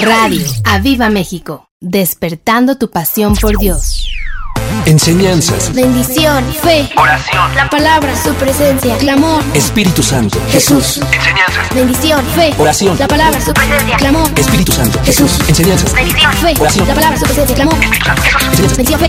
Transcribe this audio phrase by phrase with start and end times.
[0.00, 4.06] Radio Aviva México, despertando tu pasión por Dios.
[4.84, 5.74] Enseñanzas.
[5.74, 6.44] Bendición.
[6.62, 6.88] Fe.
[6.96, 7.54] Oración.
[7.54, 8.14] La palabra.
[8.22, 8.96] Su presencia.
[8.98, 9.42] Clamor.
[9.54, 10.38] Espíritu Santo.
[10.50, 11.00] Jesús.
[11.12, 11.74] Enseñanzas.
[11.74, 12.24] Bendición.
[12.36, 12.54] Fe.
[12.58, 12.96] Oración.
[12.98, 13.40] La palabra.
[13.40, 13.96] Su presencia.
[13.96, 14.28] Clamor.
[14.36, 15.00] Espíritu Santo.
[15.04, 15.38] Jesús.
[15.48, 15.92] Enseñanzas.
[15.92, 16.32] Bendición.
[16.34, 16.54] Fe.
[16.60, 16.88] Oración.
[16.88, 17.18] La palabra.
[17.18, 17.56] Su presencia.
[17.56, 17.76] Clamor.
[17.80, 18.76] Jesús.
[18.76, 19.00] Bendición.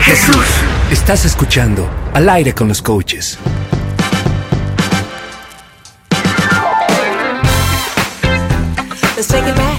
[0.00, 0.46] Jesús.
[0.90, 3.38] Estás escuchando Al aire con los coaches.
[9.20, 9.69] Let's take it back.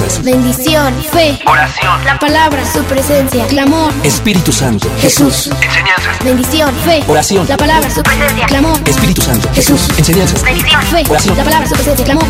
[0.00, 7.46] bendición, fe, oración, la palabra, su presencia, clamor, Espíritu Santo, Jesús, enseñanzas, bendición, fe, oración,
[7.46, 11.74] la palabra, su presencia, clamor, Espíritu Santo, Jesús, enseñanzas, bendición, fe, oración, la palabra, su
[11.74, 12.28] presencia, clamor,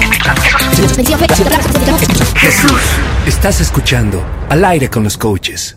[0.97, 2.81] bendición, fe, la palabra, su presencia, Jesús.
[3.27, 5.77] Estás escuchando al aire con los coaches.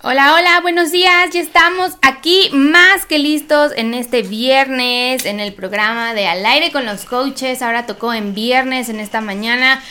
[0.00, 1.30] Hola, hola, buenos días.
[1.32, 6.70] Ya estamos aquí más que listos en este viernes en el programa de Al aire
[6.70, 7.62] con los coaches.
[7.62, 9.82] Ahora tocó en viernes en esta mañana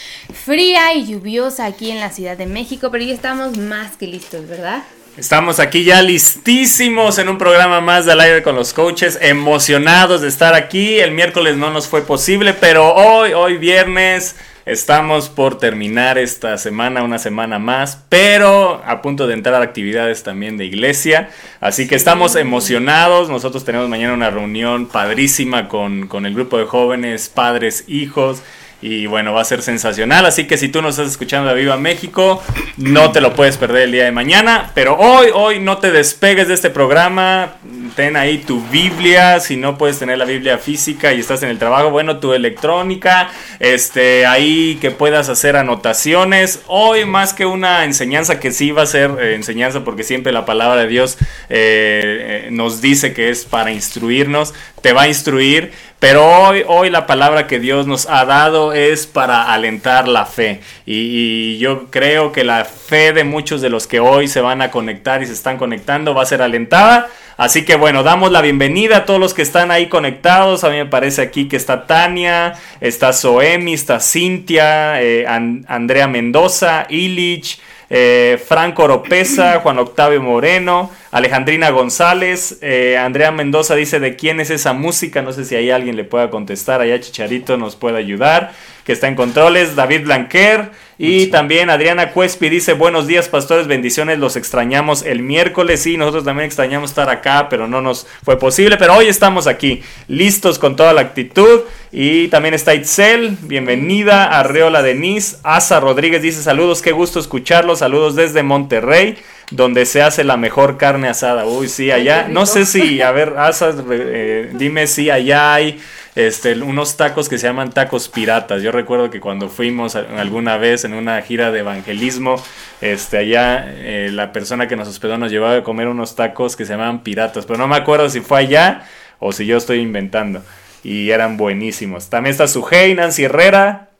[0.47, 4.47] fría y lluviosa aquí en la Ciudad de México, pero ya estamos más que listos,
[4.47, 4.81] ¿verdad?
[5.17, 10.29] Estamos aquí ya listísimos en un programa más del aire con los coaches, emocionados de
[10.29, 10.99] estar aquí.
[10.99, 17.03] El miércoles no nos fue posible, pero hoy, hoy viernes, estamos por terminar esta semana,
[17.03, 21.29] una semana más, pero a punto de entrar a actividades también de iglesia.
[21.59, 23.29] Así que estamos emocionados.
[23.29, 28.41] Nosotros tenemos mañana una reunión padrísima con, con el grupo de jóvenes, padres, hijos
[28.79, 30.25] y bueno, va a ser sensacional.
[30.27, 32.43] Así que si tú nos estás escuchando de Viva México,
[32.77, 34.71] no te lo puedes perder el día de mañana.
[34.75, 37.55] Pero hoy, hoy no te despegues de este programa.
[37.95, 39.39] Ten ahí tu Biblia.
[39.39, 43.31] Si no puedes tener la Biblia física y estás en el trabajo, bueno, tu electrónica.
[43.59, 46.61] Este, ahí que puedas hacer anotaciones.
[46.67, 50.45] Hoy, más que una enseñanza, que sí va a ser eh, enseñanza, porque siempre la
[50.45, 51.17] palabra de Dios
[51.49, 56.91] eh, eh, nos dice que es para instruirnos, te va a instruir pero hoy, hoy
[56.91, 60.61] la palabra que Dios nos ha dado es para alentar la fe.
[60.85, 64.69] Y, yo creo que la fe de muchos de los que hoy se van a
[64.69, 67.09] conectar y se están conectando va a ser alentada.
[67.35, 70.63] Así que bueno, damos la bienvenida a todos los que están ahí conectados.
[70.63, 76.85] A mí me parece aquí que está Tania, está Soemi, está Cintia, eh, Andrea Mendoza,
[76.89, 77.59] Illich.
[77.89, 84.49] Eh, Franco Oropesa, Juan Octavio Moreno, Alejandrina González, eh, Andrea Mendoza dice de quién es
[84.49, 88.51] esa música, no sé si hay alguien le pueda contestar, allá Chicharito nos puede ayudar,
[88.87, 94.17] que está en controles, David Blanquer y también Adriana Cuespi dice buenos días pastores, bendiciones,
[94.17, 98.77] los extrañamos el miércoles, sí, nosotros también extrañamos estar acá, pero no nos fue posible,
[98.77, 104.25] pero hoy estamos aquí, listos con toda la actitud y también está Itzel, bienvenida.
[104.25, 105.37] Arreola Denise.
[105.43, 107.79] Asa Rodríguez dice saludos, qué gusto escucharlos.
[107.79, 109.17] Saludos desde Monterrey,
[109.51, 111.45] donde se hace la mejor carne asada.
[111.45, 112.27] Uy, sí, allá.
[112.29, 115.79] No sé si, a ver, Asa, eh, dime si allá hay
[116.17, 118.63] este, unos tacos que se llaman tacos piratas.
[118.63, 122.41] Yo recuerdo que cuando fuimos alguna vez en una gira de evangelismo,
[122.81, 126.65] este, allá eh, la persona que nos hospedó nos llevaba a comer unos tacos que
[126.65, 127.45] se llamaban piratas.
[127.45, 128.87] Pero no me acuerdo si fue allá
[129.19, 130.41] o si yo estoy inventando
[130.83, 132.09] y eran buenísimos.
[132.09, 133.91] También está Sujei, Nancy Herrera,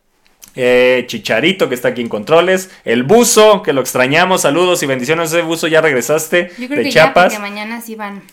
[0.55, 5.31] eh, Chicharito que está aquí en controles, el buzo que lo extrañamos, saludos y bendiciones.
[5.31, 7.31] Ese buzo ya regresaste Yo creo de que Chiapas.
[7.31, 8.23] ya, porque mañana sí van.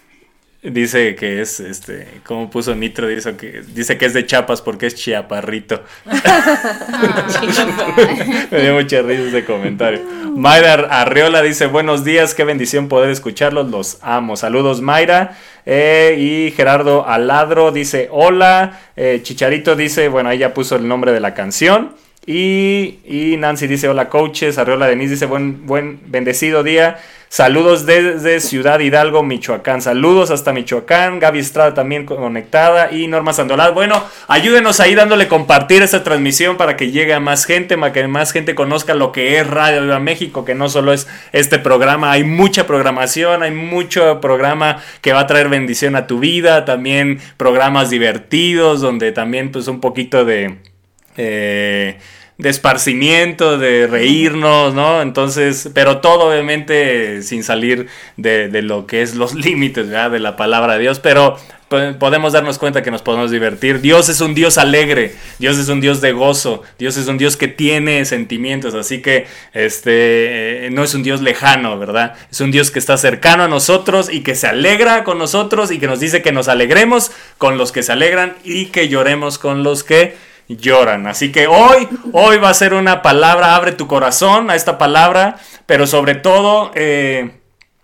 [0.65, 4.87] Dice que es, este, como puso Nitro, dice que, dice que es de Chiapas porque
[4.87, 5.83] es chiaparrito.
[8.51, 10.01] Me dio mucha risa ese comentario.
[10.35, 14.37] Mayra Arreola dice, buenos días, qué bendición poder escucharlos, los amo.
[14.37, 15.37] Saludos Mayra.
[15.67, 18.81] Eh, y Gerardo Aladro dice, hola.
[18.97, 21.95] Eh, Chicharito dice, bueno, ahí ya puso el nombre de la canción.
[22.27, 24.59] Y, y Nancy dice, hola coaches.
[24.59, 26.99] Arreola Denise dice, buen, buen, bendecido día.
[27.29, 29.83] Saludos desde Ciudad Hidalgo, Michoacán.
[29.83, 31.19] Saludos hasta Michoacán.
[31.19, 32.93] Gaby Estrada también conectada.
[32.93, 33.75] Y Norma Sandolat.
[33.75, 38.07] Bueno, ayúdenos ahí dándole compartir esta transmisión para que llegue a más gente, para que
[38.07, 42.13] más gente conozca lo que es Radio Viva México, que no solo es este programa.
[42.13, 46.65] Hay mucha programación, hay mucho programa que va a traer bendición a tu vida.
[46.65, 50.74] También programas divertidos, donde también pues un poquito de...
[51.17, 51.99] Eh,
[52.37, 55.03] de esparcimiento, de reírnos, ¿no?
[55.03, 60.11] Entonces, pero todo obviamente sin salir de, de lo que es los límites, ¿verdad?
[60.11, 61.37] De la palabra de Dios, pero
[61.99, 63.81] podemos darnos cuenta que nos podemos divertir.
[63.81, 67.37] Dios es un Dios alegre, Dios es un Dios de gozo, Dios es un Dios
[67.37, 72.15] que tiene sentimientos, así que este no es un Dios lejano, ¿verdad?
[72.31, 75.79] Es un Dios que está cercano a nosotros y que se alegra con nosotros y
[75.79, 79.63] que nos dice que nos alegremos con los que se alegran y que lloremos con
[79.63, 80.17] los que
[80.49, 81.07] lloran.
[81.07, 85.37] Así que hoy, hoy va a ser una palabra, abre tu corazón a esta palabra,
[85.67, 87.41] pero sobre todo, eh,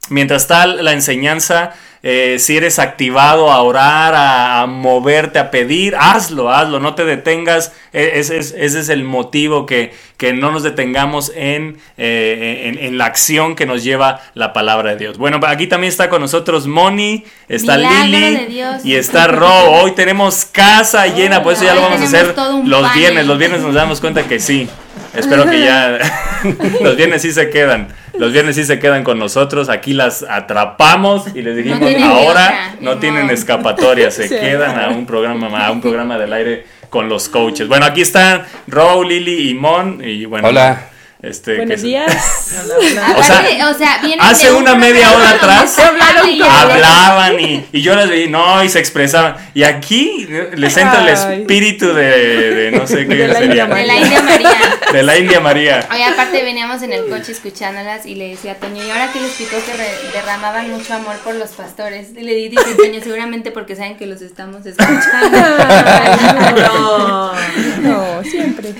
[0.08, 1.72] mientras está la enseñanza,
[2.02, 7.72] eh, si eres activado a orar, a, moverte, a pedir, hazlo, hazlo, no te detengas.
[7.92, 13.54] E, ese es, el motivo que, que, no nos detengamos en, eh, en, la acción
[13.54, 15.18] que nos lleva la palabra de Dios.
[15.18, 19.70] Bueno, aquí también está con nosotros Moni, está Lili y está Ro.
[19.70, 23.26] Hoy tenemos casa llena, por eso ya lo vamos a hacer los viernes.
[23.26, 24.70] Los viernes nos damos cuenta que sí.
[25.14, 25.98] Espero que ya
[26.80, 27.88] los viernes sí se quedan.
[28.18, 29.68] Los viernes sí se quedan con nosotros.
[29.68, 34.10] Aquí las atrapamos y les dijimos ahora no tienen escapatoria.
[34.10, 37.68] Se quedan a un programa a un programa del aire con los coaches.
[37.68, 40.48] Bueno, aquí están Ro, Lili y Mon y bueno.
[40.48, 40.89] Hola.
[41.22, 42.10] Este, Buenos días.
[43.16, 48.64] o sea, o sea hace una media hora atrás hablaban y, yo las veía, no,
[48.64, 49.36] y se expresaban.
[49.52, 53.64] Y aquí les entra el espíritu de, de no sé qué De la sería.
[53.64, 54.50] India De la India María.
[54.92, 55.88] De la India María.
[55.92, 59.20] Oye, aparte veníamos en el coche escuchándolas y le decía a Toño, ¿y ahora qué
[59.20, 62.08] les explicó que re- derramaban mucho amor por los pastores?
[62.16, 65.38] Y le dije, Toño, seguramente porque saben que los estamos escuchando.
[66.70, 67.32] No,
[67.82, 68.70] no, siempre.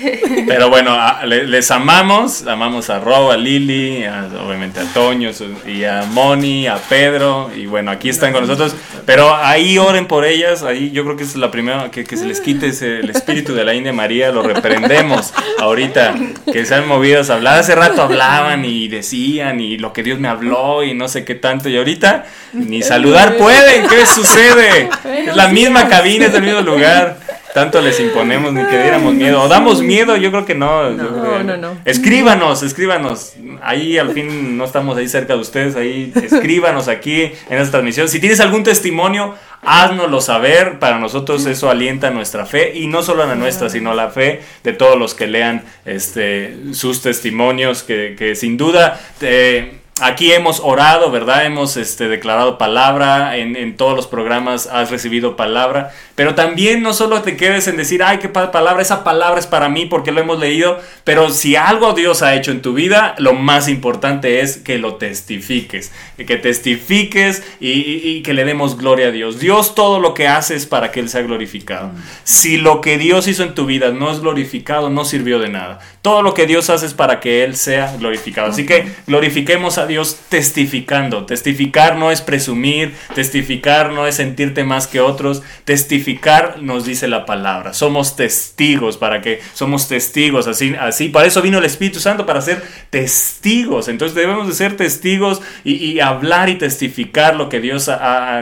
[0.47, 5.31] Pero bueno, a- le- les amamos, amamos a Ro, a Lili, a- obviamente a Toño
[5.67, 10.25] y a Moni, a Pedro, y bueno, aquí están con nosotros, pero ahí oren por
[10.25, 13.09] ellas, ahí yo creo que es la primera, que, que se les quite ese- el
[13.09, 16.15] espíritu de la India María, lo reprendemos ahorita,
[16.51, 20.27] que sean movidas a hablar, hace rato hablaban y decían y lo que Dios me
[20.27, 24.89] habló y no sé qué tanto, y ahorita ni saludar pueden, ¿qué sucede?
[25.27, 27.17] Es la misma cabina, es el mismo lugar.
[27.53, 29.41] Tanto les imponemos ni que diéramos miedo.
[29.41, 30.15] ¿O damos miedo?
[30.15, 30.89] Yo creo que no.
[30.91, 31.77] No, no, no.
[31.85, 33.33] Escríbanos, escríbanos.
[33.61, 35.75] Ahí al fin no estamos ahí cerca de ustedes.
[35.75, 38.07] Ahí escríbanos aquí en esta transmisión.
[38.07, 40.79] Si tienes algún testimonio, háznoslo saber.
[40.79, 42.77] Para nosotros eso alienta nuestra fe.
[42.77, 47.01] Y no solo la nuestra, sino la fe de todos los que lean este, sus
[47.01, 47.83] testimonios.
[47.83, 48.99] Que, que sin duda...
[49.19, 51.45] eh, Aquí hemos orado, ¿verdad?
[51.45, 56.93] Hemos este, declarado palabra, en, en todos los programas has recibido palabra, pero también no
[56.93, 60.11] solo te quedes en decir, ay, qué pa- palabra, esa palabra es para mí porque
[60.11, 64.41] lo hemos leído, pero si algo Dios ha hecho en tu vida, lo más importante
[64.41, 69.39] es que lo testifiques, que testifiques y, y- y que le demos gloria a Dios.
[69.39, 71.91] Dios todo lo que hace es para que Él sea glorificado.
[72.23, 75.79] Si lo que Dios hizo en tu vida no es glorificado, no sirvió de nada.
[76.01, 78.47] Todo lo que Dios hace es para que Él sea glorificado.
[78.49, 81.25] Así que glorifiquemos a Dios testificando.
[81.25, 85.43] Testificar no es presumir, testificar no es sentirte más que otros.
[85.65, 87.73] Testificar nos dice la palabra.
[87.73, 90.47] Somos testigos para que somos testigos.
[90.47, 93.87] Así, así, para eso vino el Espíritu Santo, para ser testigos.
[93.87, 97.89] Entonces debemos de ser testigos y, hablar y testificar lo que Dios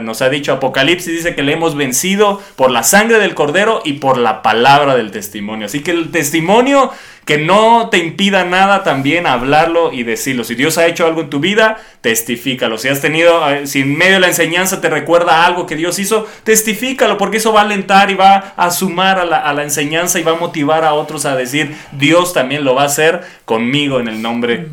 [0.02, 0.52] nos ha dicho.
[0.52, 4.96] Apocalipsis dice que le hemos vencido por la sangre del cordero y por la palabra
[4.96, 5.66] del testimonio.
[5.66, 6.92] Así que el testimonio
[7.30, 10.42] que no te impida nada también hablarlo y decirlo.
[10.42, 12.76] Si Dios ha hecho algo en tu vida, testifícalo.
[12.76, 16.00] Si has tenido, eh, si en medio de la enseñanza te recuerda algo que Dios
[16.00, 19.62] hizo, testifícalo, porque eso va a alentar y va a sumar a la, a la
[19.62, 23.20] enseñanza y va a motivar a otros a decir, Dios también lo va a hacer
[23.44, 24.66] conmigo en el nombre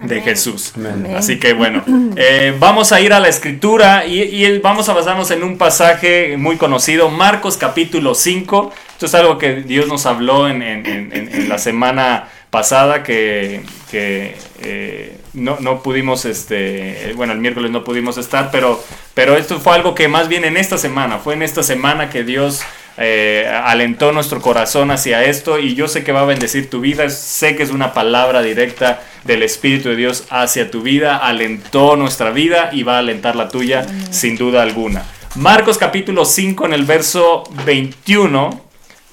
[0.00, 0.72] de Jesús.
[1.16, 1.82] Así que bueno,
[2.16, 6.36] eh, vamos a ir a la escritura y, y vamos a basarnos en un pasaje
[6.36, 8.72] muy conocido, Marcos capítulo 5.
[8.92, 13.02] Esto es algo que Dios nos habló en, en- en- en- en la semana pasada
[13.02, 18.80] que, que, eh, no, no pudimos, este, bueno, el miércoles no pudimos estar, pero,
[19.14, 22.22] pero esto fue algo que más bien en esta semana, fue en esta semana que
[22.22, 22.60] Dios
[22.96, 27.08] eh, alentó nuestro corazón hacia esto y yo sé que va a bendecir tu vida,
[27.10, 32.30] sé que es una palabra directa del Espíritu de Dios hacia tu vida, alentó nuestra
[32.30, 35.04] vida y va a alentar la tuya sin duda alguna.
[35.34, 38.60] Marcos capítulo 5 en el verso 21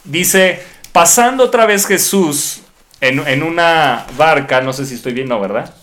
[0.03, 0.61] dice,
[0.91, 2.61] pasando otra vez Jesús
[2.99, 5.73] en, en una barca, no sé si estoy bien, no, ¿verdad?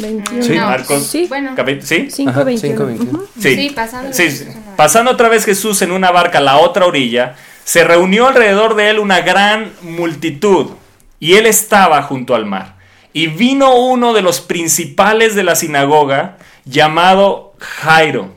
[0.00, 0.42] 21.
[0.44, 0.52] Sí.
[0.56, 1.26] No, Marcos, Sí.
[1.28, 2.08] Bueno, ¿sí?
[2.10, 2.76] 5, Ajá, 21.
[2.76, 3.18] 5, 21.
[3.18, 3.28] Ujú.
[3.40, 4.46] Sí, pasando Sí.
[4.76, 8.90] Pasando otra vez Jesús en una barca a la otra orilla, se reunió alrededor de
[8.90, 10.72] él una gran multitud
[11.20, 12.74] y él estaba junto al mar.
[13.12, 18.34] Y vino uno de los principales de la sinagoga llamado Jairo.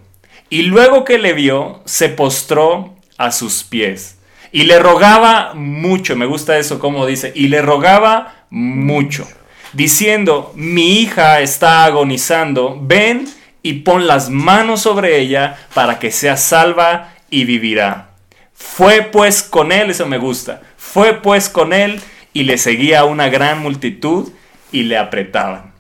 [0.49, 4.17] Y luego que le vio, se postró a sus pies.
[4.51, 9.27] Y le rogaba mucho, me gusta eso como dice, y le rogaba mucho,
[9.73, 13.27] diciendo, mi hija está agonizando, ven
[13.61, 18.09] y pon las manos sobre ella para que sea salva y vivirá.
[18.53, 22.01] Fue pues con él, eso me gusta, fue pues con él
[22.33, 24.31] y le seguía una gran multitud
[24.71, 25.73] y le apretaban.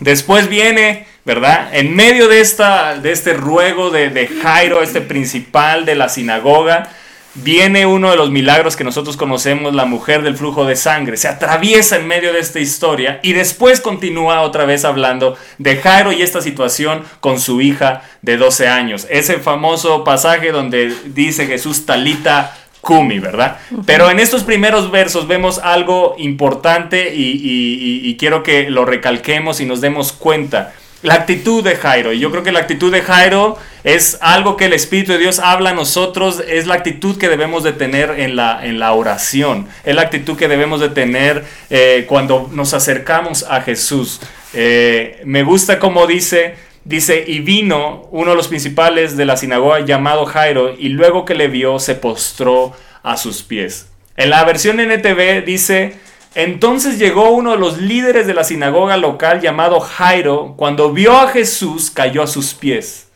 [0.00, 1.68] Después viene, ¿verdad?
[1.72, 6.88] En medio de, esta, de este ruego de, de Jairo, este principal de la sinagoga,
[7.34, 11.16] viene uno de los milagros que nosotros conocemos, la mujer del flujo de sangre.
[11.16, 16.12] Se atraviesa en medio de esta historia y después continúa otra vez hablando de Jairo
[16.12, 19.06] y esta situación con su hija de 12 años.
[19.10, 23.58] Ese famoso pasaje donde dice Jesús talita Kumi, ¿verdad?
[23.84, 27.74] Pero en estos primeros versos vemos algo importante y, y-
[28.06, 30.72] y- y quiero que lo recalquemos y nos demos cuenta.
[31.02, 32.12] La actitud de Jairo.
[32.12, 35.38] Y yo creo que la actitud de Jairo es algo que el Espíritu de Dios
[35.38, 39.66] habla a nosotros, es la actitud que debemos de tener en la, en la oración,
[39.84, 44.20] es la actitud que debemos de tener eh, cuando nos acercamos a Jesús.
[44.52, 49.80] Eh, me gusta como dice, dice, y vino uno de los principales de la sinagoga
[49.80, 53.86] llamado Jairo, y luego que le vio se postró a sus pies.
[54.16, 55.94] En la versión NTV dice,
[56.34, 61.28] entonces llegó uno de los líderes de la sinagoga local llamado Jairo, cuando vio a
[61.28, 63.08] Jesús cayó a sus pies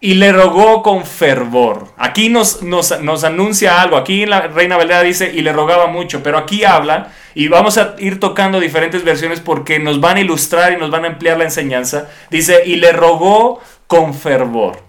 [0.00, 1.88] y le rogó con fervor.
[1.98, 6.22] Aquí nos, nos, nos anuncia algo, aquí la Reina Valera dice y le rogaba mucho,
[6.22, 10.72] pero aquí habla y vamos a ir tocando diferentes versiones porque nos van a ilustrar
[10.72, 12.08] y nos van a ampliar la enseñanza.
[12.30, 14.82] Dice, y le rogó con fervor.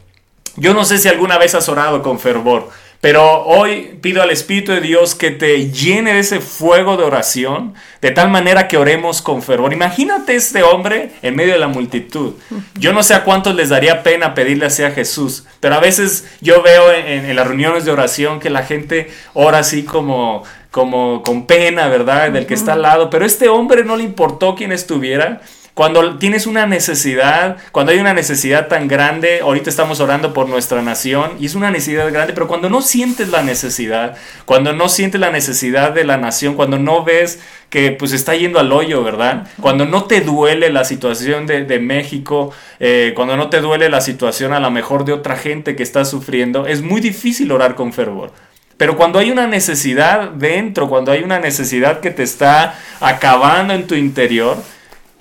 [0.55, 2.69] Yo no sé si alguna vez has orado con fervor,
[3.01, 7.73] pero hoy pido al Espíritu de Dios que te llene de ese fuego de oración,
[7.99, 9.73] de tal manera que oremos con fervor.
[9.73, 12.35] Imagínate este hombre en medio de la multitud.
[12.75, 16.27] Yo no sé a cuántos les daría pena pedirle así a Jesús, pero a veces
[16.41, 21.21] yo veo en, en las reuniones de oración que la gente ora así como como
[21.21, 22.31] con pena, ¿verdad?
[22.31, 25.41] Del que está al lado, pero este hombre no le importó quién estuviera.
[25.81, 30.83] Cuando tienes una necesidad, cuando hay una necesidad tan grande, ahorita estamos orando por nuestra
[30.83, 35.19] nación y es una necesidad grande, pero cuando no sientes la necesidad, cuando no sientes
[35.19, 37.39] la necesidad de la nación, cuando no ves
[37.71, 39.47] que pues está yendo al hoyo, ¿verdad?
[39.59, 44.01] Cuando no te duele la situación de, de México, eh, cuando no te duele la
[44.01, 47.91] situación a lo mejor de otra gente que está sufriendo, es muy difícil orar con
[47.91, 48.33] fervor.
[48.77, 53.87] Pero cuando hay una necesidad dentro, cuando hay una necesidad que te está acabando en
[53.87, 54.57] tu interior,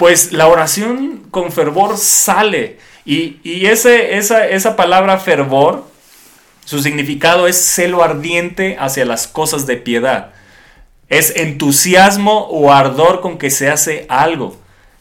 [0.00, 2.78] pues la oración con fervor sale.
[3.04, 5.84] Y, y ese, esa, esa palabra fervor,
[6.64, 10.30] su significado es celo ardiente hacia las cosas de piedad.
[11.10, 14.56] Es entusiasmo o ardor con que se hace algo.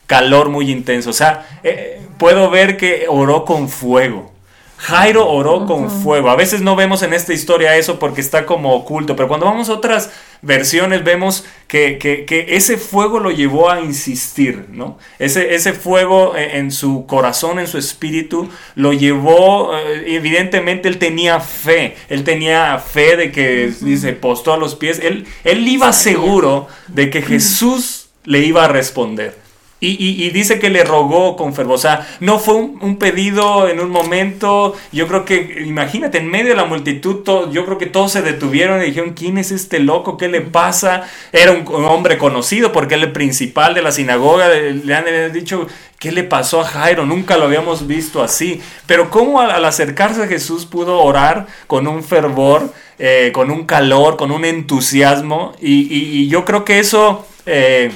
[0.06, 1.12] Calor muy intenso.
[1.12, 4.34] O sea, eh, puedo ver que oró con fuego.
[4.80, 6.30] Jairo oró con fuego.
[6.30, 9.70] A veces no vemos en esta historia eso porque está como oculto, pero cuando vamos
[9.70, 14.98] a otras versiones vemos que, que, que ese fuego lo llevó a insistir, ¿no?
[15.20, 21.40] Ese, ese fuego en su corazón, en su espíritu, lo llevó, eh, evidentemente él tenía
[21.40, 26.68] fe, él tenía fe de que, dice, postó a los pies, él, él iba seguro
[26.88, 29.49] de que Jesús le iba a responder.
[29.82, 31.76] Y, y, dice que le rogó con fervor.
[31.76, 34.76] O sea, no fue un, pedido en un momento.
[34.92, 38.82] Yo creo que, imagínate, en medio de la multitud, yo creo que todos se detuvieron
[38.82, 40.18] y dijeron: ¿Quién es este loco?
[40.18, 41.08] ¿Qué le pasa?
[41.32, 44.50] Era un, hombre conocido porque es el principal de la sinagoga.
[44.50, 45.66] Le han dicho:
[45.98, 47.06] ¿Qué le pasó a Jairo?
[47.06, 48.62] Nunca lo habíamos visto así.
[48.86, 54.18] Pero, ¿cómo al, acercarse a Jesús pudo orar con un fervor, eh, con un calor,
[54.18, 55.54] con un entusiasmo?
[55.62, 57.26] Y, y yo creo que eso.
[57.46, 57.92] Eh,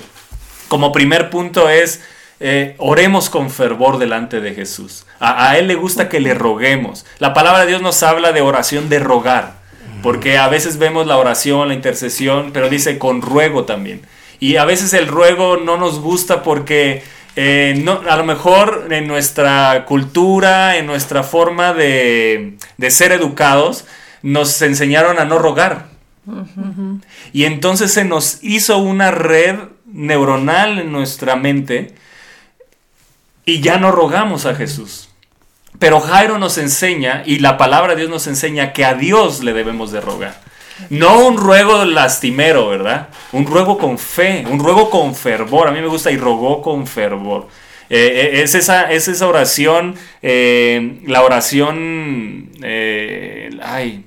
[0.74, 2.01] como primer punto es,
[2.39, 5.06] eh, oremos con fervor delante de Jesús.
[5.20, 7.06] A, a, Él le gusta que le roguemos.
[7.20, 9.53] La palabra de Dios nos habla de oración de rogar,
[10.01, 14.02] porque a veces vemos la oración, la intercesión, pero dice con ruego también.
[14.39, 17.04] Y a veces el ruego no nos gusta porque
[17.36, 23.86] eh, no, a lo mejor en nuestra cultura, en nuestra forma de, de ser educados,
[24.24, 25.86] nos enseñaron a no rogar.
[26.26, 27.02] Uh -huh.
[27.32, 29.56] Y entonces se nos hizo una red
[29.93, 31.93] neuronal en nuestra mente
[33.45, 35.10] y ya no rogamos a Jesús.
[35.79, 39.53] Pero Jairo nos enseña, y la palabra de Dios nos enseña que a Dios le
[39.53, 40.39] debemos de rogar.
[40.89, 43.10] No un ruego lastimero, ¿verdad?
[43.32, 45.67] Un ruego con fe, un ruego con fervor.
[45.67, 47.47] A mí me gusta y rogó con fervor.
[47.89, 54.06] Eh, es, esa, es esa oración, eh, la oración, eh, ay,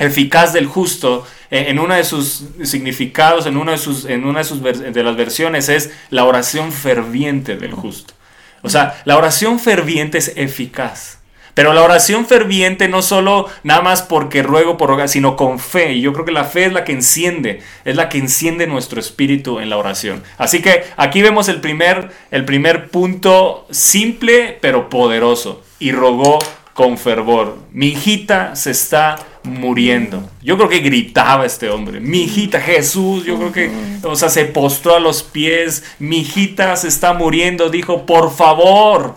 [0.00, 4.44] eficaz del justo, en uno de sus significados, en una de, sus, en una de,
[4.44, 8.14] sus de las versiones es la oración ferviente del justo.
[8.62, 11.18] O sea, la oración ferviente es eficaz.
[11.54, 15.94] Pero la oración ferviente no solo nada más porque ruego por rogar, sino con fe.
[15.94, 19.00] Y yo creo que la fe es la que enciende, es la que enciende nuestro
[19.00, 20.22] espíritu en la oración.
[20.38, 25.62] Así que aquí vemos el primer, el primer punto simple pero poderoso.
[25.80, 26.38] Y rogó
[26.80, 27.58] con fervor.
[27.72, 30.30] Mi hijita se está muriendo.
[30.40, 32.00] Yo creo que gritaba este hombre.
[32.00, 33.70] Mi hijita Jesús, yo creo que,
[34.02, 35.84] o sea, se postró a los pies.
[35.98, 37.68] Mi hijita se está muriendo.
[37.68, 39.16] Dijo, por favor,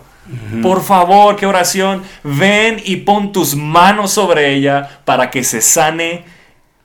[0.62, 2.02] por favor, qué oración.
[2.22, 6.24] Ven y pon tus manos sobre ella para que se sane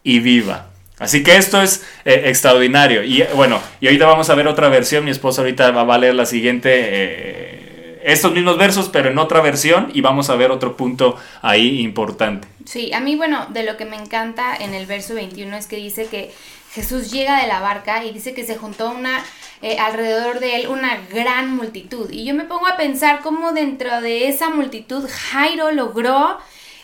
[0.01, 0.67] y viva.
[0.97, 3.03] Así que esto es eh, extraordinario.
[3.03, 5.03] Y bueno, y ahorita vamos a ver otra versión.
[5.03, 6.69] Mi esposa ahorita va a leer la siguiente.
[6.71, 7.68] Eh,
[8.09, 12.47] estos mismos versos, pero en otra versión, y vamos a ver otro punto ahí importante.
[12.65, 15.77] Sí, a mí, bueno, de lo que me encanta en el verso 21 es que
[15.77, 16.31] dice que
[16.71, 19.23] Jesús llega de la barca y dice que se juntó una,
[19.61, 22.09] eh, alrededor de él una gran multitud.
[22.11, 26.37] Y yo me pongo a pensar cómo dentro de esa multitud Jairo logró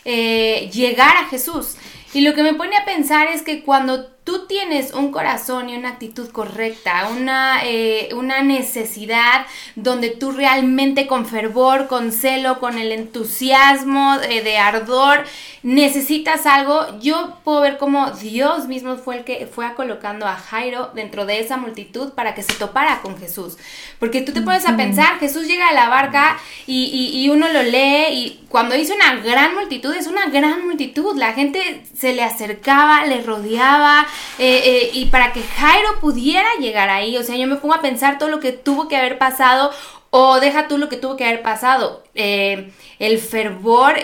[0.04, 1.76] eh, llegar a Jesús.
[2.14, 5.76] Y lo que me pone a pensar es que cuando tú tienes un corazón y
[5.76, 12.76] una actitud correcta, una, eh, una necesidad donde tú realmente con fervor, con celo, con
[12.76, 15.24] el entusiasmo eh, de ardor,
[15.62, 20.34] necesitas algo, yo puedo ver cómo Dios mismo fue el que fue a colocando a
[20.36, 23.56] Jairo dentro de esa multitud para que se topara con Jesús.
[23.98, 27.48] Porque tú te pones a pensar, Jesús llega a la barca y, y- y uno
[27.48, 31.16] lo lee y cuando dice una gran multitud, es una gran multitud.
[31.16, 34.06] La gente se le acercaba, le rodeaba
[34.38, 37.80] eh, eh, y para que Jairo pudiera llegar ahí, o sea, yo me pongo a
[37.80, 39.70] pensar todo lo que tuvo que haber pasado
[40.10, 42.04] o deja tú lo que tuvo que haber pasado.
[42.14, 43.94] eh, el fervor,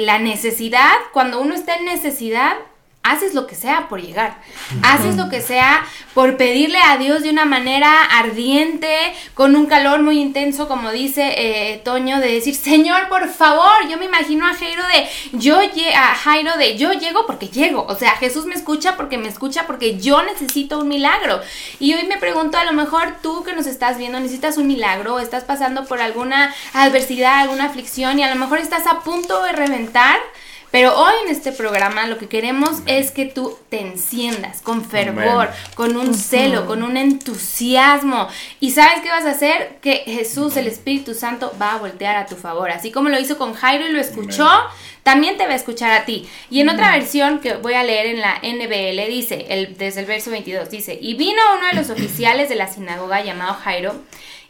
[0.00, 0.92] la necesidad.
[1.12, 2.56] Cuando uno está en necesidad,
[3.02, 4.38] haces lo que sea por llegar.
[4.82, 10.02] Haces lo que sea por pedirle a Dios de una manera ardiente, con un calor
[10.02, 13.88] muy intenso, como dice eh, Toño, de decir, Señor, por favor.
[13.88, 15.08] Yo me imagino a Jairo de,
[15.38, 17.86] yo a Jairo de, yo llego porque llego.
[17.88, 21.40] O sea, Jesús me escucha porque me escucha porque yo necesito un milagro.
[21.78, 25.14] Y hoy me pregunto, a lo mejor tú que nos estás viendo necesitas un milagro,
[25.14, 29.42] o estás pasando por alguna adversidad, alguna aflicción y a lo mejor estás a punto
[29.42, 30.18] de reventar.
[30.70, 35.48] Pero hoy en este programa lo que queremos es que tú te enciendas con fervor,
[35.48, 35.54] Amén.
[35.74, 38.28] con un celo, con un entusiasmo.
[38.60, 39.78] ¿Y sabes qué vas a hacer?
[39.80, 42.70] Que Jesús, el Espíritu Santo, va a voltear a tu favor.
[42.70, 44.48] Así como lo hizo con Jairo y lo escuchó,
[45.02, 46.28] también te va a escuchar a ti.
[46.50, 50.06] Y en otra versión que voy a leer en la NBL dice, el, desde el
[50.06, 53.94] verso 22, dice, y vino uno de los oficiales de la sinagoga llamado Jairo,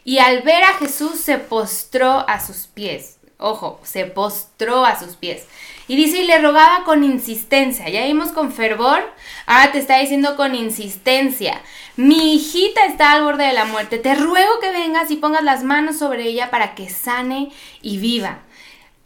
[0.03, 3.17] y al ver a Jesús se postró a sus pies.
[3.37, 5.45] Ojo, se postró a sus pies.
[5.87, 7.89] Y dice, y le rogaba con insistencia.
[7.89, 9.01] Ya vimos con fervor,
[9.45, 11.61] ahora te está diciendo con insistencia.
[11.97, 13.97] Mi hijita está al borde de la muerte.
[13.97, 18.39] Te ruego que vengas y pongas las manos sobre ella para que sane y viva.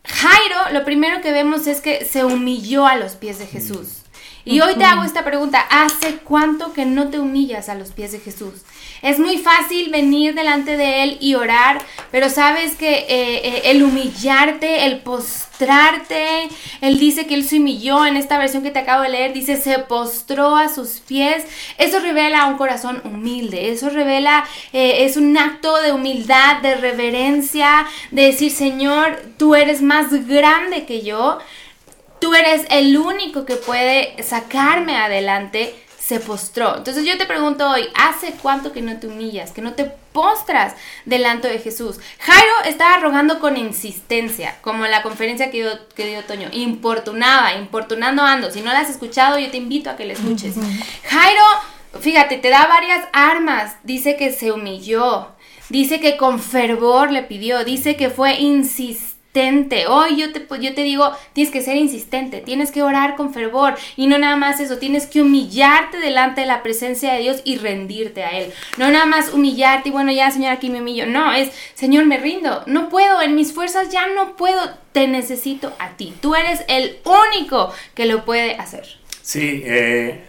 [0.05, 4.04] Jairo, lo primero que vemos es que se humilló a los pies de Jesús.
[4.47, 8.11] Y hoy te hago esta pregunta, ¿hace cuánto que no te humillas a los pies
[8.11, 8.53] de Jesús?
[9.01, 13.81] Es muy fácil venir delante de Él y orar, pero sabes que eh, eh, el
[13.81, 16.47] humillarte, el postrarte,
[16.81, 19.57] Él dice que Él se humilló en esta versión que te acabo de leer, dice
[19.57, 21.43] se postró a sus pies,
[21.79, 27.87] eso revela un corazón humilde, eso revela, eh, es un acto de humildad, de reverencia,
[28.11, 31.39] de decir Señor, tú eres más grande que yo,
[32.19, 35.75] tú eres el único que puede sacarme adelante,
[36.05, 36.77] se postró.
[36.77, 40.75] Entonces yo te pregunto hoy, ¿hace cuánto que no te humillas, que no te postras
[41.05, 41.99] delante de Jesús?
[42.19, 47.55] Jairo estaba rogando con insistencia, como en la conferencia que dio, que dio Toño, importunaba,
[47.55, 48.51] importunando ando.
[48.51, 50.53] Si no la has escuchado, yo te invito a que la escuches.
[51.09, 51.43] Jairo,
[51.99, 55.29] fíjate, te da varias armas, dice que se humilló,
[55.69, 59.14] dice que con fervor le pidió, dice que fue insistente.
[59.87, 63.75] Hoy yo te, yo te digo, tienes que ser insistente, tienes que orar con fervor
[63.97, 67.57] y no nada más eso, tienes que humillarte delante de la presencia de Dios y
[67.57, 68.53] rendirte a Él.
[68.77, 71.05] No nada más humillarte y bueno, ya Señor, aquí me humillo.
[71.05, 74.61] No, es, Señor, me rindo, no puedo, en mis fuerzas ya no puedo,
[74.93, 76.13] te necesito a ti.
[76.21, 78.85] Tú eres el único que lo puede hacer.
[79.21, 80.21] Sí, eh,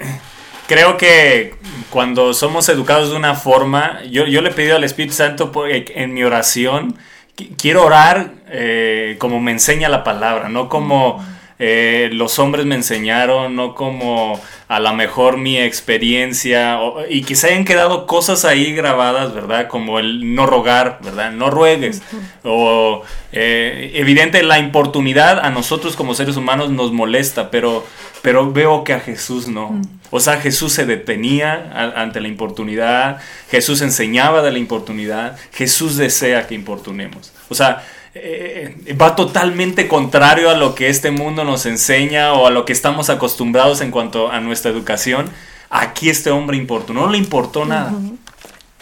[0.66, 1.54] creo que
[1.90, 5.84] cuando somos educados de una forma, yo, yo le he pedido al Espíritu Santo eh,
[5.94, 6.98] en mi oración,
[7.36, 11.24] quiero orar eh, como me enseña la palabra, no como
[11.58, 17.34] eh, los hombres me enseñaron, no como a lo mejor mi experiencia, o- y que
[17.34, 19.68] se hayan quedado cosas ahí grabadas, ¿verdad?
[19.68, 21.32] Como el no rogar, ¿verdad?
[21.32, 22.02] No ruegues.
[22.42, 27.86] O eh, evidente la importunidad a nosotros como seres humanos nos molesta, pero,
[28.22, 29.80] pero veo que a Jesús no.
[30.10, 33.18] O sea, Jesús se detenía a- ante la importunidad,
[33.50, 37.32] Jesús enseñaba de la importunidad, Jesús desea que importunemos.
[37.48, 37.84] O sea,
[38.22, 42.72] eh, va totalmente contrario a lo que este mundo nos enseña o a lo que
[42.72, 45.30] estamos acostumbrados en cuanto a nuestra educación.
[45.70, 47.92] Aquí este hombre importunó, no le importó nada.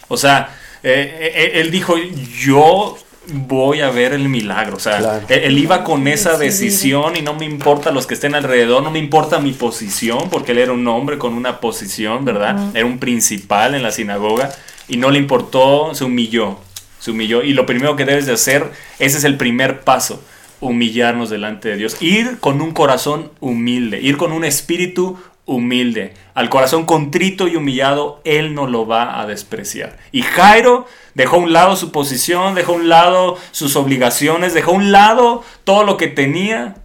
[0.09, 1.94] O sea, eh, eh, él dijo,
[2.38, 4.77] yo voy a ver el milagro.
[4.77, 5.27] O sea, Claro.
[5.29, 8.90] él, él iba con esa decisión y no me importa los que estén alrededor, no
[8.90, 12.70] me importa mi posición, porque él era un hombre con una posición, ¿verdad?
[12.75, 14.51] Era un principal en la sinagoga
[14.88, 16.59] y no le importó, se humilló,
[17.05, 17.43] se humilló.
[17.43, 20.25] Y lo primero que debes de hacer, ese es el primer paso,
[20.61, 22.01] humillarnos delante de Dios.
[22.01, 26.14] Ir con un corazón humilde, ir con un espíritu humilde.
[26.33, 29.99] Al corazón contrito y humillado, Él no lo va a despreciar.
[30.12, 34.71] Y Jairo dejó a un lado su posición, dejó a un lado sus obligaciones, dejó
[34.71, 36.77] a un lado todo lo que tenía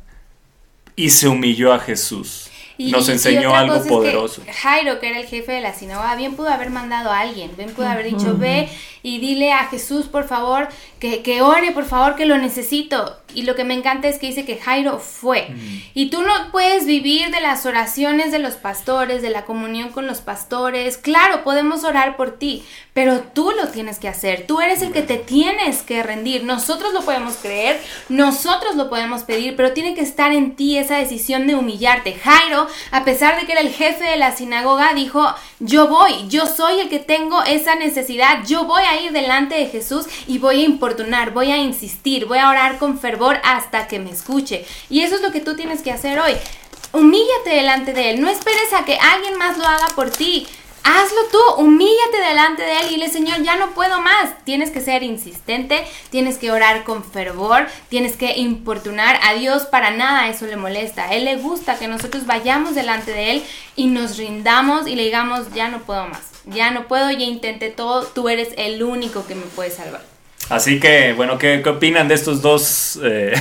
[0.97, 2.48] y se humilló a Jesús.
[2.79, 4.41] Y- nos y enseñó algo que poderoso.
[4.61, 7.71] Jairo, que era el jefe de la sinagoga, bien pudo haber mandado a alguien, bien
[7.73, 8.69] pudo haber dicho, ve
[9.03, 13.17] y dile a Jesús, por favor, que, que ore, por favor, que lo necesito.
[13.35, 15.49] Y lo que me encanta es que dice que Jairo fue.
[15.93, 20.07] Y tú no puedes vivir de las oraciones de los pastores, de la comunión con
[20.07, 20.97] los pastores.
[20.97, 22.63] Claro, podemos orar por ti,
[22.93, 24.47] pero tú lo tienes que hacer.
[24.47, 26.43] Tú eres el que te tienes que rendir.
[26.43, 30.97] Nosotros lo podemos creer, nosotros lo podemos pedir, pero tiene que estar en ti esa
[30.97, 32.15] decisión de humillarte.
[32.15, 36.45] Jairo, a pesar de que era el jefe de la sinagoga, dijo, yo voy, yo
[36.45, 40.61] soy el que tengo esa necesidad, yo voy a ir delante de Jesús y voy
[40.61, 44.65] a importunar, voy a insistir, voy a orar con fervor hasta que me escuche.
[44.89, 46.33] Y eso es lo que tú tienes que hacer hoy.
[46.91, 50.47] Humíllate delante de Él, no esperes a que alguien más lo haga por ti.
[50.83, 54.43] Hazlo tú, humíllate delante de Él y dile, Señor, ya no puedo más.
[54.43, 59.19] Tienes que ser insistente, tienes que orar con fervor, tienes que importunar.
[59.23, 61.05] A Dios para nada eso le molesta.
[61.05, 63.43] A Él le gusta que nosotros vayamos delante de Él
[63.75, 66.21] y nos rindamos y le digamos, ya no puedo más.
[66.45, 70.01] Ya no puedo, ya intenté todo, tú eres el único que me puede salvar.
[70.49, 73.33] Así que, bueno, ¿qué, qué opinan de estos dos eh,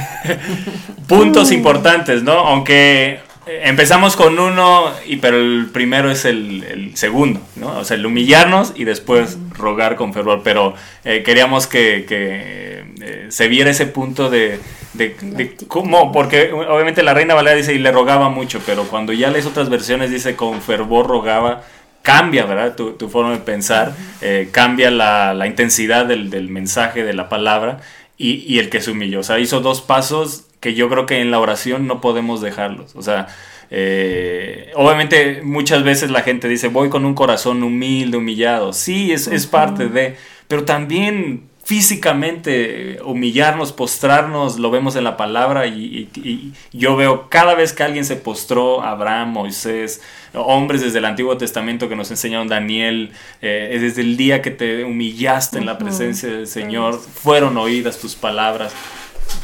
[1.09, 2.33] puntos importantes, no?
[2.33, 3.21] Aunque
[3.63, 7.79] empezamos con uno, y, pero el primero es el, el segundo, ¿no?
[7.79, 10.43] O sea, el humillarnos y después rogar con fervor.
[10.45, 14.61] Pero eh, queríamos que, que, eh, se viera ese punto de,
[14.95, 19.13] de, de cómo, porque obviamente la Reina Valera dice y le rogaba mucho, pero cuando
[19.13, 21.63] ya lees otras versiones dice con fervor rogaba
[22.03, 22.75] cambia, ¿verdad?
[22.75, 27.29] Tu, tu forma de pensar, eh, cambia la, la intensidad del, del, mensaje, de la
[27.29, 27.81] palabra,
[28.17, 29.21] y, y, el que se humilló.
[29.21, 32.95] O sea, hizo dos pasos que yo creo que en la oración no podemos dejarlos.
[32.97, 33.29] O sea,
[33.71, 38.73] eh, obviamente muchas veces la gente dice, voy con un corazón humilde, humillado.
[38.73, 40.17] Sí, es, es parte de,
[40.49, 47.29] pero también físicamente humillarnos, postrarnos, lo vemos en la palabra y, y, y, yo veo
[47.29, 50.01] cada vez que alguien se postró, Abraham, Moisés,
[50.33, 54.83] hombres desde el Antiguo Testamento que nos enseñaron Daniel, eh, desde el día que te
[54.83, 58.73] humillaste en la presencia del Señor, fueron oídas tus palabras.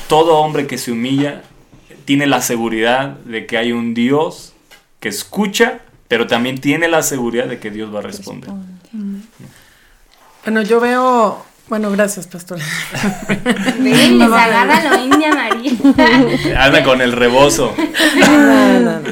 [0.09, 1.43] Todo hombre que se humilla
[2.05, 4.53] tiene la seguridad de que hay un Dios
[5.01, 8.51] que escucha, pero también tiene la seguridad de que Dios va a responder.
[10.45, 12.59] Bueno, yo veo bueno, gracias, pastor.
[13.79, 15.73] Ven, les agarra la India María.
[16.63, 17.75] Habla con el rebozo.
[18.21, 19.11] No, no, no.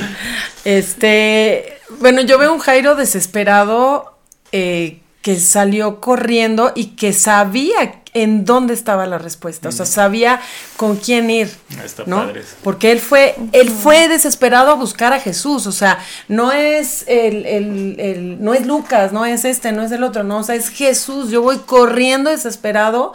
[0.64, 4.18] Este, bueno, yo veo un Jairo desesperado
[4.52, 10.38] eh, que salió corriendo y que sabía en dónde estaba la respuesta, o sea, sabía
[10.76, 11.50] con quién ir,
[11.82, 12.16] Está ¿no?
[12.26, 12.42] padre.
[12.62, 15.98] Porque él fue, él fue desesperado a buscar a Jesús, o sea,
[16.28, 20.24] no es el, el, el- no es Lucas, no es este, no es el otro,
[20.24, 23.14] no, o sea, es Jesús, yo voy corriendo desesperado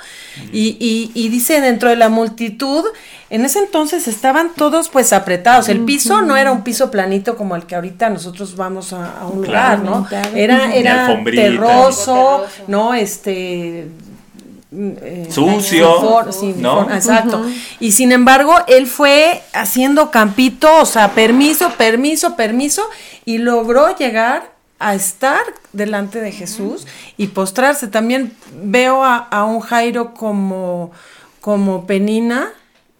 [0.51, 2.83] y, y, y dice dentro de la multitud,
[3.29, 7.55] en ese entonces estaban todos pues apretados, el piso no era un piso planito como
[7.55, 10.07] el que ahorita nosotros vamos a, a un lugar, ¿no?
[10.33, 12.45] Era, era Terroso.
[12.67, 12.93] ¿no?
[12.95, 13.89] Este...
[14.71, 16.89] mm, eh, Sucio, sí, ¿no?
[16.93, 17.45] Exacto.
[17.79, 22.83] Y sin embargo, él fue haciendo campito, o sea, permiso, permiso, permiso,
[23.25, 25.39] y logró llegar a estar
[25.73, 26.85] delante de Jesús
[27.17, 27.87] y postrarse.
[27.87, 30.91] También veo a, a un Jairo como,
[31.41, 32.49] como Penina,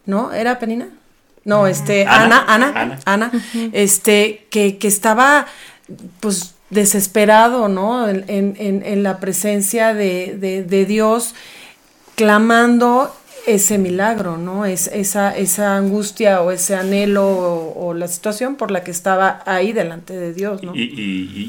[0.05, 0.31] ¿no?
[0.33, 0.87] ¿Era Penina?
[1.45, 2.43] No, este, Ana.
[2.47, 2.99] Ana, Ana, Ana.
[3.05, 3.31] Ana,
[3.73, 5.45] este, que, que estaba,
[6.19, 8.09] pues, desesperado, ¿no?
[8.09, 11.35] En, en- en- en la presencia de, de- de Dios,
[12.17, 14.65] clamando ese milagro, ¿no?
[14.65, 19.41] Es, esa, esa angustia o ese anhelo o, o la situación por la que estaba
[19.45, 20.75] ahí delante de Dios, ¿no?
[20.75, 20.81] Y,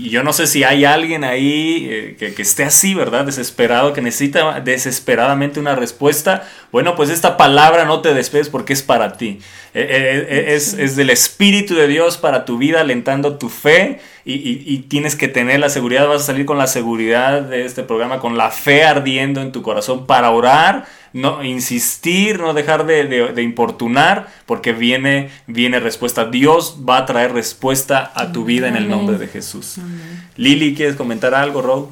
[0.07, 3.25] y- yo no sé si hay alguien ahí eh, que, que esté así, ¿verdad?
[3.27, 6.49] Desesperado, que necesita desesperadamente una respuesta.
[6.71, 9.41] Bueno, pues esta palabra no te despedes porque es para ti.
[9.75, 14.01] Eh, eh, eh, es, es del Espíritu de Dios para tu vida, alentando tu fe.
[14.27, 17.65] Y, y- y tienes que tener la seguridad, vas a salir con la seguridad de
[17.65, 22.85] este programa, con la fe ardiendo en tu corazón para orar, no insistir, no dejar
[22.85, 26.27] de, de- de importunar, porque viene, viene respuesta.
[26.27, 29.77] Dios va a traer respuesta a tu vida en el nombre de Jesús.
[30.37, 31.89] Lili, ¿quieres comentar algo, Rob?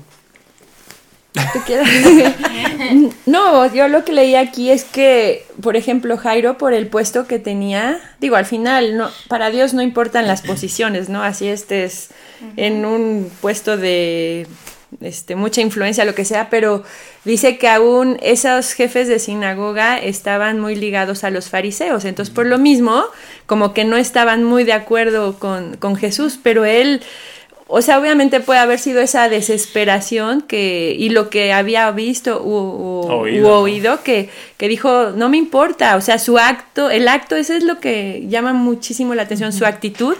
[1.52, 1.88] ¿Tú quieres?
[3.26, 7.38] no, yo lo que leí aquí es que, por ejemplo, Jairo, por el puesto que
[7.38, 11.22] tenía, digo, al final, no, para Dios no importan las posiciones, ¿no?
[11.22, 12.10] Así estés
[12.56, 14.46] en un puesto de
[15.00, 16.84] este, mucha influencia, lo que sea, pero
[17.24, 22.46] dice que aún esos jefes de sinagoga estaban muy ligados a los fariseos, entonces por
[22.46, 23.04] lo mismo,
[23.46, 27.02] como que no estaban muy de acuerdo con, con Jesús, pero él
[27.68, 32.50] o sea, obviamente puede haber sido esa desesperación que, y lo que había visto u,
[32.54, 33.60] u- Oído, u ¿no?
[33.60, 37.64] oído que, que dijo, no me importa, o sea, su acto, el acto, eso es
[37.64, 40.16] lo que llama muchísimo la atención, su actitud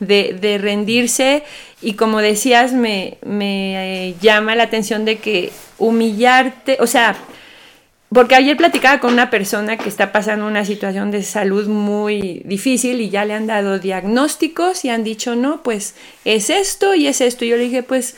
[0.00, 1.42] de, de rendirse
[1.82, 7.16] y como decías, me, me eh, llama la atención de que humillarte, o sea,
[8.12, 13.00] porque ayer platicaba con una persona que está pasando una situación de salud muy difícil
[13.00, 17.20] y ya le han dado diagnósticos y han dicho, no, pues es esto y es
[17.20, 17.44] esto.
[17.44, 18.16] Y yo le dije, pues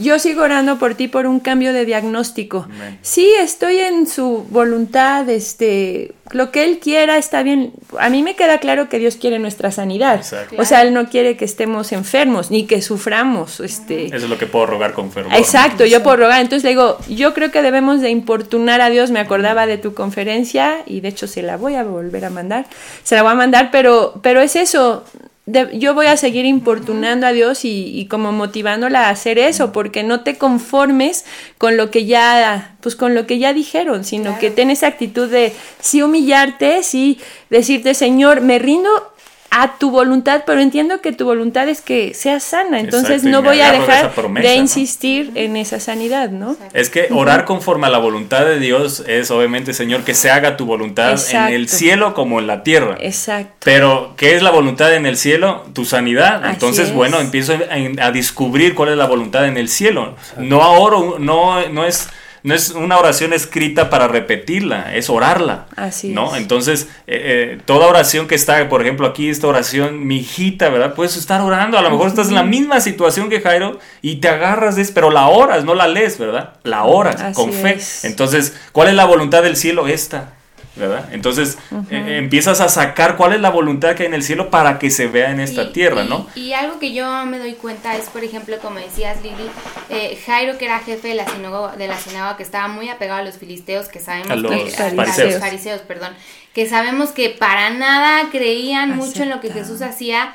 [0.00, 2.66] yo sigo orando por ti por un cambio de diagnóstico.
[3.02, 7.72] Sí, estoy en su voluntad, este, lo que él quiera está bien.
[7.98, 10.16] A mí me queda claro que Dios quiere nuestra sanidad.
[10.16, 10.56] Exacto.
[10.58, 14.06] O sea, él no quiere que estemos enfermos ni que suframos, este.
[14.06, 15.34] Eso es lo que puedo rogar con fervor.
[15.34, 16.40] Exacto, yo puedo rogar.
[16.40, 19.10] Entonces le digo, yo creo que debemos de importunar a Dios.
[19.10, 22.66] Me acordaba de tu conferencia y de hecho se la voy a volver a mandar.
[23.02, 25.04] Se la voy a mandar, pero, pero es eso.
[25.46, 29.72] De- yo voy a seguir importunando a Dios y, y como motivándola a hacer eso,
[29.72, 31.24] porque no te conformes
[31.58, 35.28] con lo que ya, pues con lo que ya dijeron, sino que ten esa actitud
[35.28, 37.18] de sí humillarte, sí
[37.50, 39.11] decirte, Señor, me rindo
[39.54, 43.42] a tu voluntad, pero entiendo que tu voluntad es que seas sana, entonces Exacto, no
[43.42, 44.62] voy a dejar promesa, de ¿no?
[44.62, 46.56] insistir en esa sanidad, ¿no?
[46.72, 50.56] Es que orar conforme a la voluntad de Dios es obviamente, Señor, que se haga
[50.56, 52.96] tu voluntad en el cielo como en la tierra.
[52.98, 53.52] Exacto.
[53.62, 55.66] Pero, ¿qué es la voluntad en el cielo?
[55.74, 56.42] Tu sanidad.
[56.42, 56.94] Así Entonces, es.
[56.94, 60.16] bueno, empiezo a, a descubrir cuál es la voluntad en el cielo.
[60.38, 62.08] No oro, no, no es.
[62.42, 65.66] No es una oración escrita para repetirla, es orarla.
[65.76, 66.34] Así ¿no?
[66.34, 66.42] es.
[66.42, 70.94] Entonces, eh, eh, toda oración que está, por ejemplo, aquí, esta oración, mi hijita, ¿verdad?
[70.94, 71.78] Puedes estar orando.
[71.78, 74.92] A lo mejor estás en la misma situación que Jairo y te agarras de eso,
[74.94, 76.54] pero la oras, no la lees, ¿verdad?
[76.64, 77.74] La oras Así con fe.
[77.74, 78.04] es.
[78.04, 79.86] Entonces, ¿cuál es la voluntad del cielo?
[79.86, 80.32] Esta.
[80.74, 81.10] ¿Verdad?
[81.12, 81.58] Entonces
[81.90, 84.90] eh, empiezas a sacar cuál es la voluntad que hay en el cielo para que
[84.90, 86.26] se vea en esta Y- tierra, y- ¿no?
[86.34, 89.50] Y algo que yo me doy cuenta es, por ejemplo, como decías Lili,
[89.90, 93.20] eh, Jairo, que era jefe de la sinagoga, de la sinagoga, que estaba muy apegado
[93.20, 95.32] a los filisteos, que sabemos A los que, a fariseos.
[95.32, 96.14] los fariseos, perdón,
[96.54, 99.52] que sabemos que para nada creían mucho en lo que.
[99.52, 100.32] Jesús hacía.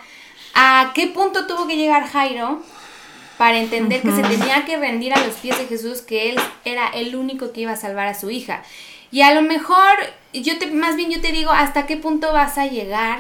[0.54, 2.62] ¿A qué punto tuvo que llegar Jairo
[3.40, 6.88] para entender que se tenía que rendir a los pies de Jesús, que él era
[6.90, 8.62] el único que iba a salvar a su hija?
[9.10, 9.96] Y a lo mejor,
[10.42, 13.20] yo te, más bien yo te digo, ¿hasta qué punto vas a llegar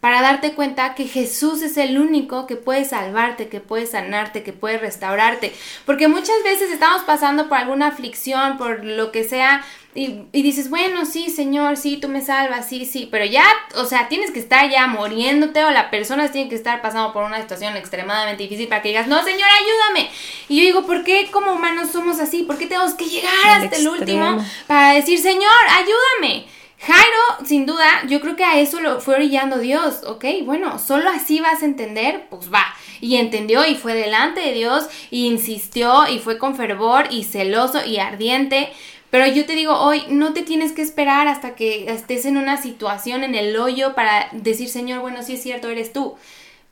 [0.00, 4.52] para darte cuenta que Jesús es el único que puede salvarte, que puede sanarte, que
[4.52, 5.52] puede restaurarte.
[5.84, 9.64] Porque muchas veces estamos pasando por alguna aflicción, por lo que sea,
[9.96, 13.84] y, y dices, bueno, sí, Señor, sí, tú me salvas, sí, sí, pero ya, o
[13.84, 17.40] sea, tienes que estar ya muriéndote o la persona tiene que estar pasando por una
[17.40, 20.10] situación extremadamente difícil para que digas, no, Señor, ayúdame.
[20.48, 22.42] Y yo digo, ¿por qué como humanos somos así?
[22.42, 23.32] ¿Por qué tenemos que llegar
[23.62, 26.46] hasta el último para decir, Señor, ayúdame?
[26.78, 30.24] Jairo, sin duda, yo creo que a eso lo fue orillando Dios, ¿ok?
[30.44, 32.66] Bueno, solo así vas a entender, pues va.
[33.00, 37.84] Y entendió y fue delante de Dios y insistió y fue con fervor y celoso
[37.84, 38.70] y ardiente.
[39.10, 42.60] Pero yo te digo hoy, no te tienes que esperar hasta que estés en una
[42.60, 46.16] situación en el hoyo para decir, Señor, bueno, sí es cierto, eres tú.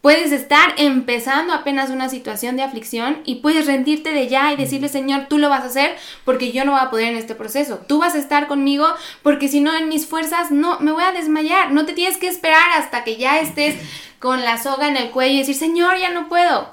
[0.04, 4.90] Puedes estar empezando apenas una situación de aflicción y puedes rendirte de ya y decirle,
[4.90, 7.78] Señor, tú lo vas a hacer porque yo no voy a poder en este proceso.
[7.88, 8.86] Tú vas a estar conmigo
[9.22, 11.72] porque si no en mis fuerzas no me voy a desmayar.
[11.72, 13.76] No te tienes que esperar hasta que ya estés
[14.18, 16.68] con la soga en el cuello y decir, Señor, ya no puedo.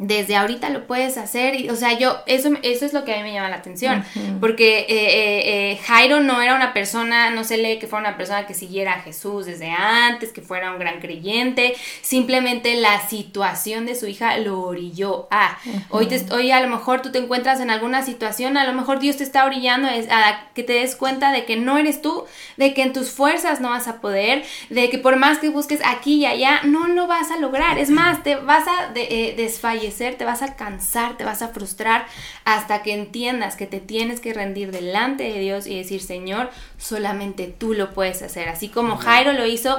[0.00, 3.16] Desde ahorita lo puedes hacer y, o sea, yo, eso, eso es lo que a
[3.16, 4.04] mí me llama la atención,
[4.40, 8.16] porque eh, eh, eh, Jairo no era una persona, no se lee que fuera una
[8.16, 13.86] persona que siguiera a Jesús desde antes, que fuera un gran creyente, simplemente la situación
[13.86, 15.58] de su hija lo orilló a.
[15.90, 19.00] hoy, te, hoy a lo mejor tú te encuentras en alguna situación, a lo mejor
[19.00, 22.24] Dios te está orillando a que te des cuenta de que no eres tú,
[22.56, 25.80] de que en tus fuerzas no vas a poder, de que por más que busques
[25.84, 27.78] aquí y allá, no lo vas a lograr.
[27.78, 31.48] Es más, te vas a de- eh, desfallecer, te vas a cansar, te vas a
[31.48, 32.06] frustrar
[32.44, 37.46] hasta que entiendas que te tienes que rendir delante de Dios y decir, Señor, solamente
[37.46, 38.48] tú lo puedes hacer.
[38.48, 39.78] Así como Jairo lo hizo,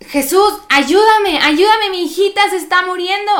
[0.00, 3.32] Jesús, ayúdame, ayúdame, mi hijita se está muriendo.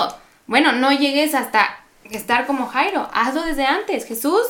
[0.47, 4.07] Bueno, no llegues hasta estar como Jairo, hazlo desde antes.
[4.07, 4.43] Jesús,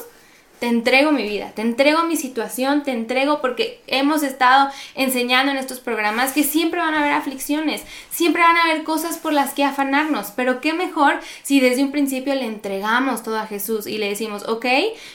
[0.59, 5.59] te entrego mi vida, te entrego mi situación, te entrego porque hemos estado enseñando en
[5.59, 9.55] estos programas que siempre van a haber aflicciones, siempre van a haber cosas por las
[9.55, 13.99] que afanarnos, pero qué mejor si desde un principio le entregamos todo a Jesús y
[13.99, 14.66] le decimos, ok,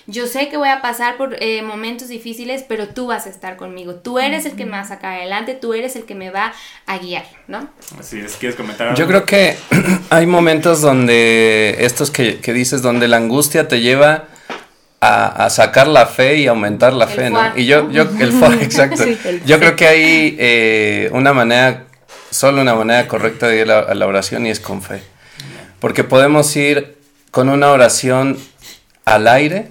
[0.07, 3.57] yo sé que voy a pasar por eh, momentos difíciles, pero tú vas a estar
[3.57, 6.29] conmigo, tú eres el que me va a sacar adelante, tú eres el que me
[6.29, 6.53] va
[6.85, 7.69] a guiar, ¿no?
[7.99, 8.99] Así es, ¿quieres comentar algo?
[8.99, 9.57] Yo creo que
[10.09, 14.27] hay momentos donde estos que, que dices, donde la angustia te lleva
[15.03, 17.41] a, a sacar la fe y aumentar la El fe, ¿no?
[17.57, 19.03] Y yo, yo, el fuá, exacto.
[19.03, 21.85] Sí, el yo creo que hay eh, una manera,
[22.29, 25.01] solo una manera correcta de ir a, a la oración y es con fe.
[25.79, 26.97] porque podemos ir
[27.31, 28.37] con una oración
[29.05, 29.67] al aire.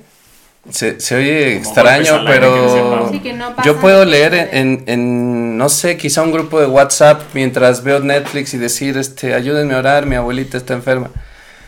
[0.70, 3.10] Se, se oye Como extraño, pero.
[3.10, 7.82] Sí, no yo puedo leer en, en, no sé, quizá un grupo de WhatsApp mientras
[7.82, 11.10] veo Netflix y decir, este, ayúdenme a orar, mi abuelita está enferma.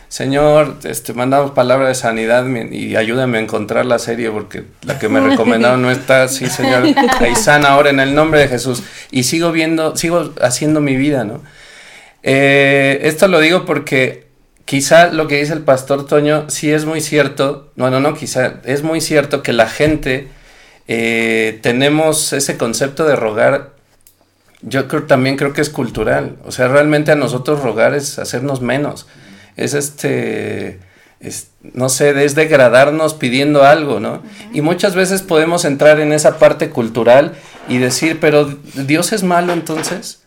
[0.07, 5.09] Señor, este, mandamos palabra de sanidad y ayúdame a encontrar la serie porque la que
[5.09, 6.27] me recomendaron no está.
[6.27, 6.83] Sí, Señor,
[7.19, 8.83] ahí sana ahora en el nombre de Jesús.
[9.11, 11.41] Y sigo viendo, sigo haciendo mi vida, ¿no?
[12.23, 14.25] Eh, esto lo digo porque
[14.65, 17.71] quizá lo que dice el pastor Toño sí es muy cierto.
[17.75, 20.27] No, no, quizá es muy cierto que la gente
[20.87, 23.71] eh, tenemos ese concepto de rogar.
[24.61, 26.37] Yo también creo que es cultural.
[26.45, 29.07] O sea, realmente a nosotros rogar es hacernos menos.
[29.57, 30.79] Es este,
[31.19, 34.21] es, no sé, es degradarnos pidiendo algo, ¿no?
[34.53, 37.33] Y muchas veces podemos entrar en esa parte cultural
[37.67, 38.45] y decir, pero
[38.75, 40.21] Dios es malo entonces.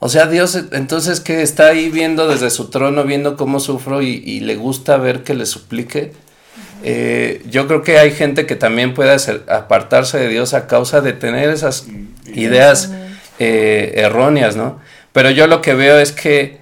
[0.00, 4.22] O sea, Dios entonces que está ahí viendo desde su trono, viendo cómo sufro y,
[4.24, 6.12] y le gusta ver que le suplique.
[6.82, 11.00] Eh, yo creo que hay gente que también puede hacer- apartarse de Dios a causa
[11.00, 11.86] de tener esas
[12.26, 12.90] ideas
[13.38, 14.78] eh, erróneas, ¿no?
[15.12, 16.58] Pero yo lo que veo es que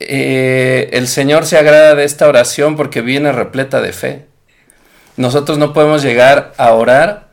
[0.00, 4.26] eh, el Señor se agrada de esta oración porque viene repleta de fe.
[5.16, 7.28] Nosotros no podemos llegar a orar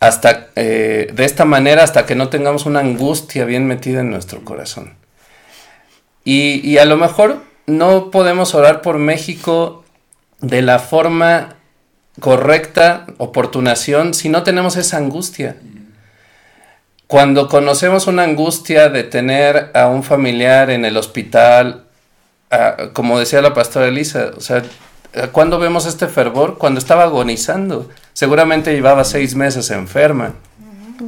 [0.00, 4.42] hasta eh, de esta manera hasta que no tengamos una angustia bien metida en nuestro
[4.42, 4.94] corazón.
[6.24, 9.84] Y, y a lo mejor no podemos orar por México
[10.40, 11.56] de la forma
[12.20, 15.56] correcta, oportunación, si no tenemos esa angustia.
[17.06, 21.81] Cuando conocemos una angustia de tener a un familiar en el hospital,
[22.52, 24.62] a- como decía la pastora Elisa, o sea,
[25.32, 26.58] ¿cuándo vemos este fervor?
[26.58, 27.88] Cuando estaba agonizando.
[28.12, 30.34] Seguramente llevaba seis meses enferma,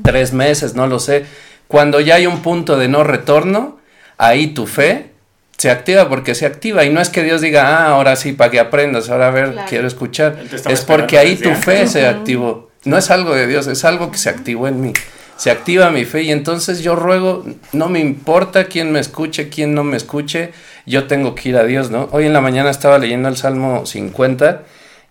[0.03, 1.27] tres meses, no lo sé.
[1.69, 3.79] Cuando ya hay un punto de no retorno,
[4.19, 5.11] ahí tu fe
[5.57, 6.85] se activa porque se activa.
[6.85, 9.53] Y no es que Dios diga, ah, ahora sí, para que aprendas, ahora a ver,
[9.53, 9.67] Claro.
[9.69, 10.37] quiero escuchar.
[10.69, 12.71] Es porque ahí tu fe se activó.
[12.85, 14.93] No es algo de Dios, es algo que se activó en mí.
[15.37, 19.75] Se activa mi fe y entonces yo ruego, no me importa quién me escuche, quién
[19.75, 20.53] no me escuche,
[20.87, 22.09] yo tengo que ir a Dios, ¿no?
[22.12, 24.62] Hoy en la mañana estaba leyendo el Salmo 50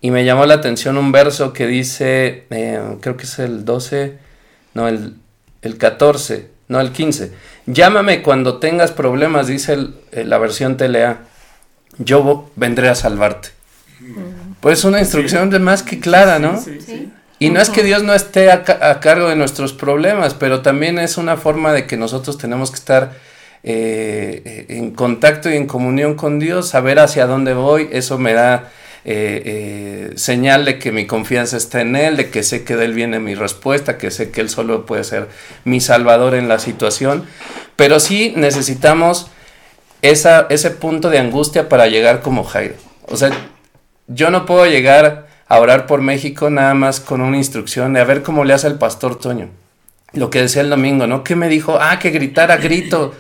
[0.02, 4.18] y me llamó la atención un verso que dice, eh, creo que es el 12,
[4.74, 5.16] no, el,
[5.62, 7.32] el 14, no, el 15.
[7.66, 11.20] Llámame cuando tengas problemas, dice el- eh, la versión TLA.
[12.00, 13.50] Yo vendré a salvarte.
[14.60, 16.60] Pues es una instrucción de más que clara, ¿no?
[16.60, 17.14] Sí, sí, sí.
[17.40, 20.62] Y no es que Dios no esté a, ca- a cargo de nuestros problemas, pero
[20.62, 23.14] también es una forma de que nosotros tenemos que estar
[23.64, 28.72] eh, en contacto y en comunión con Dios, saber hacia dónde voy, eso me da
[29.06, 32.86] eh, eh, señal de que mi confianza está en Él, de que sé que de
[32.86, 35.28] Él viene mi respuesta, que sé que Él solo puede ser
[35.66, 37.26] mi salvador en la situación,
[37.76, 39.28] pero sí necesitamos
[40.02, 42.76] esa, ese punto de angustia para llegar como Jairo.
[43.08, 43.32] O sea,
[44.08, 48.06] yo no puedo llegar a orar por México nada más con una instrucción de a
[48.06, 49.50] ver cómo le hace el pastor Toño.
[50.14, 51.24] Lo que decía el domingo, ¿no?
[51.24, 51.78] ¿Qué me dijo?
[51.82, 53.14] Ah, que gritara grito.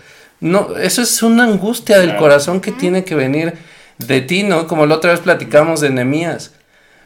[0.43, 3.53] No, eso es una angustia del corazón que tiene que venir
[3.97, 4.67] de ti, ¿no?
[4.67, 6.51] Como la otra vez platicamos de Nehemías.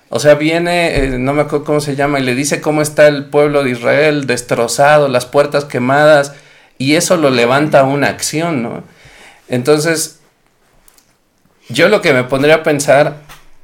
[0.09, 3.05] O sea, viene, eh, no me acuerdo cómo se llama, y le dice cómo está
[3.07, 6.33] el pueblo de Israel destrozado, las puertas quemadas,
[6.79, 8.83] y eso lo levanta a una acción, ¿no?
[9.49, 10.19] Entonces,
[11.69, 13.17] yo lo que me pondría a pensar,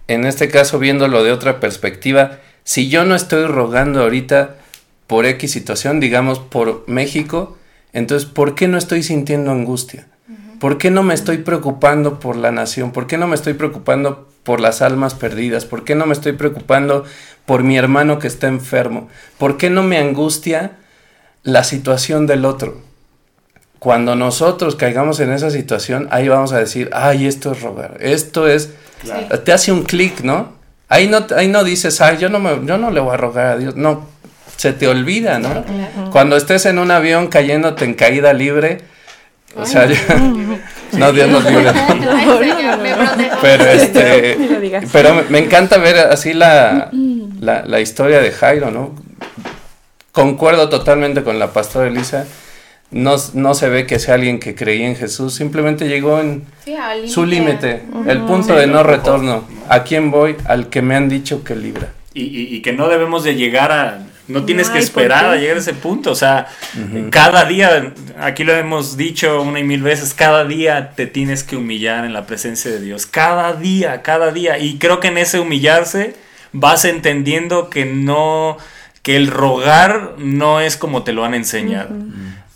[0.07, 4.57] en este caso viéndolo de otra perspectiva, si yo no estoy rogando ahorita
[5.07, 7.57] por X situación, digamos por México,
[7.93, 10.07] entonces, ¿por qué no estoy sintiendo angustia?
[10.59, 12.91] ¿Por qué no me estoy preocupando por la nación?
[12.91, 15.65] ¿Por qué no me estoy preocupando por las almas perdidas?
[15.65, 17.03] ¿Por qué no me estoy preocupando
[17.45, 19.09] por mi hermano que está enfermo?
[19.37, 20.71] ¿Por qué no me angustia
[21.43, 22.81] la situación del otro?
[23.79, 28.47] Cuando nosotros caigamos en esa situación, ahí vamos a decir, ay, esto es rogar, esto
[28.47, 28.69] es,
[29.01, 29.39] Claro.
[29.41, 30.53] te hace un clic, ¿no?
[30.87, 33.47] Ahí no, ahí no dices, ay, yo no, me, yo no le voy a rogar
[33.47, 34.07] a Dios, no,
[34.57, 35.63] se te olvida, ¿no?
[36.11, 38.79] Cuando estés en un avión cayéndote en caída libre,
[39.55, 39.95] o sea, yo-
[40.97, 41.71] no, Dios nos libre.
[43.41, 44.37] Pero este,
[44.91, 46.89] pero me, encanta ver así la,
[47.39, 48.95] la, la historia de Jairo, ¿no?
[50.11, 52.25] Concuerdo totalmente con la pastora Elisa.
[52.91, 56.75] No, no se ve que sea alguien que creía en Jesús, simplemente llegó en Sí,
[57.07, 59.45] su límite, el punto Sí, de no retorno.
[59.67, 60.35] ¿A quién voy?
[60.45, 61.89] Al que me han dicho que libra.
[62.13, 63.97] Y, y- y que no debemos de llegar a...
[64.33, 66.11] No tienes No que esperar a llegar a ese punto.
[66.11, 66.47] O sea,
[67.09, 71.55] cada día, aquí lo hemos dicho una y mil veces, cada día te tienes que
[71.55, 73.05] humillar en la presencia de Dios.
[73.05, 74.57] Cada día, cada día.
[74.57, 76.15] Y creo que en ese humillarse
[76.51, 78.57] vas entendiendo que no,
[79.01, 81.95] que el rogar no es como te lo han enseñado.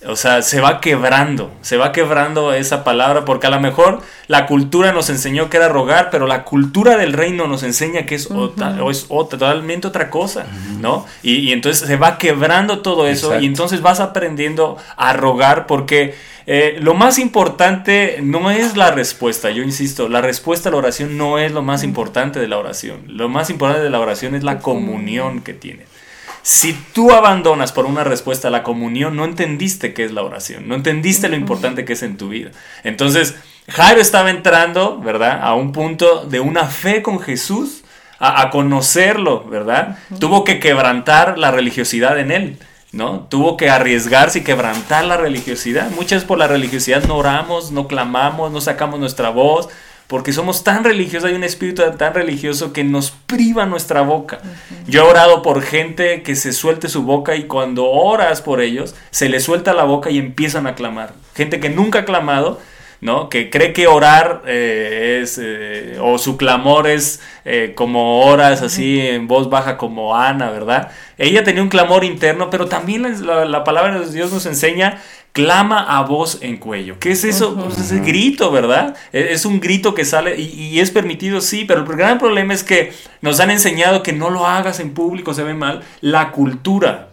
[0.08, 4.46] O sea, se va quebrando, se va quebrando esa palabra, porque a lo mejor la
[4.46, 8.32] cultura nos enseñó que era rogar, pero la cultura del reino nos enseña que es,
[8.32, 10.46] otra, o es otra, totalmente otra cosa,
[10.80, 11.06] ¿no?
[11.24, 13.44] Y, y entonces se va quebrando todo eso Exacto.
[13.44, 16.16] y entonces vas aprendiendo a rogar porque
[16.50, 21.18] eh, lo más importante no es la respuesta, yo insisto, la respuesta a la oración
[21.18, 24.44] no es lo más importante de la oración, lo más importante de la oración es
[24.44, 25.86] la comunión que tiene.
[26.48, 30.66] Si tú abandonas por una respuesta a la comunión, no entendiste qué es la oración,
[30.70, 32.52] no entendiste lo importante que es en tu vida.
[32.86, 33.36] Entonces,
[33.68, 35.42] Jairo estaba entrando, ¿verdad?
[35.42, 37.84] A un punto de una fe con Jesús,
[38.18, 39.98] a, a conocerlo, ¿verdad?
[40.22, 42.58] Tuvo que quebrantar la religiosidad en él.
[42.94, 43.28] ¿no?
[43.30, 45.92] Tuvo que arriesgarse y quebrantar la religiosidad.
[45.92, 49.68] Muchas por la religiosidad no oramos, no clamamos, no sacamos nuestra voz,
[50.08, 54.40] porque somos tan religiosos, hay un espíritu tan religioso que nos priva nuestra boca.
[54.88, 58.96] Yo he orado por gente que se suelte su boca y cuando oras por ellos,
[59.12, 61.14] se les suelta la boca y empiezan a clamar.
[61.36, 62.60] Gente que nunca ha clamado,
[63.02, 63.28] ¿no?
[63.30, 69.00] Que cree que orar eh, es, eh, o su clamor es eh, como oras así
[69.02, 70.90] en voz baja como Ana, ¿verdad?
[71.18, 75.02] Ella tenía un clamor interno, pero también la- la palabra de Dios nos enseña
[75.44, 76.98] clama a voz en cuello.
[77.00, 77.56] ¿Qué es eso?
[77.56, 78.96] Pues es el grito, ¿verdad?
[79.14, 82.54] E- Es un grito que sale y, y es permitido, sí, pero el gran problema
[82.54, 86.32] es que nos han enseñado que no lo hagas en público, se ve mal, la
[86.32, 87.10] cultura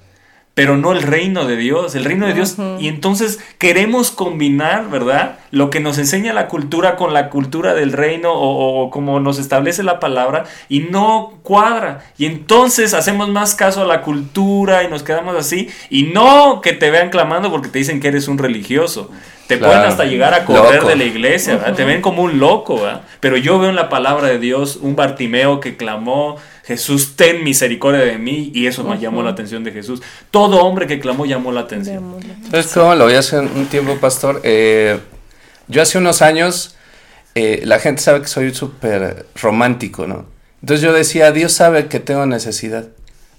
[0.55, 2.57] pero no el reino de Dios, el reino de Dios.
[2.79, 5.39] Y entonces queremos combinar, ¿verdad?
[5.51, 9.41] Lo que nos enseña la cultura con la cultura del reino o, o como nos
[9.41, 12.05] establece la palabra y no cuadra.
[12.19, 15.69] Y entonces hacemos más caso a la cultura y nos quedamos así.
[15.91, 19.11] Y no que te vean clamando porque te dicen que eres un religioso.
[19.49, 19.75] Te Claro.
[19.75, 20.89] pueden hasta llegar a correr Loco.
[20.89, 21.75] de la iglesia, ¿verdad?
[21.75, 23.03] Te ven como un loco, ¿verdad?
[23.21, 28.01] Pero yo veo en la palabra de Dios un Bartimeo que clamó, Jesús, ten misericordia
[28.01, 30.01] de mí, y eso me llamó la atención de Jesús.
[30.31, 32.17] Todo hombre que clamó llamó la atención.
[32.51, 34.41] ¿Sabes cómo lo vi hace un tiempo, pastor?
[34.45, 34.99] Eh,
[35.69, 36.77] yo hace unos años,
[37.35, 40.25] eh, la gente sabe que soy súper romántico, ¿no?
[40.63, 42.89] Entonces yo decía, Dios sabe que tengo necesidad.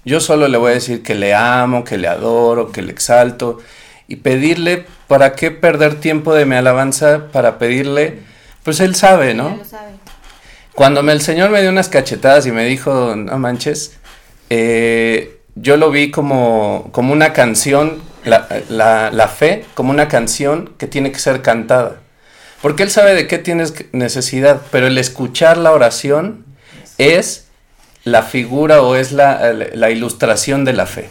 [0.04, 3.58] Yo solo le voy a decir que le amo, que le adoro, que le exalto.
[4.06, 8.20] Y pedirle, ¿para qué perder tiempo de mi alabanza para pedirle?
[8.62, 9.56] Pues él sabe, ¿no?
[9.56, 9.94] lo sabe.
[10.76, 13.96] Cuando el Señor me dio unas cachetadas y me dijo, no manches,
[14.50, 20.74] eh, yo lo vi como, como una canción, la, la- la fe, como una canción
[20.78, 21.96] que tiene que ser cantada.
[22.60, 26.44] Porque Él sabe de qué tienes necesidad, pero el escuchar la oración
[26.98, 27.46] es
[28.04, 31.08] la figura o es la, la ilustración de la fe.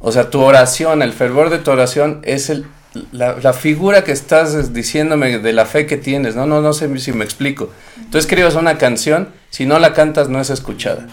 [0.00, 2.66] O sea, tu oración, el fervor de tu oración es el,
[3.12, 6.36] la, la figura que estás diciéndome de la fe que tienes.
[6.36, 7.70] No, no, no sé si me explico.
[8.10, 11.06] Tú escribes una canción, si no la cantas no es escuchada.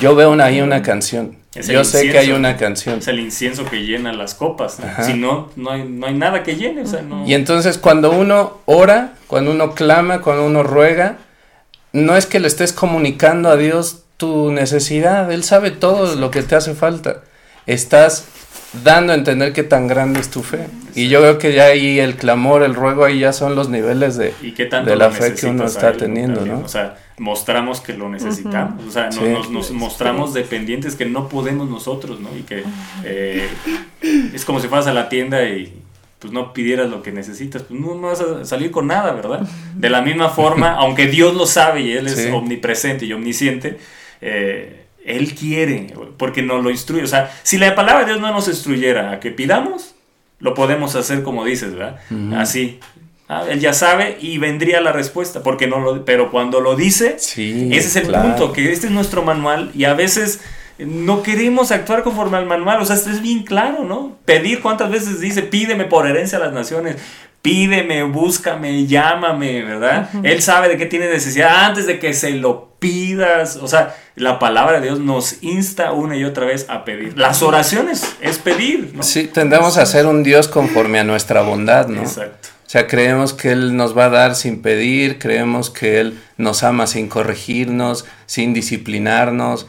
[0.00, 1.36] Yo veo una- ahí una canción.
[1.54, 2.98] Es el Yo sé que hay una canción.
[3.00, 4.78] Es el incienso que llena las copas.
[5.04, 6.82] Si no, no hay, no hay nada que llene.
[6.82, 7.26] O sea, no.
[7.26, 11.18] Y entonces cuando uno ora, cuando uno clama, cuando uno ruega,
[11.92, 16.42] no es que le estés comunicando a Dios tu necesidad, Él sabe todo lo que
[16.44, 17.22] te hace falta.
[17.66, 18.26] Estás
[18.84, 20.66] dando a entender qué tan grande es tu fe.
[20.94, 24.16] Y yo creo que ya ahí el clamor, el ruego, ahí ya son los niveles
[24.16, 26.44] de, y qué tanto de la fe que uno está él teniendo.
[26.46, 26.60] ¿no?
[26.60, 28.84] O sea, mostramos que lo necesitamos.
[28.84, 29.20] O sea, nos, Sí.
[29.28, 32.28] nos- nos mostramos dependientes que no podemos nosotros, ¿no?
[32.36, 32.62] Y que
[33.04, 33.48] eh,
[34.34, 35.72] es como si fueras a la tienda y
[36.18, 39.40] pues no pidieras lo que necesitas, pues no, no vas a salir con nada, ¿verdad?
[39.74, 42.28] De la misma forma, aunque Dios lo sabe y Él es Sí.
[42.30, 43.78] omnipresente y omnisciente,
[44.20, 47.02] eh, Él quiere, porque nos lo instruye.
[47.02, 49.94] O sea, si la palabra de Dios no nos instruyera a que pidamos,
[50.38, 52.00] lo podemos hacer como dices, ¿verdad?
[52.36, 52.80] Así.
[53.32, 57.14] Ah, él ya sabe y vendría la respuesta, porque no lo, pero cuando lo dice,
[57.20, 58.28] Sí, ese es el claro.
[58.28, 60.40] punto, que este es nuestro manual y a veces
[60.78, 64.16] no queremos actuar conforme al manual, o sea, esto es bien claro, ¿no?
[64.24, 66.96] Pedir cuántas veces dice, pídeme por herencia a las naciones,
[67.40, 70.10] pídeme, búscame, llámame, ¿verdad?
[70.24, 74.38] Él sabe de qué tiene necesidad antes de que se lo pidas, o sea, la
[74.38, 77.16] palabra de Dios nos insta una y otra vez a pedir.
[77.16, 79.02] Las oraciones es pedir, ¿no?
[79.04, 82.02] Sí, tendemos a ser un Dios conforme a nuestra bondad, ¿no?
[82.02, 82.48] Exacto.
[82.66, 86.62] O sea, creemos que Él nos va a dar sin pedir, creemos que Él nos
[86.62, 89.66] ama sin corregirnos, sin disciplinarnos.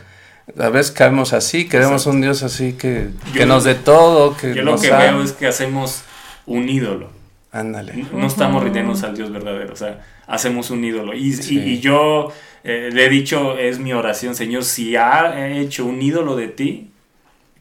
[0.59, 4.53] A veces caemos así, queremos un Dios así que, Yo- que nos dé todo, que
[4.53, 6.03] Yo lo nos que veo es que hacemos
[6.45, 7.09] un ídolo.
[7.51, 8.05] Ándale.
[8.13, 11.13] No estamos rindiéndonos al Dios verdadero, o sea, hacemos un ídolo.
[11.13, 11.57] Y, Sí.
[11.59, 12.31] y- y yo
[12.63, 16.91] eh, le he dicho, es mi oración, Señor, si ha hecho un ídolo de ti,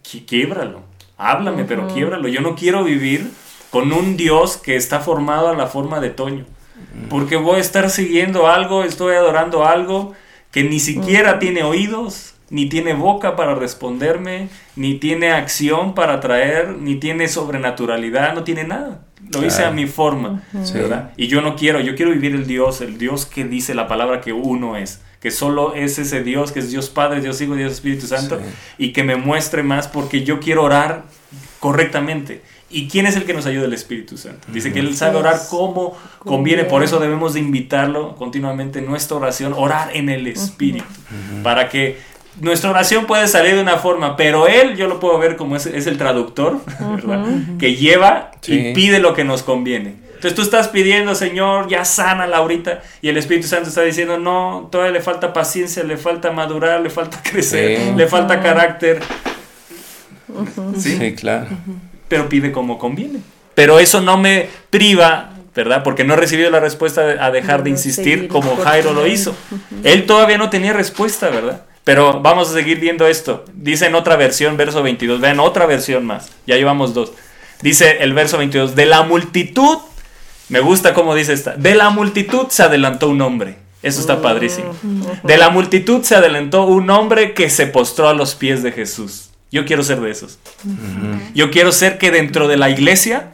[0.04, 0.82] qui- quiebralo.
[1.16, 2.28] Háblame, pero quiebralo.
[2.28, 3.30] Yo no quiero vivir
[3.70, 6.44] con un Dios que está formado a la forma de Toño.
[7.10, 10.14] Porque voy a estar siguiendo algo, estoy adorando algo
[10.50, 16.70] que ni siquiera tiene oídos, ni tiene boca para responderme, ni tiene acción para atraer,
[16.78, 19.02] ni tiene sobrenaturalidad, no tiene nada.
[19.32, 20.74] Lo hice a mi forma, Sí.
[20.74, 21.12] ¿verdad?
[21.16, 24.20] Y yo no quiero, yo quiero vivir el Dios, el Dios que dice la palabra
[24.20, 27.72] que uno es, que solo es ese Dios, que es Dios Padre, Dios Hijo, Dios
[27.72, 28.44] Espíritu Santo, Sí.
[28.86, 31.04] y que me muestre más porque yo quiero orar
[31.60, 32.42] correctamente.
[32.72, 33.64] ¿Y quién es el que nos ayuda?
[33.66, 34.46] El Espíritu Santo.
[34.52, 39.16] Dice que Él sabe orar como conviene, por eso debemos de invitarlo continuamente en nuestra
[39.16, 40.84] oración, orar en el Espíritu,
[41.42, 41.98] para que
[42.40, 45.66] nuestra oración puede salir de una forma, pero Él yo lo puedo ver como es,
[45.66, 47.24] es el traductor, ¿verdad?
[47.58, 48.68] Que lleva Sí.
[48.70, 49.94] y pide lo que nos conviene.
[50.14, 54.68] Entonces tú estás pidiendo, Señor, ya sana ahorita, y el Espíritu Santo está diciendo, no,
[54.70, 57.92] todavía le falta paciencia, le falta madurar, le falta crecer, Sí.
[57.96, 59.00] le falta carácter.
[60.78, 60.96] ¿Sí?
[60.98, 61.48] Sí, claro.
[62.08, 63.20] pero pide como conviene.
[63.54, 65.82] Pero eso no me priva, ¿verdad?
[65.82, 69.34] Porque no he recibido la respuesta a dejar de insistir como Jairo lo hizo.
[69.84, 71.62] Él todavía no tenía respuesta, ¿verdad?
[71.90, 73.44] Pero vamos a seguir viendo esto.
[73.52, 75.20] Dice en otra versión, verso 22.
[75.20, 76.30] Vean, otra versión más.
[76.46, 77.10] Ya llevamos dos.
[77.62, 78.76] Dice el verso 22.
[78.76, 79.78] De la multitud,
[80.50, 81.56] me gusta cómo dice esta.
[81.56, 83.56] De la multitud se adelantó un hombre.
[83.82, 84.72] Eso está padrísimo.
[85.24, 89.30] De la multitud se adelantó un hombre que se postró a los pies de Jesús.
[89.50, 90.38] Yo quiero ser de esos.
[91.34, 93.32] Yo quiero ser que dentro de la iglesia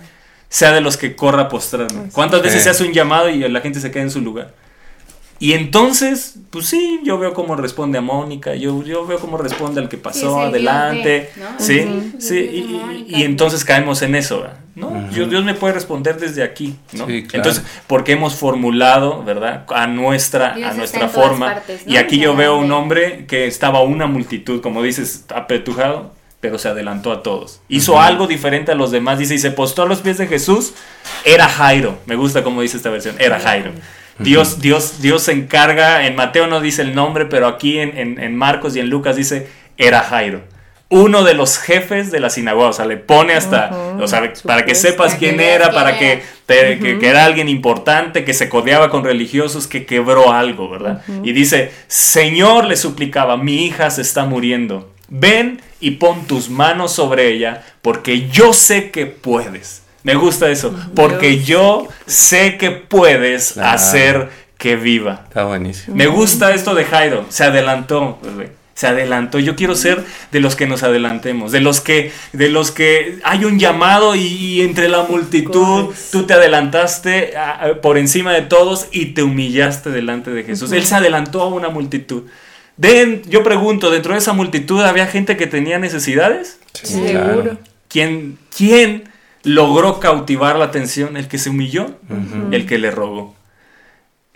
[0.48, 2.08] sea de los que corra a postrarme.
[2.10, 4.54] ¿Cuántas veces se hace un llamado y la gente se queda en su lugar?
[5.38, 9.80] Y entonces, pues sí, yo veo cómo responde a Mónica, yo, yo veo cómo responde
[9.82, 11.46] al que pasó Dios adelante, de, ¿no?
[11.58, 14.58] sí, sí, Dios y- y, entonces caemos en eso, ¿verdad?
[14.74, 15.10] ¿no?
[15.10, 17.06] Yo- Dios me puede responder desde aquí, ¿no?
[17.06, 17.48] Sí, claro.
[17.48, 19.64] Entonces, porque hemos formulado, ¿verdad?
[19.74, 21.46] A nuestra, Dios a nuestra forma.
[21.54, 21.92] partes, ¿no?
[21.92, 26.68] Y aquí yo veo un hombre que estaba una multitud, como dices, apretujado, pero se
[26.68, 27.60] adelantó a todos.
[27.68, 30.72] Hizo algo diferente a los demás, dice, y se postó a los pies de Jesús.
[31.24, 31.98] Era Jairo.
[32.06, 33.16] Me gusta cómo dice esta versión.
[33.18, 33.72] Era Jairo.
[34.18, 38.18] Dios, Dios, Dios se encarga, en Mateo no dice el nombre, pero aquí en, en-
[38.18, 40.40] en Marcos y en Lucas dice, era Jairo.
[40.88, 44.64] Uno de los jefes de la sinagoga, o sea, le pone hasta, o sea, para
[44.64, 48.88] que sepas quién era, para que, te- que, que era alguien importante, que se codeaba
[48.88, 51.02] con religiosos, que quebró algo, ¿verdad?
[51.24, 54.92] Y dice, Señor, le suplicaba, mi hija se está muriendo.
[55.08, 59.82] Ven y pon tus manos sobre ella, porque yo sé que puedes.
[60.06, 63.70] Me gusta eso, porque yo sé que puedes Claro.
[63.74, 65.24] hacer que viva.
[65.28, 65.96] Está buenísimo.
[65.96, 69.38] Me gusta esto de Jairo, se adelantó, bebé, se adelantó.
[69.38, 73.44] Yo quiero ser de los que nos adelantemos, de los que, de los que hay
[73.44, 78.86] un llamado y, y entre la multitud tú te adelantaste a- por encima de todos
[78.92, 80.70] y te humillaste delante de Jesús.
[80.72, 82.22] Él se adelantó a una multitud.
[83.28, 86.58] Yo pregunto, dentro de esa multitud había gente que tenía necesidades.
[86.74, 87.42] Sí, Seguro.
[87.42, 87.58] claro.
[87.88, 89.04] ¿Quién, quién
[89.46, 91.16] logró cautivar la atención?
[91.16, 91.98] ¿El que se humilló?
[92.50, 93.34] El que le rogó.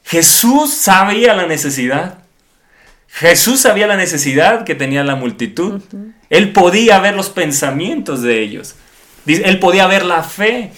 [0.04, 2.18] Jesús sabía la necesidad.
[3.08, 5.82] Jesús sabía la necesidad que tenía la multitud.
[6.30, 8.76] Él podía ver los pensamientos de ellos.
[9.26, 10.70] Él podía ver la fe.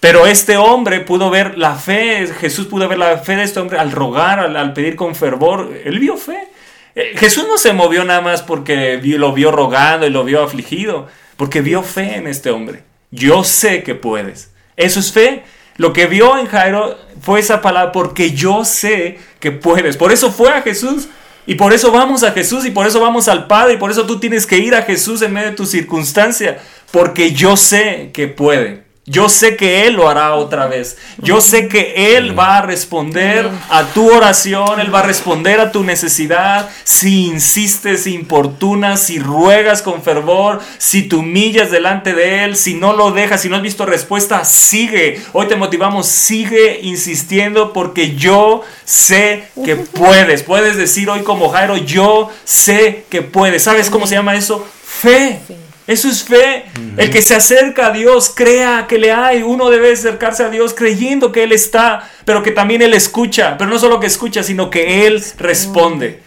[0.00, 3.78] Pero este hombre pudo ver la fe, Jesús pudo ver la fe de este hombre
[3.78, 5.72] al rogar, al, al pedir con fervor.
[5.84, 6.48] Él vio fe.
[6.96, 11.06] Eh, Jesús no se movió nada más porque lo vio rogando y lo vio afligido,
[11.36, 12.82] porque vio fe en este hombre.
[13.12, 14.50] Yo sé que puedes.
[14.76, 15.44] Eso es fe.
[15.76, 19.96] Lo que vio en Jairo fue esa palabra, porque yo sé que puedes.
[19.96, 21.08] Por eso fue a Jesús.
[21.46, 24.06] Y por eso vamos a Jesús y por eso vamos al Padre y por eso
[24.06, 26.60] tú tienes que ir a Jesús en medio de tu circunstancia,
[26.92, 28.81] porque yo sé que puede.
[29.04, 30.96] Yo sé que Él lo hará otra vez.
[31.18, 35.72] Yo sé que Él va a responder a tu oración, Él va a responder a
[35.72, 36.70] tu necesidad.
[36.84, 42.74] Si insistes, si importunas, si ruegas con fervor, si te humillas delante de Él, si
[42.74, 45.20] no lo dejas, si no has visto respuesta, sigue.
[45.32, 50.44] Hoy te motivamos, sigue insistiendo porque yo sé que puedes.
[50.44, 53.64] Puedes decir hoy como Jairo, yo sé que puedes.
[53.64, 54.64] ¿Sabes cómo se llama eso?
[54.84, 55.40] Fe.
[55.86, 56.64] Eso es fe.
[56.96, 59.42] El que se acerca a Dios, crea que le hay.
[59.42, 63.56] Uno debe acercarse a Dios creyendo que Él está, pero que también Él escucha.
[63.58, 66.22] Pero no solo que escucha, sino que Él responde.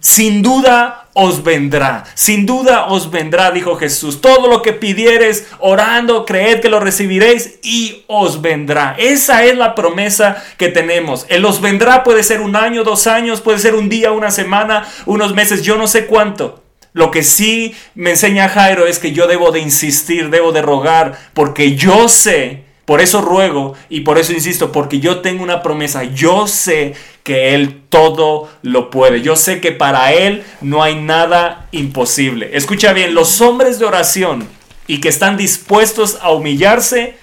[0.00, 4.20] Sin duda os vendrá, sin duda os vendrá, dijo Jesús.
[4.20, 8.94] Todo lo que pidieres orando, creed que lo recibiréis y os vendrá.
[8.98, 11.26] Esa es la promesa que tenemos.
[11.28, 14.86] El os vendrá puede ser un año, dos años, puede ser un día, una semana,
[15.04, 16.59] unos meses, yo no sé cuánto.
[16.92, 21.18] Lo que sí me enseña Jairo es que yo debo de insistir, debo de rogar,
[21.34, 26.02] porque yo sé, por eso ruego y por eso insisto, porque yo tengo una promesa,
[26.02, 31.68] yo sé que Él todo lo puede, yo sé que para Él no hay nada
[31.70, 32.50] imposible.
[32.54, 34.48] Escucha bien, los hombres de oración
[34.88, 37.16] y que están dispuestos a humillarse,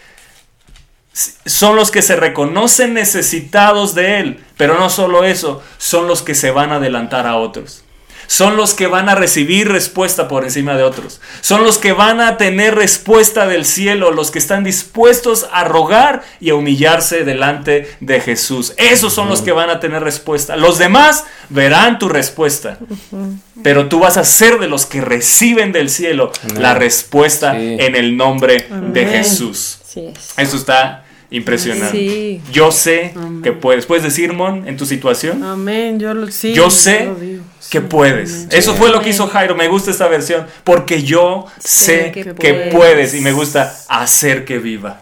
[1.45, 6.35] son los que se reconocen necesitados de Él, pero no solo eso, son los que
[6.35, 7.83] se van a adelantar a otros.
[8.27, 11.19] Son los que van a recibir respuesta por encima de otros.
[11.41, 16.23] Son los que van a tener respuesta del cielo, los que están dispuestos a rogar
[16.39, 18.73] y a humillarse delante de Jesús.
[18.77, 20.55] Esos son los que van a tener respuesta.
[20.55, 22.77] Los demás verán tu respuesta.
[23.63, 27.77] Pero tú vas a ser de los que reciben del cielo la respuesta Sí.
[27.79, 29.05] en el nombre de.
[29.07, 29.79] Jesús.
[30.37, 31.97] Eso está impresionante.
[31.97, 32.41] Sí.
[32.51, 33.13] Yo sé
[33.43, 33.85] que puedes.
[33.85, 35.43] ¿Puedes decir, Mon, en tu situación?
[35.43, 36.53] Amén, yo lo sí.
[36.53, 37.36] Yo sé lo.
[37.69, 38.47] Que puedes.
[38.51, 39.55] Eso fue lo que hizo Jairo.
[39.55, 40.47] Me gusta esta versión.
[40.63, 42.73] Porque yo sé que que puedes.
[42.73, 43.13] puedes.
[43.13, 45.01] Y me gusta hacer que viva.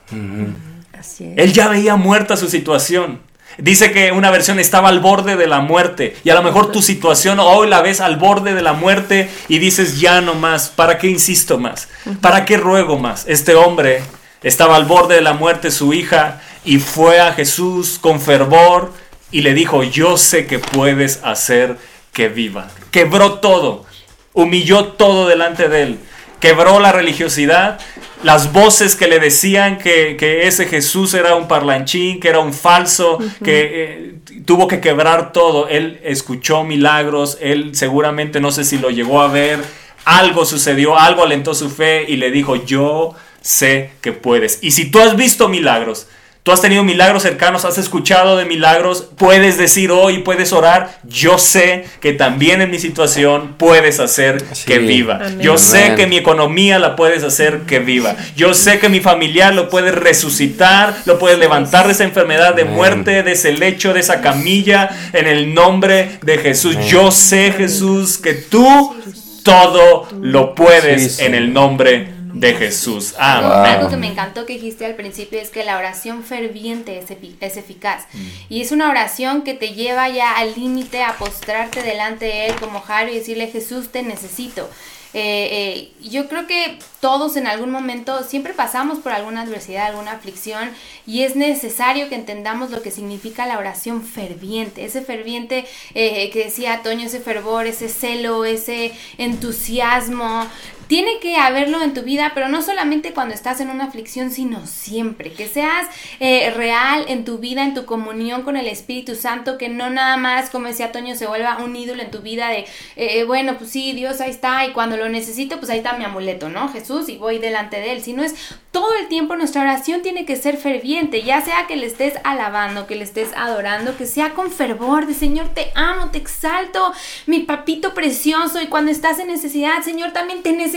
[0.98, 1.34] Así es.
[1.38, 3.20] Él ya veía muerta su situación.
[3.58, 6.16] Dice que una versión estaba al borde de la muerte.
[6.24, 9.60] Y a lo mejor tu situación hoy la ves al borde de la muerte y
[9.60, 10.70] dices, ya no más.
[10.70, 11.88] ¿Para qué insisto más?
[12.22, 13.26] ¿Para qué ruego más?
[13.28, 14.02] Este hombre
[14.44, 18.92] estaba al borde de la muerte, su hija, y fue a Jesús con fervor
[19.32, 21.78] y le dijo, yo sé que puedes hacer
[22.16, 22.70] que viva.
[22.92, 23.86] Quebró todo,
[24.34, 26.00] humilló todo delante de él.
[26.40, 27.78] Quebró la religiosidad,
[28.24, 32.54] las voces que le decían que, que ese Jesús era un parlanchín, que era un
[32.54, 35.68] falso, que eh, tuvo que quebrar todo.
[35.68, 39.60] Él escuchó milagros, él seguramente no sé si lo llegó a ver,
[40.06, 44.60] algo sucedió, algo alentó su fe y le dijo, yo sé que puedes.
[44.62, 46.08] Y si tú has visto milagros,
[46.46, 51.40] Tú has tenido milagros cercanos, has escuchado de milagros, puedes decir hoy, puedes orar, yo
[51.40, 54.66] sé que también en mi situación puedes hacer Sí.
[54.68, 55.16] que viva.
[55.16, 55.40] Amén.
[55.40, 55.96] Yo sé Amén.
[55.96, 58.16] que mi economía la puedes hacer que viva.
[58.36, 62.62] Yo sé que mi familiar lo puede resucitar, lo puedes levantar de esa enfermedad de
[62.62, 62.76] Amén.
[62.76, 66.78] muerte, de ese lecho, de esa camilla, en el nombre de Jesús.
[66.88, 68.96] Yo sé, Jesús, que tú
[69.42, 71.26] todo lo puedes Sí, sí.
[71.26, 73.16] en el nombre de Jesús.
[73.18, 73.72] Algo, Amén.
[73.76, 78.06] algo que me encantó que dijiste al principio es que la oración ferviente es eficaz.
[78.14, 78.28] Mm.
[78.50, 82.56] Y es una oración que te lleva ya al límite a postrarte delante de Él
[82.56, 84.70] como Jairo y decirle, Jesús, te necesito.
[85.18, 90.12] Eh, eh, yo creo que todos en algún momento siempre pasamos por alguna adversidad, alguna
[90.12, 90.72] aflicción
[91.08, 96.44] y es necesario que entendamos lo que significa la oración ferviente, ese ferviente eh, que
[96.44, 100.48] decía Toño, ese fervor, ese celo, ese entusiasmo.
[100.88, 104.68] Tiene que haberlo en tu vida, pero no solamente cuando estás en una aflicción, sino
[104.68, 105.32] siempre.
[105.32, 105.88] Que seas
[106.20, 110.18] eh, real en tu vida, en tu comunión con el Espíritu Santo, que no nada
[110.18, 112.66] más, como decía Toño, se vuelva un ídolo en tu vida de,
[112.96, 116.06] eh, bueno, pues sí, Dios ahí está, y cuando lo necesito, pues ahí está mi
[116.06, 116.70] amuleto, ¿no?
[116.70, 118.04] Jesús, y voy delante de Él.
[118.04, 118.36] Sino es
[118.72, 122.86] todo el tiempo nuestra oración tiene que ser ferviente, ya sea que le estés alabando,
[122.86, 126.94] que le estés adorando, que sea con fervor de Señor, te amo, te exalto,
[127.26, 130.75] mi papito precioso, y cuando estás en necesidad, Señor, también te necesito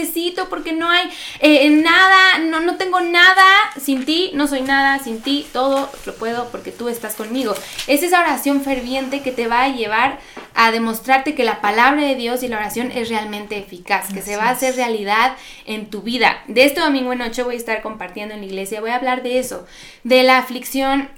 [0.49, 1.09] porque no hay
[1.40, 3.46] eh, nada, no, no tengo nada
[3.80, 7.55] sin ti, no soy nada sin ti, todo lo puedo porque tú estás conmigo.
[7.86, 10.18] Es esa oración ferviente que te va a llevar
[10.55, 14.36] a demostrarte que la palabra de Dios y la oración es realmente eficaz, que se
[14.36, 15.36] va a hacer realidad
[15.66, 16.42] en tu vida.
[16.46, 19.22] De este domingo en noche voy a estar compartiendo en la iglesia, voy a hablar
[19.22, 19.66] de eso,
[20.05, 21.09] de la aflicción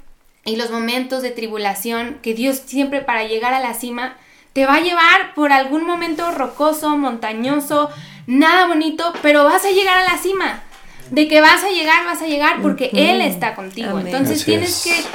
[0.45, 4.17] y los momentos de tribulación que Dios siempre para llegar a la cima
[4.53, 7.89] te va a llevar por algún momento rocoso, montañoso,
[8.27, 10.61] nada bonito, pero vas a llegar a la cima.
[11.09, 13.91] De que vas a llegar, vas a llegar porque Él está contigo.
[13.91, 14.07] Amén.
[14.07, 15.05] Entonces Así tienes es.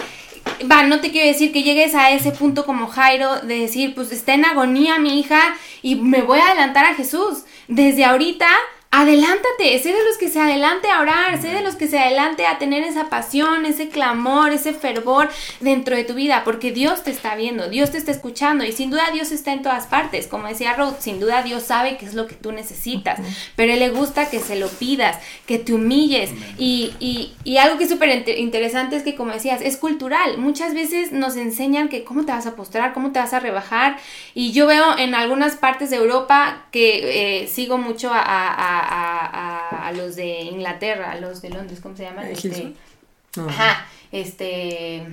[0.58, 3.94] que va, no te quiero decir que llegues a ese punto como Jairo de decir,
[3.94, 5.40] pues está en agonía mi hija
[5.82, 7.44] y me voy a adelantar a Jesús.
[7.68, 8.48] Desde ahorita,
[8.90, 12.46] adelántate, sé de los que se adelante a orar, sé de los que se adelante
[12.46, 15.28] a tener esa pasión, ese clamor, ese fervor
[15.60, 18.90] dentro de tu vida, porque Dios te está viendo, Dios te está escuchando y sin
[18.90, 20.26] duda Dios está en todas partes.
[20.28, 23.20] Como decía Ruth, sin duda Dios sabe qué es lo que tú necesitas,
[23.54, 27.76] pero Él le gusta que se lo pidas, que te humilles y, y- y algo
[27.76, 30.38] que es súper inte- interesante es que como decías, es cultural.
[30.38, 33.98] Muchas veces nos enseñan que cómo te vas a postrar, cómo te vas a rebajar
[34.34, 39.88] y yo veo en algunas partes de Europa que eh, sigo mucho a, a- a-
[39.88, 42.26] a- los de Inglaterra, a los de Londres, ¿cómo se llaman?
[42.26, 42.72] Este.
[43.36, 43.48] No.
[43.48, 45.06] ajá, este...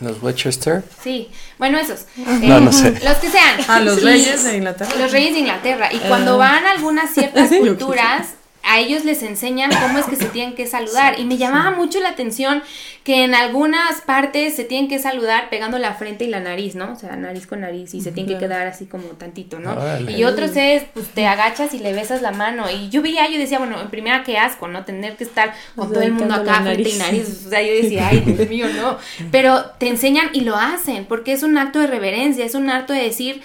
[0.00, 0.82] Los Westchester.
[1.02, 2.06] Sí, bueno, esos.
[2.16, 2.92] No, Eh, no sé.
[3.04, 3.60] Los que sean.
[3.68, 4.90] Ah, los reyes de Inglaterra.
[4.98, 5.92] Los reyes de Inglaterra.
[5.92, 8.28] Y cuando van a algunas ciertas culturas,
[8.62, 11.18] a ellos les enseñan cómo es que se tienen que saludar.
[11.18, 12.62] Y me llamaba mucho la atención
[13.04, 16.92] que en algunas partes se tienen que saludar pegando la frente y la nariz, ¿no?
[16.92, 17.94] O sea, nariz con nariz.
[17.94, 19.76] Y se tienen que quedar así como tantito, ¿no?
[20.08, 22.66] Y otros es, pues te agachas y le besas la mano.
[22.70, 24.84] Y yo veía, yo decía, bueno, en primera, qué asco, ¿no?
[24.84, 27.46] Tener que estar con todo el mundo acá, frente y nariz.
[27.46, 28.98] O sea, yo decía, ay, Dios mío, no.
[29.30, 32.92] Pero te enseñan y lo hacen, porque es un acto de reverencia, es un acto
[32.92, 33.42] de decir,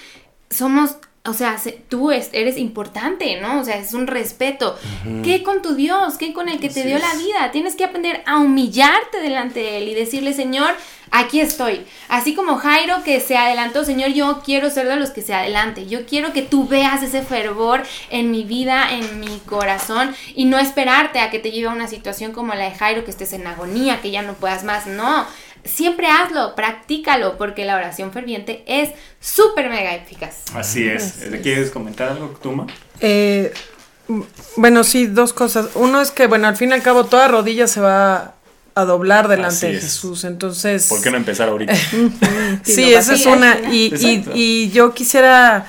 [0.49, 3.59] somos o sea, se- tú es- eres importante, ¿no?
[3.61, 4.77] O sea, es un respeto.
[5.23, 6.15] ¿Qué con tu Dios?
[6.17, 7.51] ¿Qué con el que te dio la vida?
[7.51, 10.69] Tienes que aprender a humillarte delante de Él y decirle, Señor,
[11.11, 11.85] aquí estoy.
[12.09, 15.85] Así como Jairo que se adelantó, Señor, yo quiero ser de los que se adelante.
[15.87, 20.57] Yo quiero que tú veas ese fervor en mi vida, en mi corazón y no
[20.59, 23.47] esperarte a que te lleve a una situación como la de Jairo, que estés en
[23.47, 24.87] agonía, que ya no puedas más.
[24.87, 25.25] No.
[25.65, 30.43] Siempre hazlo, practícalo, porque la oración ferviente es súper mega eficaz.
[30.53, 31.15] Así es.
[31.41, 32.67] ¿Quieres comentar algo, Tuma?
[32.99, 33.53] Eh,
[34.55, 35.69] bueno, sí, dos cosas.
[35.75, 38.35] Uno es que, bueno, al fin y al cabo, toda rodilla se va
[38.75, 39.83] a doblar delante Así de es.
[39.83, 40.23] Jesús.
[40.23, 40.87] Entonces.
[40.87, 41.73] ¿Por qué no empezar ahorita?
[42.63, 43.59] Sí, esa es una.
[43.71, 43.93] Y,
[44.33, 45.67] y yo quisiera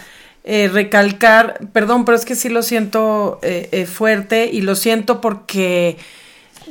[0.49, 5.21] eh, recalcar, perdón, pero es que sí lo siento eh, eh, fuerte y lo siento
[5.21, 5.97] porque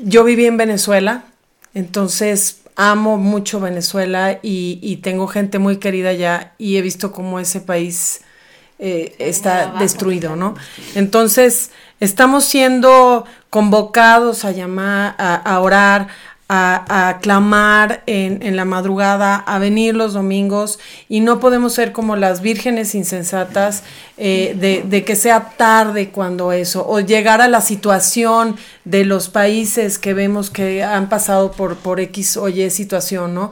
[0.01, 1.25] yo viví en Venezuela,
[1.73, 7.39] entonces amo mucho Venezuela y, y tengo gente muy querida allá y he visto cómo
[7.39, 8.21] ese país
[8.77, 10.55] eh, está destruido, ¿no?
[10.95, 11.71] Entonces,
[12.01, 16.09] estamos siendo convocados a llamar, a, a orar,
[16.47, 20.79] a, a clamar en, en la madrugada, a venir los domingos
[21.09, 23.83] y no podemos ser como las vírgenes insensatas
[24.17, 29.99] eh, de, que sea tarde cuando eso, o llegar a la situación de los países
[29.99, 33.51] que vemos que han pasado por, por X o Y situación, ¿no?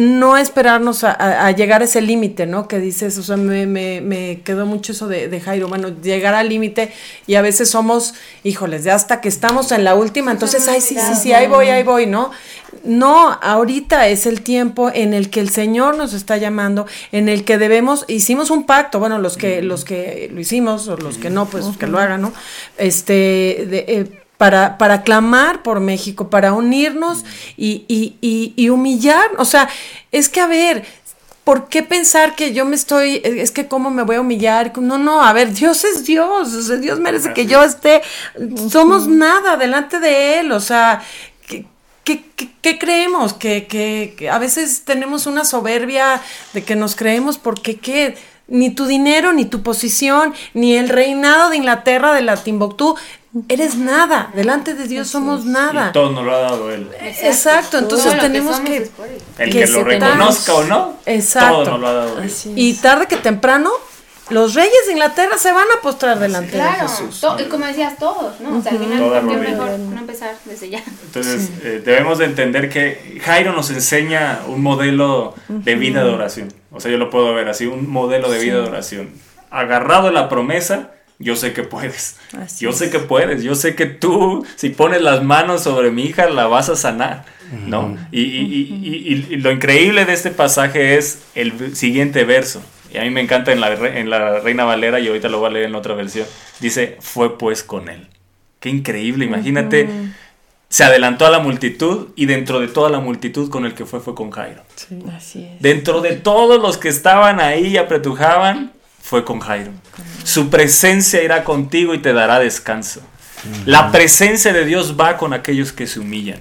[0.00, 2.68] No esperarnos a, a- a llegar a ese límite, ¿no?
[2.68, 6.34] Que dices, o sea, me, me, me quedó mucho eso de, de Jairo, bueno, llegar
[6.34, 6.90] al límite
[7.26, 10.94] y a veces somos, híjoles, ya hasta que estamos en la última, entonces, ay, sí,
[10.96, 12.30] sí, sí, ahí voy, ahí voy, ¿no?
[12.84, 17.44] No, ahorita es el tiempo en el que el Señor nos está llamando, en el
[17.44, 21.28] que debemos, hicimos un pacto, bueno, los que, los que lo hicimos, o los que
[21.30, 22.32] no, pues que lo hagan, ¿no?
[22.78, 27.26] Este, de, eh, para, para clamar por México, para unirnos
[27.58, 29.28] y, y, y, y humillar.
[29.36, 29.68] O sea,
[30.12, 30.82] es que a ver,
[31.44, 34.72] ¿por qué pensar que yo me estoy, es que cómo me voy a humillar?
[34.78, 38.00] No, no, a ver, Dios es Dios, o sea, Dios merece que yo esté,
[38.70, 41.02] somos nada delante de Él, o sea,
[41.46, 41.66] ¿qué,
[42.04, 43.34] qué- qué- qué creemos?
[43.34, 46.18] Que, que- que a veces tenemos una soberbia
[46.54, 48.16] de que nos creemos porque qué
[48.48, 52.96] ni tu dinero, ni tu posición, ni el reinado de Inglaterra, de la Timbuktu,
[53.48, 54.30] eres nada.
[54.34, 55.88] Delante de Dios somos nada.
[55.90, 56.88] Y todo nos lo ha dado Él.
[57.22, 58.76] Exacto, entonces que tenemos que...
[58.78, 58.90] Él.
[59.38, 61.62] El que que, lo reconozca o no, Exacto.
[61.62, 62.30] todo nos lo ha dado Él.
[62.56, 63.70] Y tarde que temprano,
[64.30, 67.20] los reyes de Inglaterra se van a postrar delante Claro, de Jesús.
[67.20, 68.58] to- como decías, todos, ¿no?
[68.58, 70.82] O sea, al final que mejor no empezar desde ya.
[71.06, 76.48] Entonces, eh, debemos de entender que Jairo nos enseña un modelo de vida de oración.
[76.70, 79.10] O sea, yo lo puedo ver así, un modelo de vida de oración.
[79.50, 80.90] Agarrado a la promesa,
[81.20, 82.16] yo sé que puedes.
[82.36, 82.76] Así yo es.
[82.78, 83.42] sé que puedes.
[83.44, 87.24] Yo sé que tú, si pones las manos sobre mi hija, la vas a sanar.
[87.66, 87.96] ¿No?
[88.12, 92.62] Y, y- y- y- y lo increíble de este pasaje es el siguiente verso.
[92.92, 95.48] Y a mí me encanta en la, en la Reina Valera y ahorita lo voy
[95.48, 96.26] a leer en otra versión.
[96.60, 98.08] Dice, fue pues con él.
[98.60, 99.88] Qué increíble, imagínate.
[100.68, 103.98] Se adelantó a la multitud y dentro de toda la multitud con el que fue
[103.98, 104.62] fue con Jairo.
[105.16, 105.60] Así es.
[105.60, 108.70] Dentro de todos los que estaban ahí y apretujaban,
[109.10, 109.72] fue con Jairo.
[110.22, 113.00] Su presencia irá contigo y te dará descanso.
[113.66, 116.38] La presencia de Dios va con aquellos que se humillan.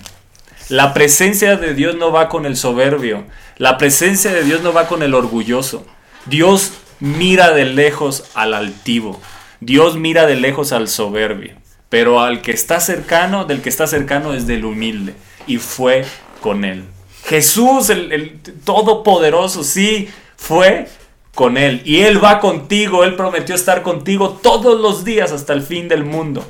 [0.68, 3.26] La presencia de Dios no va con el soberbio.
[3.58, 5.84] La presencia de Dios no va con el orgulloso.
[6.28, 9.20] Dios mira de lejos al altivo.
[9.62, 11.56] Dios mira de lejos al soberbio.
[11.90, 15.16] Pero al que está cercano, del que está cercano es del humilde.
[15.48, 16.06] Y fue
[16.40, 16.84] con él.
[17.26, 20.08] Jesús, el, el Todopoderoso, sí,
[20.38, 20.88] fue
[21.34, 21.82] con él.
[21.86, 23.04] Y él va contigo.
[23.04, 26.46] Él prometió estar contigo todos los días hasta el fin del mundo.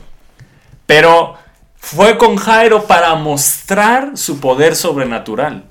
[0.85, 1.35] Pero
[1.77, 5.65] fue con Jairo para mostrar su poder sobrenatural.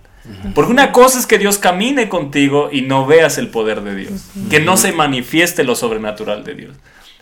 [0.55, 4.27] Porque una cosa es que Dios camine contigo y no veas el poder de Dios,
[4.51, 6.77] que no se manifieste lo sobrenatural de Dios.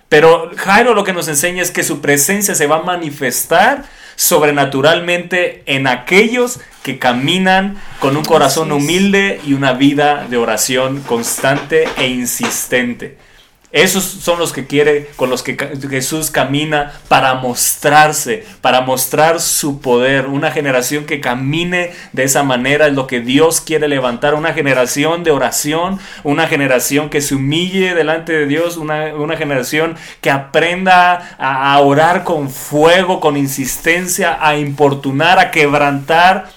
[0.08, 3.84] Pero Jairo lo que nos enseña es que su presencia se va a manifestar
[4.16, 11.88] sobrenaturalmente en aquellos que caminan con un corazón humilde y una vida de oración constante
[11.96, 13.16] e insistente.
[13.76, 15.54] Esos son los que quiere, con los que
[15.90, 20.28] Jesús camina para mostrarse, para mostrar su poder.
[20.28, 24.32] Una generación que camine de esa manera es lo que Dios quiere levantar.
[24.32, 29.96] Una generación de oración, una generación que se humille delante de Dios, una, una generación
[30.22, 36.55] que aprenda a, a orar con fuego, con insistencia, a importunar, a quebrantar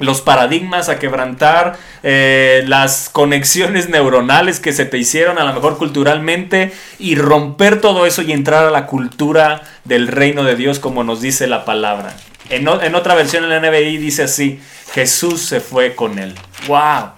[0.00, 5.78] los paradigmas, a quebrantar eh, las conexiones neuronales que se te hicieron a lo mejor
[5.78, 11.04] culturalmente y romper todo eso y entrar a la cultura del reino de Dios como
[11.04, 12.16] nos dice la palabra.
[12.48, 14.60] En, en otra versión en la NBI dice así,
[14.92, 16.34] Jesús se fue con él.
[16.66, 17.10] ¡Wow!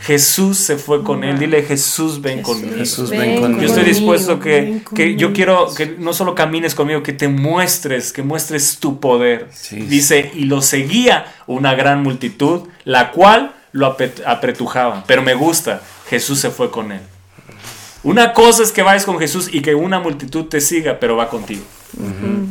[0.00, 1.38] Jesús se fue con él.
[1.38, 2.76] Dile, Jesús, ven conmigo.
[2.76, 3.62] Jesús, ven conmigo.
[3.62, 8.12] Yo estoy dispuesto que, que yo quiero que no solo camines conmigo, que te muestres,
[8.12, 9.48] que muestres tu poder.
[9.52, 9.76] Sí.
[9.76, 15.04] Dice, y lo seguía una gran multitud, la cual lo apretujaba.
[15.06, 17.00] Pero me gusta, Jesús se fue con él.
[18.02, 21.28] Una cosa es que vayas con Jesús y que una multitud te siga, pero va
[21.28, 21.62] contigo.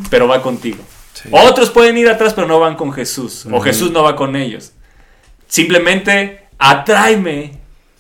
[0.10, 0.84] Pero va contigo.
[1.22, 1.30] Sí.
[1.32, 3.46] Otros pueden ir atrás, pero no van con Jesús.
[3.52, 4.74] O Jesús no va con ellos.
[5.48, 7.54] Simplemente atráeme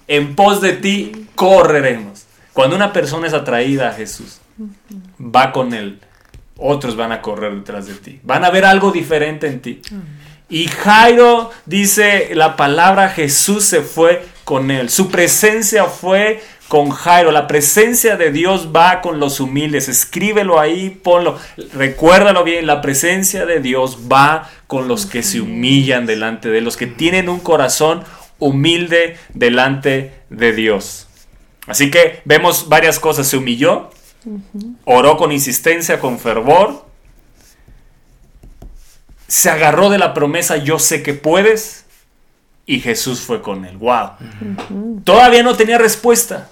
[0.08, 2.26] en pos de ti, correremos.
[2.54, 4.40] Cuando una persona es atraída a Jesús,
[5.20, 6.00] va con él.
[6.58, 8.20] Otros van a correr detrás de ti.
[8.24, 9.82] Van a ver algo diferente en ti.
[10.50, 14.90] Y Jairo dice la palabra Jesús se fue con él.
[14.90, 17.32] Su presencia fue con Jairo.
[17.32, 19.90] La presencia de Dios va con los humildes.
[19.90, 21.38] Escríbelo ahí, ponlo.
[21.74, 22.66] Recuérdalo bien.
[22.66, 26.64] La presencia de Dios va con los que se humillan delante de él.
[26.64, 28.06] Los que tienen un corazón
[28.40, 31.08] humilde delante de Dios.
[31.68, 33.28] Así que vemos varias cosas.
[33.28, 33.90] Se humilló,
[34.86, 36.86] oró con insistencia, con fervor,
[39.28, 41.86] se agarró de la promesa, yo sé que puedes,
[42.66, 43.78] y Jesús fue con él.
[43.78, 45.02] ¡Wow!
[45.04, 46.50] Todavía no tenía respuesta,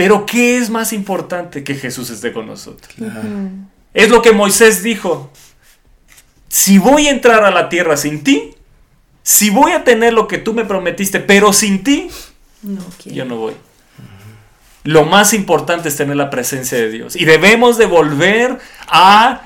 [0.00, 2.90] pero ¿qué es más importante que Jesús esté con nosotros?
[3.92, 5.30] Es lo que Moisés dijo.
[6.48, 8.54] Si voy a entrar a la tierra sin ti,
[9.22, 12.08] si voy a tener lo que tú me prometiste, pero sin ti,
[12.62, 13.52] No yo no voy.
[14.84, 17.14] Lo más importante es tener la presencia de Dios.
[17.14, 19.42] Y debemos de volver a,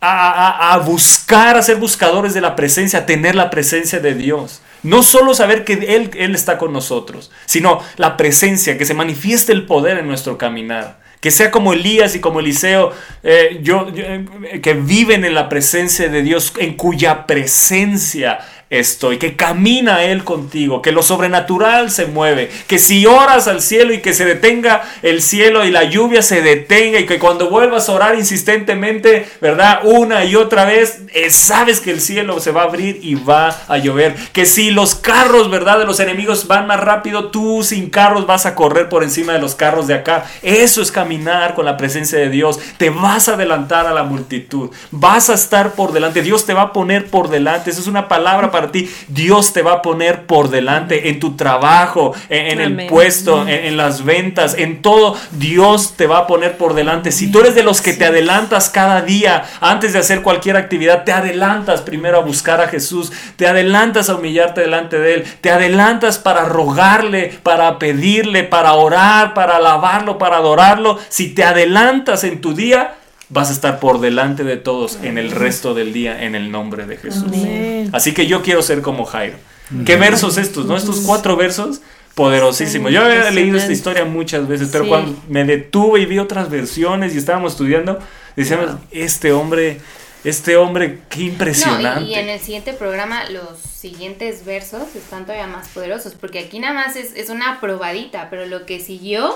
[0.00, 0.30] a,
[0.70, 4.62] a- a buscar, a ser buscadores de la presencia, a tener la presencia de Dios.
[4.82, 9.52] No solo saber que Él, Él está con nosotros, sino la presencia, que se manifieste
[9.52, 11.00] el poder en nuestro caminar.
[11.20, 12.92] Que sea como Elías y como Eliseo,
[13.24, 18.38] eh, yo, eh, que viven en la presencia de Dios, en cuya presencia
[18.70, 23.94] estoy, que camina Él contigo, que lo sobrenatural se mueve, que si oras al cielo
[23.94, 27.88] y que se detenga el cielo y la lluvia se detenga y que cuando vuelvas
[27.88, 29.80] a orar insistentemente, ¿verdad?
[29.84, 33.56] Una y otra vez, eh, sabes que el cielo se va a abrir y va
[33.68, 35.78] a llover, que si los carros, ¿verdad?
[35.78, 39.38] De los enemigos van más rápido, tú sin carros vas a correr por encima de
[39.38, 40.26] los carros de acá.
[40.42, 42.58] Eso es caminar con la presencia de Dios.
[42.76, 46.62] Te vas a adelantar a la multitud, vas a estar por delante, Dios te va
[46.62, 47.70] a poner por delante.
[47.70, 48.90] Esa es una palabra para ti.
[49.08, 53.48] Dios te va a poner por delante en tu trabajo, en, en el puesto, en,
[53.48, 55.16] en las ventas, en todo.
[55.32, 57.12] Dios te va a poner por delante.
[57.12, 61.04] Si tú eres de los que te adelantas cada día antes de hacer cualquier actividad,
[61.04, 65.50] te adelantas primero a buscar a Jesús, te adelantas a humillarte delante de Él, te
[65.50, 70.98] adelantas para rogarle, para pedirle, para orar, para alabarlo, para adorarlo.
[71.08, 72.94] Si te adelantas en tu día,
[73.30, 76.86] vas a estar por delante de todos en el resto del día en el nombre
[76.86, 77.24] de Jesús.
[77.26, 77.90] Amén.
[77.92, 79.36] Así que yo quiero ser como Jairo.
[79.84, 80.76] ¿Qué versos estos, no?
[80.76, 81.80] Estos cuatro versos
[82.14, 82.90] poderosísimos.
[82.90, 84.90] Yo había leído esta historia muchas veces, pero Sí.
[84.90, 87.98] cuando me detuve y vi otras versiones y estábamos estudiando,
[88.34, 89.80] decíamos, este hombre,
[90.24, 92.04] este hombre, qué No, impresionante.
[92.04, 96.58] y, y en el siguiente programa los siguientes versos están todavía más poderosos, porque aquí
[96.58, 99.34] nada más es, es una probadita, pero lo que siguió,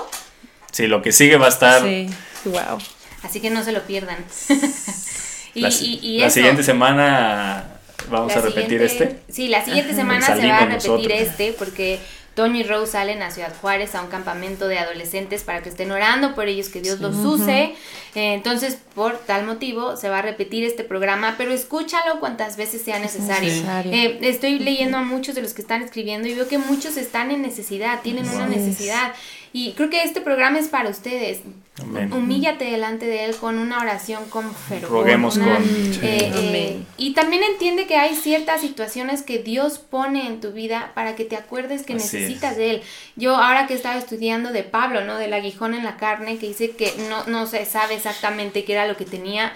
[0.71, 2.07] Sí, lo que sigue va a estar Sí,
[2.45, 2.79] wow.
[3.23, 4.17] Así que no se lo pierdan.
[5.55, 7.65] y, la, y- y la eso, siguiente semana.
[8.09, 9.19] Vamos la a repetir este.
[9.29, 11.11] Sí, la siguiente semana se va a repetir nosotros.
[11.21, 11.99] este, porque
[12.35, 15.89] Toño y Rose salen a Ciudad Juárez a un campamento de adolescentes para que estén
[15.91, 17.75] orando por ellos, que Dios los use.
[18.15, 22.81] Eh, entonces, por tal motivo, se va a repetir este programa, pero escúchalo cuantas veces
[22.81, 23.49] sea necesario.
[23.49, 23.93] necesario.
[23.93, 27.31] Eh, estoy leyendo a muchos de los que están escribiendo y veo que muchos están
[27.31, 29.13] en necesidad, tienen una necesidad.
[29.55, 31.41] Y creo que este programa es para ustedes.
[31.79, 32.11] Amén.
[32.11, 34.89] Humíllate delante de Él con una oración con fervor.
[34.89, 35.99] Roguemos una- con- eh, Sí.
[36.03, 36.85] eh, Amén.
[36.97, 41.23] y también entiende que hay ciertas situaciones que Dios pone en tu vida para que
[41.25, 42.57] te acuerdes que Así necesitas es.
[42.57, 42.81] de Él.
[43.15, 45.17] Yo ahora que estaba estudiando de Pablo, ¿no?
[45.17, 48.87] Del aguijón en la carne, que dice que no, no se sabe exactamente qué era
[48.87, 49.53] lo que tenía.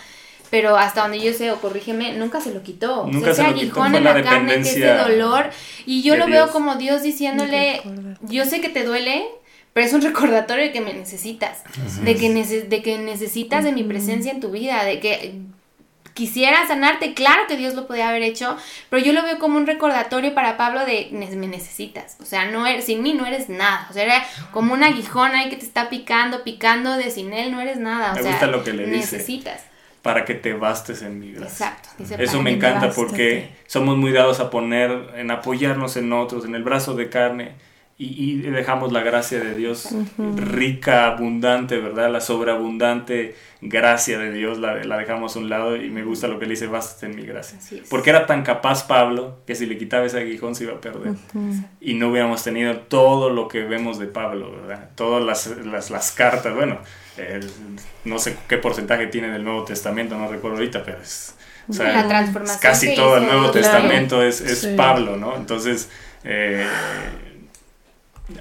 [0.49, 3.01] Pero hasta donde yo sé, o corrígeme, nunca se lo quitó.
[3.01, 5.49] O sea, Nunca ese se lo quitó, aguijón en la la carne, que ese dolor.
[5.85, 6.37] Y yo lo Dios.
[6.45, 7.81] veo como Dios diciéndole,
[8.21, 9.25] yo sé que te duele,
[9.77, 11.61] pero es un recordatorio de que me necesitas,
[12.01, 15.35] de que, nece- de que necesitas de mi presencia en tu vida, de que
[16.15, 18.57] quisiera sanarte, claro que Dios lo podía haber hecho,
[18.89, 22.45] pero yo lo veo como un recordatorio para Pablo de "Ne- me necesitas, o sea,
[22.49, 25.57] no eres, sin mí no eres nada, o sea, era como un aguijón ahí que
[25.57, 28.63] te está picando, picando, de sin él no eres nada, o Me sea, gusta lo
[28.63, 29.17] que le dice.
[29.17, 29.61] necesitas.
[30.01, 31.67] Para que te bastes en mi gracia.
[31.67, 31.89] Exacto.
[31.99, 32.95] dice, Eso "Para me encanta bastes".
[32.95, 37.51] porque somos muy dados a poner, en apoyarnos en otros, en el brazo de carne.
[37.99, 39.89] Y, y dejamos la gracia de Dios
[40.35, 42.11] rica, abundante, ¿verdad?
[42.11, 46.37] La sobreabundante gracia de Dios la, la dejamos a un lado y me gusta lo
[46.37, 47.57] que le dice, basta en mi gracia.
[47.89, 51.13] Porque era tan capaz Pablo que si le quitaba ese aguijón se iba a perder.
[51.81, 54.89] Y no hubiéramos tenido todo lo que vemos de Pablo, ¿verdad?
[54.93, 56.77] Todas las, las, las cartas, bueno,
[58.05, 61.35] no sé qué porcentaje tiene del Nuevo Testamento, no recuerdo ahorita, pero es...
[61.67, 63.23] o sea, La transformación casi todo el.
[63.25, 63.53] Nuevo Claro.
[63.53, 64.73] Testamento es, es Sí.
[64.77, 65.35] Pablo, ¿no?
[65.35, 65.89] Entonces,
[66.23, 66.65] eh,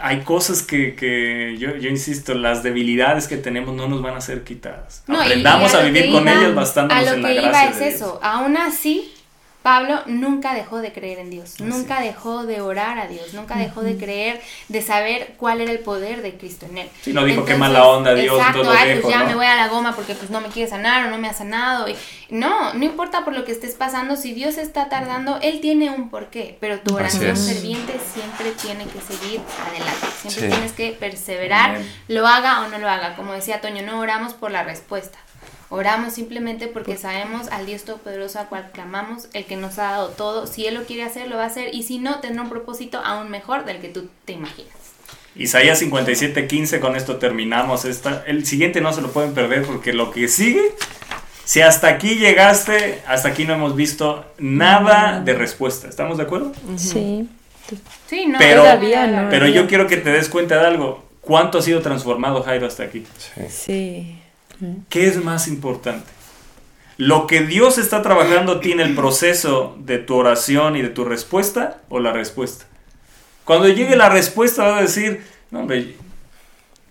[0.01, 4.21] hay cosas que, que yo, yo insisto, las debilidades que tenemos no nos van a
[4.21, 5.03] ser quitadas.
[5.07, 7.35] No, Aprendamos a, lo vivir que con iba- ellas bastándonos A lo en la que
[7.35, 7.95] iba gracia es de Dios.
[7.97, 8.21] eso.
[8.23, 9.13] Aún así,
[9.67, 13.83] Pablo nunca dejó de creer en Dios, nunca dejó de orar a Dios, nunca dejó
[13.83, 16.89] de creer, de saber cuál era el poder de Cristo en él.
[17.03, 19.27] Sí, no dijo, "Qué mala onda, Dios, Exacto, lo ay, dejo", pues ya ¿no?
[19.27, 21.33] me voy a la goma porque pues no me quiere sanar o no me ha
[21.35, 21.89] sanado.
[21.89, 21.97] Y,
[22.31, 26.11] no, no importa por lo que estés pasando, si Dios está tardando, Él tiene un
[26.11, 30.49] porqué, pero tu oración ferviente siempre tiene que seguir adelante, siempre Sí.
[30.49, 33.17] tienes que perseverar, lo haga o no lo haga.
[33.17, 35.19] Como decía Toño, no oramos por la respuesta.
[35.69, 40.09] Oramos simplemente porque sabemos al Dios Todopoderoso a cual clamamos, el que nos ha dado
[40.11, 40.47] todo.
[40.47, 41.75] Si Él lo quiere hacer, lo va a hacer.
[41.75, 44.73] Y si no, tendrá un propósito aún mejor del que tú te imaginas.
[45.35, 47.85] Isaías 57:15, con esto terminamos.
[47.85, 50.63] Esta, el siguiente no se lo pueden perder porque lo que sigue,
[51.45, 55.89] si hasta aquí llegaste, hasta aquí no hemos visto nada de respuesta.
[55.89, 56.53] ¿Estamos de acuerdo?
[56.77, 57.29] Sí.
[58.09, 58.39] Sí, no.
[58.39, 59.29] Pero- Todavía no.
[59.29, 61.05] Pero yo quiero que te des cuenta de algo.
[61.21, 63.05] ¿Cuánto ha sido transformado Jairo hasta aquí?
[63.51, 64.16] Sí.
[64.89, 66.11] ¿Qué es más importante?
[66.99, 71.79] ¿Lo que Dios está trabajando tiene el proceso de tu oración y de tu respuesta
[71.91, 72.65] o la respuesta?
[73.45, 75.95] Cuando llegue la respuesta vas a decir, no, hombre,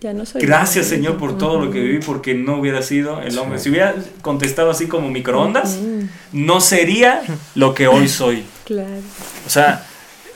[0.00, 0.42] Ya no soy.
[0.42, 3.58] gracias Señor por todo lo que viví porque no hubiera sido el hombre.
[3.58, 5.78] Si hubiera contestado así como microondas,
[6.32, 7.22] no sería
[7.56, 8.44] lo que hoy soy.
[8.64, 9.00] Claro.
[9.46, 9.84] O sea,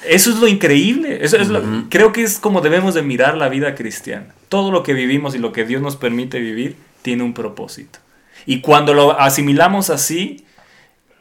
[0.08, 1.24] eso es lo increíble.
[1.24, 4.26] Eso es lo- creo que es como debemos de mirar la vida cristiana.
[4.48, 7.98] Todo lo que vivimos y lo que Dios nos permite vivir tiene un propósito.
[8.46, 10.44] Y cuando lo asimilamos así,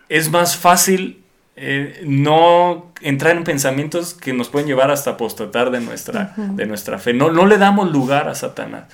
[0.07, 1.21] es más fácil
[1.55, 6.97] eh, no entrar en pensamientos que nos pueden llevar hasta apostatar de nuestra, de nuestra
[6.99, 7.13] fe.
[7.13, 8.85] No, no le damos lugar a Satanás.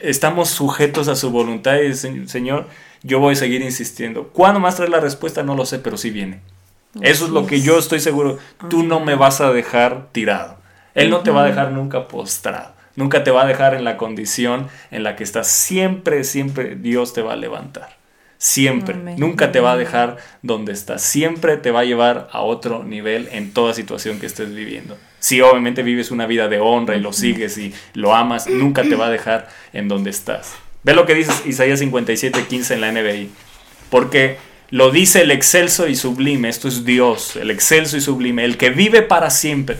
[0.00, 2.66] Estamos sujetos a su voluntad y "Se- Señor,
[3.02, 4.28] yo voy a seguir insistiendo.
[4.28, 5.42] ¿Cuándo más trae la respuesta?
[5.42, 6.40] No lo sé, pero sí viene.
[7.02, 8.38] Eso es lo que yo estoy seguro.
[8.70, 10.56] Tú no me vas a dejar tirado.
[10.94, 12.72] Él no te va a dejar nunca postrado.
[12.96, 15.48] Nunca te va a dejar en la condición en la que estás.
[15.48, 17.96] Siempre, siempre Dios te va a levantar.
[18.38, 18.94] Siempre.
[18.94, 19.16] Amén.
[19.18, 21.02] Nunca te va a dejar donde estás.
[21.02, 24.98] Siempre te va a llevar a otro nivel en toda situación que estés viviendo.
[25.18, 28.94] Si obviamente vives una vida de honra y lo sigues y lo amas, nunca te
[28.94, 30.54] va a dejar en donde estás.
[30.82, 33.30] Ve lo que dice Isaías 57, 15 en la NBI.
[33.90, 34.38] Porque
[34.70, 38.70] lo dice el excelso y sublime, esto es Dios, el excelso y sublime, el que
[38.70, 39.78] vive para siempre,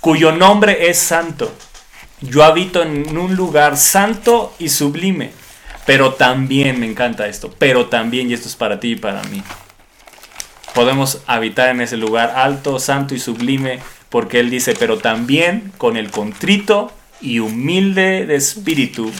[0.00, 1.54] cuyo nombre es santo.
[2.20, 5.32] Yo habito en un lugar santo y sublime,
[5.86, 9.42] pero también, me encanta esto, pero también, y esto es para ti y para mí,
[10.74, 15.96] podemos habitar en ese lugar alto, santo y sublime, porque Él dice, pero también con
[15.96, 19.10] el contrito y humilde de espíritu,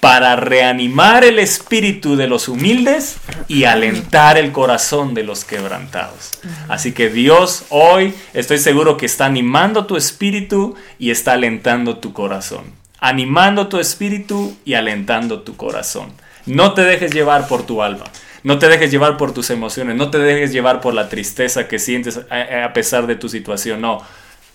[0.00, 6.30] para reanimar el espíritu de los humildes y alentar el corazón de los quebrantados.
[6.68, 12.14] Así que Dios hoy estoy seguro que está animando tu espíritu y está alentando tu
[12.14, 12.64] corazón.
[12.98, 16.12] Animando tu espíritu y alentando tu corazón.
[16.46, 18.04] No te dejes llevar por tu alma.
[18.42, 19.96] No te dejes llevar por tus emociones.
[19.96, 23.80] No te dejes llevar por la tristeza que sientes a, pesar de tu situación.
[23.80, 24.02] No.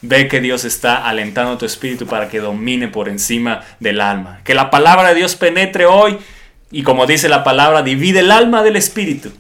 [0.08, 4.42] Ve que Dios está alentando tu espíritu para que domine por encima del alma.
[4.44, 6.18] Que la palabra de Dios penetre hoy
[6.72, 9.32] y como dice la palabra, divide el alma del espíritu.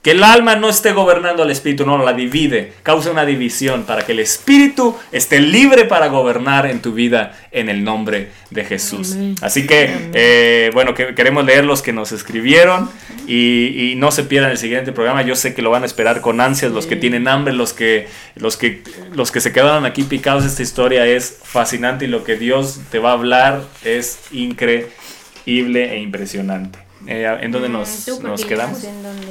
[0.00, 4.06] Que el alma no esté gobernando al espíritu, no, la divide, causa una división para
[4.06, 9.16] que el espíritu esté libre para gobernar en tu vida en el nombre de Jesús.
[9.42, 12.88] Así que, eh, bueno, que, queremos leer los que nos escribieron
[13.26, 15.22] y, y no se pierdan el siguiente programa.
[15.22, 18.06] Yo sé que lo van a esperar con ansias, los que tienen hambre, los que,
[18.36, 18.84] los que,
[19.14, 20.44] los que se quedaron aquí picados.
[20.44, 25.98] Esta historia es fascinante y lo que Dios te va a hablar es increíble e
[26.00, 26.78] impresionante.
[27.06, 28.84] Eh, ¿En dónde nos, Mm, nos quedamos?
[28.84, 29.26] en dónde-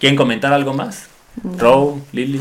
[0.00, 1.04] ¿Quieren comentar algo más?
[1.58, 2.40] Row, Lily.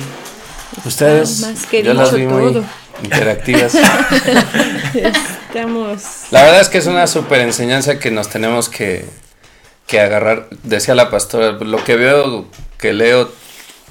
[0.86, 2.64] Ustedes, Más que yo las vi muy todo.
[3.04, 3.74] interactivas.
[4.94, 6.04] Estamos.
[6.32, 9.06] La verdad es que es una súper enseñanza que nos tenemos que,
[9.88, 10.48] que agarrar.
[10.64, 12.46] Decía la pastora, lo que veo,
[12.78, 13.32] que leo,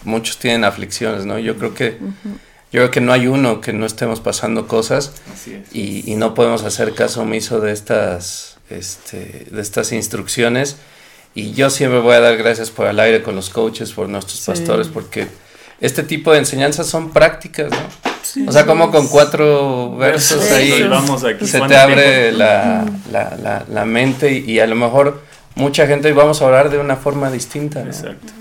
[0.04, 1.38] muchos tienen aflicciones, ¿no?
[1.38, 1.98] Yo creo que,
[2.72, 5.74] yo creo que no hay uno que no estemos pasando cosas Así es.
[5.74, 10.76] y, y no podemos hacer caso omiso de estas, este, de estas instrucciones.
[11.36, 14.40] Y yo siempre voy a dar gracias por el aire con los coaches, por nuestros
[14.40, 15.28] pastores, porque
[15.80, 18.48] este tipo de enseñanzas son prácticas, ¿no?
[18.48, 23.36] O sea, como con cuatro versos ahí vamos aquí, se ¿cuánto te abre la, la,
[23.36, 25.22] la, la mente y, y a lo mejor
[25.56, 27.82] mucha gente vamos a orar de una forma distinta.
[27.82, 27.90] ¿no?
[27.90, 28.32] Exacto.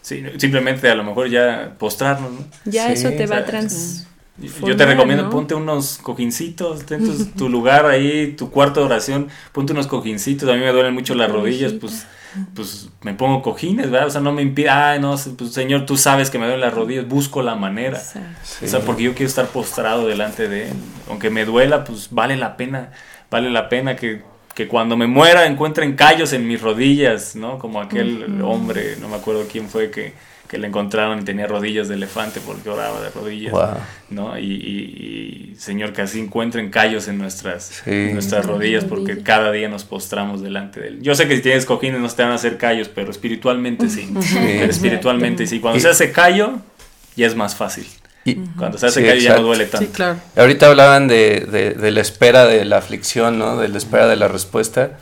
[0.00, 2.38] Sí, simplemente a lo mejor ya postrarnos, ¿no?
[2.64, 4.06] Ya Sí, eso te va a trans...
[4.38, 5.30] Yo te recomiendo, ¿no?
[5.30, 10.48] ponte unos cojincitos, ten tu, tu lugar ahí, tu cuarto de oración, ponte unos cojincitos,
[10.48, 12.06] a mí me duelen mucho las rodillas, pues,
[12.54, 14.08] pues me pongo cojines, ¿verdad?
[14.08, 16.74] O sea, no me impide, ay, no, pues Señor, tú sabes que me duelen las
[16.74, 17.98] rodillas, busco la manera.
[17.98, 18.18] Sí.
[18.64, 20.76] O sea, porque yo quiero estar postrado delante de Él.
[21.08, 22.92] Aunque me duela, pues vale la pena,
[23.30, 24.22] vale la pena que,
[24.54, 27.58] que cuando me muera encuentren callos en mis rodillas, ¿no?
[27.58, 30.14] Como aquel hombre, no me acuerdo quién fue, que,
[30.48, 33.68] que le encontraron y tenía rodillas de elefante porque oraba de rodillas, Wow.
[34.10, 34.38] ¿no?
[34.38, 37.90] Y, y- y, Señor, que así encuentren callos en nuestras, Sí.
[37.90, 41.02] en nuestras rodillas porque cada día nos postramos delante de Él.
[41.02, 44.12] Yo sé que si tienes cojines no te van a hacer callos, pero espiritualmente sí.
[44.34, 45.60] Pero espiritualmente sí.
[45.60, 46.58] Cuando Y- se hace callo,
[47.16, 47.86] ya es más fácil.
[48.24, 49.86] Y Cuando se hace Sí, callo ya no duele tanto.
[49.86, 50.18] Sí, claro.
[50.36, 53.56] ahorita hablaban de, de, de la espera de la aflicción, ¿no?
[53.56, 54.98] De la espera de la respuesta.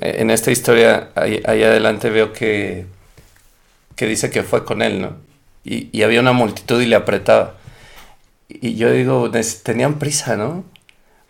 [0.00, 2.86] Eh, En esta historia, ahí, ahí adelante veo que,
[4.00, 5.18] que dice que fue con él, ¿no?
[5.62, 7.56] Y, y había una multitud y le apretaba.
[8.48, 10.64] Y yo digo, "Nes- tenían prisa, ¿no?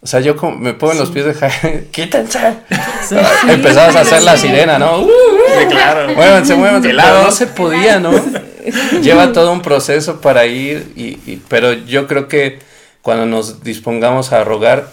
[0.01, 2.39] O sea, yo como me pongo en los pies de Jaime, quítense.
[3.49, 5.03] Empezabas a hacer la sirena, ¿no?
[5.05, 6.15] Sí, claro.
[6.15, 6.89] Muévanse, muévanse.
[6.91, 8.13] Pero no se podía, ¿no?
[9.03, 12.61] Lleva todo un proceso para ir, y, y- pero yo creo que
[13.03, 14.89] cuando nos dispongamos a rogar,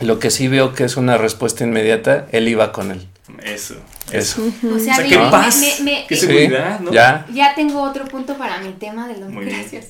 [0.00, 3.06] lo que sí veo que es una respuesta inmediata, él iba con él.
[3.44, 3.76] Eso.
[4.12, 4.42] Eso.
[4.42, 6.92] O sea, O sea, qué me- paz, me- me- qué Sí, seguridad, ¿no?
[6.92, 7.24] Ya.
[7.32, 9.58] Ya tengo otro punto para mi tema de los Muy bien.
[9.60, 9.86] gracias.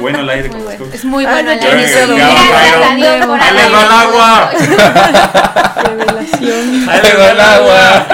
[0.00, 0.84] Bueno el aire Muy bueno.
[0.94, 1.84] Es muy bueno no, el aire.
[1.94, 4.50] ¡Ahí le va el agua!
[5.84, 6.88] Revelación.
[6.88, 8.06] ¡Ahí le va el agua!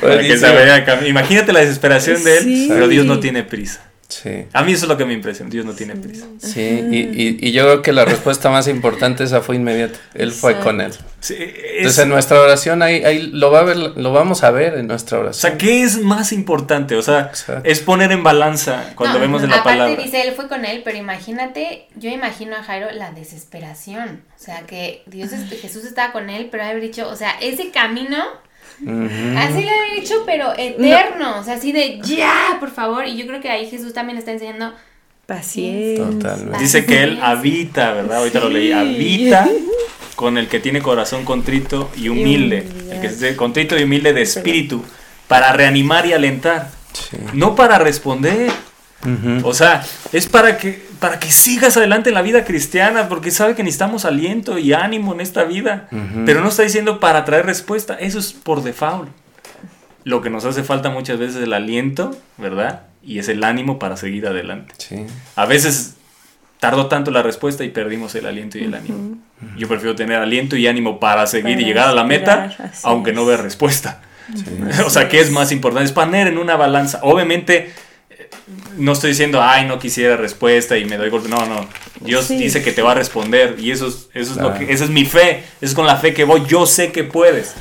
[0.00, 2.66] Para que se vaya a cam- Imagínate la desesperación de él, Sí.
[2.68, 3.80] pero Dios no tiene prisa.
[4.10, 6.24] Sí, A mí eso es lo que me impresiona, Dios no tiene prisa.
[6.38, 6.60] sí,
[6.90, 9.98] y, y- y yo creo que la respuesta más importante esa fue inmediata.
[10.14, 10.70] Él fue Exacto.
[10.70, 10.92] con él.
[11.20, 14.50] Sí, es- Entonces en nuestra oración ahí, ahí lo va a ver, lo vamos a
[14.50, 15.40] ver en nuestra o oración.
[15.50, 16.96] sea, ¿qué es más importante?
[16.96, 17.68] O sea, Exacto.
[17.68, 20.02] es poner en balanza cuando No, vemos en la aparte palabra.
[20.02, 24.22] dice, él fue con él, pero imagínate, yo imagino a Jairo la desesperación.
[24.34, 27.70] O sea, que Dios, es- Jesús estaba con él, pero haber dicho, o sea, ese
[27.72, 28.24] camino,
[28.80, 31.40] Así lo había hecho, pero eterno.
[31.40, 33.06] O sea, así de, ya, por favor.
[33.06, 34.72] Y yo creo que ahí Jesús también está enseñando,
[35.28, 36.06] Paciencia.
[36.06, 36.58] Totalmente.
[36.58, 38.16] Dice que él habita, ¿verdad?
[38.16, 38.72] Ahorita lo leí.
[38.72, 39.46] Habita
[40.16, 42.66] con el que tiene corazón contrito y humilde.
[42.90, 44.82] El que es contrito y humilde de espíritu.
[45.26, 46.70] Para reanimar y alentar.
[46.94, 47.18] Sí.
[47.34, 48.50] No para responder.
[49.44, 53.54] O sea, es para que, para que sigas adelante en la vida cristiana, porque sabe
[53.54, 55.88] que necesitamos aliento y ánimo en esta vida.
[56.26, 59.08] Pero no está diciendo para traer respuesta, eso es por default.
[60.04, 62.82] Lo que nos hace falta muchas veces es el aliento, ¿verdad?
[63.02, 64.74] Y es el ánimo para seguir adelante.
[64.78, 65.06] Sí.
[65.36, 65.96] A veces
[66.60, 69.18] tardó tanto la respuesta y perdimos el aliento y el ánimo.
[69.56, 72.50] Yo prefiero tener aliento y ánimo para seguir Para y llegar a la meta,
[72.82, 74.00] aunque no vea respuesta.
[74.86, 75.86] o sea, ¿qué es más importante?
[75.86, 77.00] Es poner en una balanza.
[77.02, 77.72] Obviamente,
[78.76, 81.28] no estoy diciendo, ay, no quisiera respuesta y me doy golpe.
[81.28, 81.66] No, no.
[82.00, 82.36] Dios Sí.
[82.36, 84.58] dice que te va a responder y eso es, eso es lo Claro.
[84.66, 85.38] que, esa es mi fe.
[85.60, 86.44] Eso es con la fe que voy.
[86.46, 87.54] Yo sé que puedes.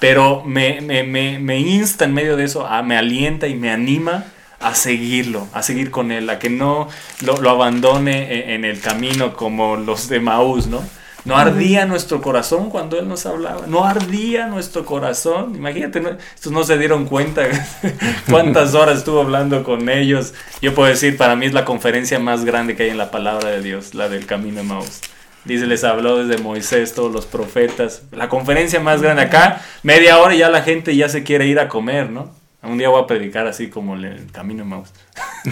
[0.00, 3.70] Pero me, me, me, me insta en medio de eso, a- me alienta y me
[3.70, 4.24] anima
[4.58, 6.88] a seguirlo, a seguir con él, a que no
[7.20, 10.82] lo, lo abandone en, en el camino como los de Maús, ¿no?
[11.24, 15.54] No ardía nuestro corazón cuando él nos hablaba, no ardía nuestro corazón.
[15.54, 16.10] Imagínate, ¿no?
[16.34, 17.42] estos no se dieron cuenta
[18.30, 20.34] cuántas horas estuvo hablando con ellos.
[20.60, 23.50] Yo puedo decir, para mí es la conferencia más grande que hay en la palabra
[23.50, 25.00] de Dios, la del camino de Maús.
[25.44, 28.02] Dice, les habló desde Moisés, todos los profetas.
[28.12, 31.58] La conferencia más grande acá, media hora y ya la gente ya se quiere ir
[31.58, 32.41] a comer, ¿no?
[32.62, 34.88] Un día voy a predicar así como el- camino de Maús.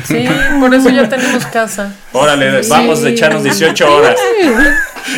[0.05, 0.27] Sí,
[0.61, 1.93] por eso ya tenemos casa.
[2.13, 4.17] Órale, vamos a echarnos 18 horas.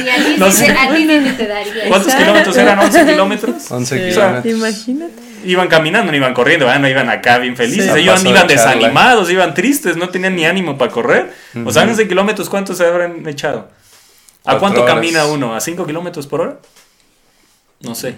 [0.03, 0.67] y a ti, No sé.
[0.67, 1.89] te- daría.
[1.89, 2.19] ¿Cuántos Exacto.
[2.19, 2.79] kilómetros eran?
[2.79, 3.71] ¿11 kilómetros?
[3.71, 4.11] 11 Sí.
[4.15, 4.55] kilómetros.
[4.55, 5.13] Imagínate.
[5.45, 6.81] Iban caminando, no iban corriendo, ¿verdad?
[6.81, 7.93] no iban acá bien felices.
[7.93, 8.01] Sí.
[8.01, 11.35] Ellos iban, de desanimados, iban tristes, no tenían ni ánimo para correr.
[11.67, 13.69] O sea, 11 kilómetros, ¿cuántos se habrán echado?
[14.45, 14.95] ¿A cuánto horas.
[14.95, 15.55] camina uno?
[15.55, 16.57] ¿A 5 kilómetros por hora?
[17.81, 18.15] No sé.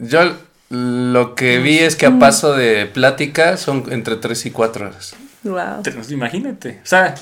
[0.00, 0.34] Yo
[0.74, 5.14] lo que vi es que a paso de plática son entre 3 y 4 horas.
[5.42, 5.82] Wow.
[5.82, 6.80] Te- Imagínate.
[6.82, 7.14] O sea,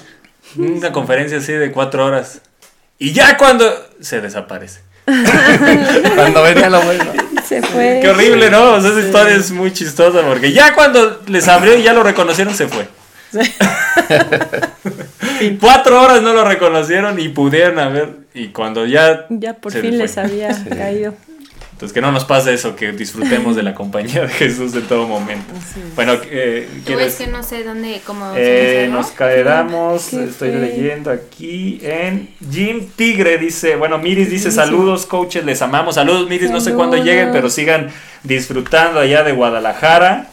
[0.56, 2.40] una conferencia así de 4 horas.
[2.98, 3.64] Y ya cuando
[4.00, 4.82] se desaparece.
[6.14, 7.04] Cuando venía lo bueno.
[7.44, 7.98] Se fue.
[8.00, 8.74] Qué horrible, ¿no?
[8.74, 12.04] O sea, esa historia es muy chistosa porque ya cuando les abrió y ya lo
[12.04, 12.86] reconocieron, se fue.
[15.60, 18.18] Cuatro horas no lo reconocieron y pudieron haber.
[18.34, 19.26] Y cuando ya.
[19.30, 19.90] Ya por fin fue.
[19.92, 21.14] les había caído.
[21.80, 25.08] Entonces, que no nos pase eso, que disfrutemos de la compañía de Jesús en todo
[25.08, 25.54] momento.
[25.96, 27.14] Bueno, eh, ¿quieres?
[27.14, 33.76] que no sé dónde, cómo Eh, nos quedamos, estoy leyendo aquí en Jim Tigre dice,
[33.76, 37.14] bueno, Miris dice saludos coaches, les amamos, saludos Miris, no sé cuándo Saludos.
[37.14, 37.88] lleguen, pero sigan
[38.24, 40.28] disfrutando allá de Guadalajara.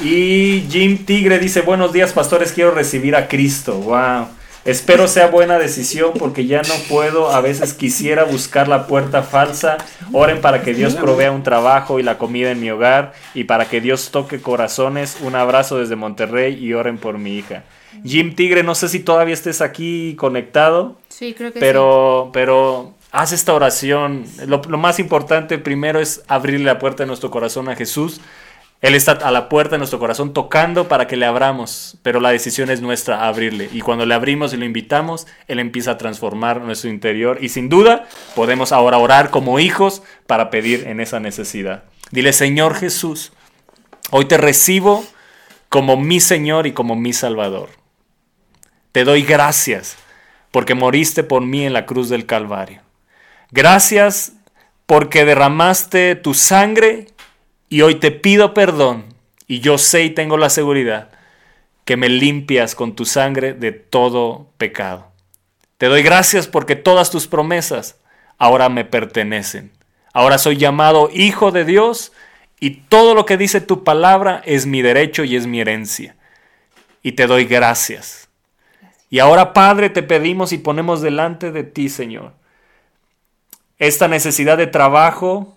[0.00, 4.28] Y Jim Tigre dice, buenos días pastores, quiero recibir a Cristo, wow.
[4.64, 9.78] Espero sea buena decisión porque ya no puedo, a veces quisiera buscar la puerta falsa.
[10.12, 13.68] Oren para que Dios provea un trabajo y la comida en mi hogar y para
[13.68, 15.16] que Dios toque corazones.
[15.22, 17.64] Un abrazo desde Monterrey y oren por mi hija.
[18.04, 23.32] Jim Tigre, no sé si todavía estés aquí conectado, Sí, creo que pero, pero haz
[23.32, 24.24] esta oración.
[24.46, 28.20] Lo, lo más importante primero es abrirle la puerta de nuestro corazón a Jesús.
[28.80, 32.30] Él está a la puerta de nuestro corazón tocando para que le abramos, pero la
[32.30, 33.68] decisión es nuestra abrirle.
[33.72, 37.38] Y cuando le abrimos y lo invitamos, Él empieza a transformar nuestro interior.
[37.42, 41.84] Y sin duda podemos ahora orar como hijos para pedir en esa necesidad.
[42.10, 43.32] Dile, Señor Jesús,
[44.10, 45.04] hoy te recibo
[45.68, 47.68] como mi Señor y como mi Salvador.
[48.92, 49.98] Te doy gracias
[50.50, 52.80] porque moriste por mí en la cruz del Calvario.
[53.50, 54.32] Gracias
[54.86, 57.08] porque derramaste tu sangre
[57.70, 59.04] y hoy te pido perdón
[59.46, 61.10] y yo sé y tengo la seguridad
[61.86, 65.06] que me limpias con tu sangre de todo pecado.
[65.78, 67.96] Te doy gracias porque todas tus promesas
[68.36, 69.70] ahora me pertenecen.
[70.12, 72.12] Ahora soy llamado hijo de Dios
[72.58, 76.16] y todo lo que dice tu palabra es mi derecho y es mi herencia.
[77.02, 78.28] Y te doy gracias.
[79.08, 82.32] Y ahora, Padre, te pedimos y ponemos delante de ti, Señor,
[83.78, 85.56] esta necesidad de trabajo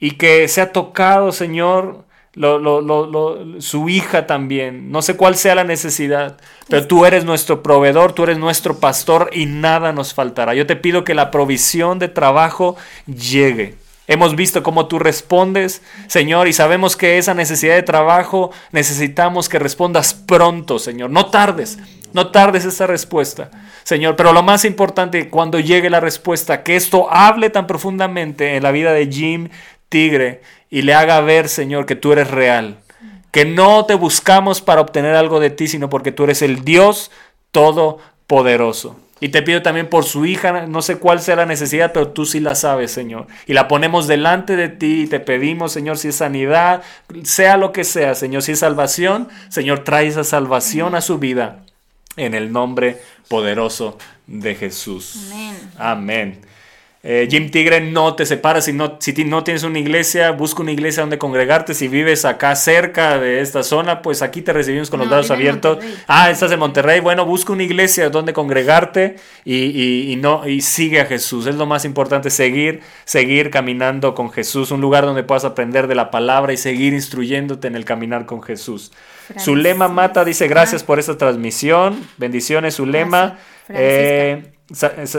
[0.00, 2.04] y que sea tocado, Señor,
[2.34, 4.92] lo- lo- lo- su hija también.
[4.92, 6.36] No sé cuál sea la necesidad,
[6.68, 10.54] pero tú eres nuestro proveedor, tú eres nuestro pastor y nada nos faltará.
[10.54, 12.76] Yo te pido que la provisión de trabajo
[13.06, 13.74] llegue.
[14.06, 19.58] Hemos visto cómo tú respondes, Señor, y sabemos que esa necesidad de trabajo necesitamos que
[19.58, 21.10] respondas pronto, Señor.
[21.10, 21.78] No tardes,
[22.14, 23.50] no tardes esa respuesta,
[23.84, 24.16] Señor.
[24.16, 28.70] Pero lo más importante, cuando llegue la respuesta, que esto hable tan profundamente en la
[28.70, 29.48] vida de Jim
[29.88, 32.78] Tigre y le haga ver, Señor, que tú eres real.
[33.30, 37.10] Que no te buscamos para obtener algo de ti, sino porque tú eres el Dios
[37.52, 38.96] todopoderoso.
[39.20, 42.24] Y te pido también por su hija, no sé cuál sea la necesidad, pero tú
[42.24, 43.26] sí la sabes, Señor.
[43.46, 46.82] Y la ponemos delante de ti y te pedimos, Señor, si es sanidad,
[47.24, 51.64] sea lo que sea, Señor, si es salvación, Señor, trae esa salvación a su vida
[52.16, 55.30] en el nombre poderoso de Jesús.
[55.32, 55.70] Amén.
[55.78, 56.47] Amén.
[57.04, 58.64] Eh, Jim Tigre, no te separes.
[58.64, 61.72] Si no, si no tienes una iglesia, busca una iglesia donde congregarte.
[61.72, 65.78] Si vives acá cerca de esta zona, pues aquí te recibimos con los brazos abiertos.
[66.08, 66.98] Ah, estás en Monterrey.
[66.98, 69.14] Bueno, busca una iglesia donde congregarte
[69.44, 71.46] y, y- y no, y sigue a Jesús.
[71.46, 74.72] Es lo más importante, seguir, seguir caminando con Jesús.
[74.72, 78.42] Un lugar donde puedas aprender de la palabra y seguir instruyéndote en el caminar con
[78.42, 78.90] Jesús.
[79.28, 79.44] Francis.
[79.44, 82.04] Zulema Mata dice gracias por esta transmisión.
[82.16, 83.38] Bendiciones, Zulema.
[83.68, 84.42] Eh,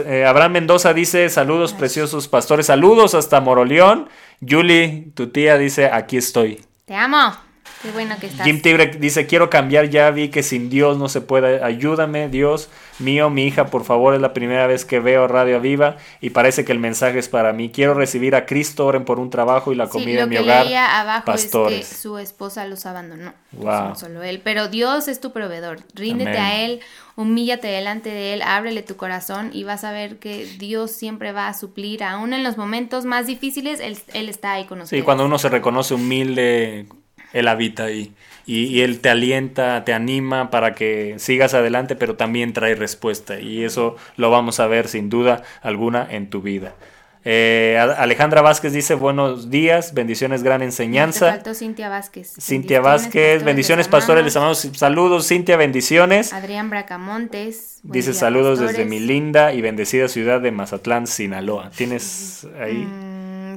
[0.06, 4.08] eh, Abraham Mendoza dice saludos preciosos pastores, saludos hasta Moroleón.
[4.46, 6.64] Julie, tu tía dice aquí estoy.
[6.86, 7.49] Te amo.
[7.82, 8.44] Qué bueno que estás.
[8.46, 11.64] Jim Tigre dice quiero cambiar ya vi que sin Dios no se puede.
[11.64, 15.96] Ayúdame Dios mío, mi hija por favor es la primera vez que veo Radio Viva
[16.20, 17.70] y parece que el mensaje es para mí.
[17.70, 20.36] Quiero recibir a Cristo, oren por un trabajo y la Sí, comida lo en mi
[20.36, 20.66] que hogar.
[20.66, 21.80] leía abajo pastores.
[21.80, 23.32] es que su esposa los abandonó.
[23.52, 23.88] Wow.
[23.88, 24.42] No solo él.
[24.44, 25.78] Pero Dios es tu proveedor.
[25.94, 26.42] Ríndete Amén.
[26.42, 26.80] a Él,
[27.16, 31.48] humíllate delante de Él, ábrele tu corazón y vas a ver que Dios siempre va
[31.48, 34.98] a suplir, aún en los momentos más difíciles, Él, él está ahí con nosotros.
[34.98, 36.86] Sí, cuando uno se reconoce humilde,
[37.32, 38.12] Él habita ahí.
[38.46, 43.38] Y, y Él te alienta, te anima para que sigas adelante, pero también trae respuesta.
[43.38, 46.74] Y eso lo vamos a ver sin duda alguna en tu vida.
[47.22, 51.30] Eh, Alejandra Vázquez dice buenos días, bendiciones, gran Te enseñanza.
[51.32, 52.32] faltó Cintia Vázquez.
[52.40, 54.66] Cintia Vázquez, bendiciones pastores, les amamos.
[54.74, 56.32] Saludos, Cintia, bendiciones.
[56.32, 57.80] Adrián Bracamontes.
[57.82, 61.70] Dice día, saludos desde mi linda y bendecida ciudad de Mazatlán, Sinaloa.
[61.76, 62.86] ¿Tienes ahí?
[62.86, 63.09] Mm,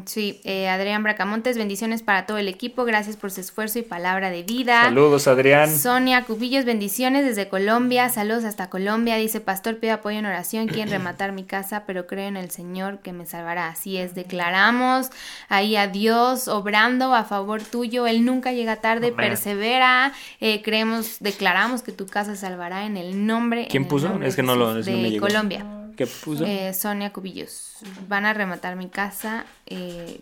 [0.06, 4.30] Sí, eh, Adrián Bracamontes, bendiciones para todo el equipo, gracias por su esfuerzo y palabra
[4.30, 4.84] de vida.
[4.84, 5.70] Saludos, Adrián.
[5.76, 10.90] Sonia Cubillos, bendiciones desde Colombia, saludos hasta Colombia, dice Pastor, pido apoyo en oración, quieren
[10.92, 13.68] rematar mi casa, pero creo en el Señor que me salvará.
[13.70, 15.10] Así es, declaramos
[15.50, 19.16] ahí a Dios obrando a favor tuyo, Él nunca llega tarde, Amén.
[19.30, 23.68] persevera, eh, creemos, declaramos que tu casa salvará en el nombre.
[23.70, 24.22] ¿Quién puso?
[24.24, 25.28] Es que no lo- que de me llegó.
[25.28, 25.66] Colombia.
[25.96, 26.46] ¿Qué puso?
[26.46, 27.78] Eh, Sonia Cubillos.
[28.08, 29.46] Van a rematar mi casa.
[29.66, 30.22] eh,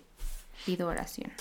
[0.65, 1.31] pido oración.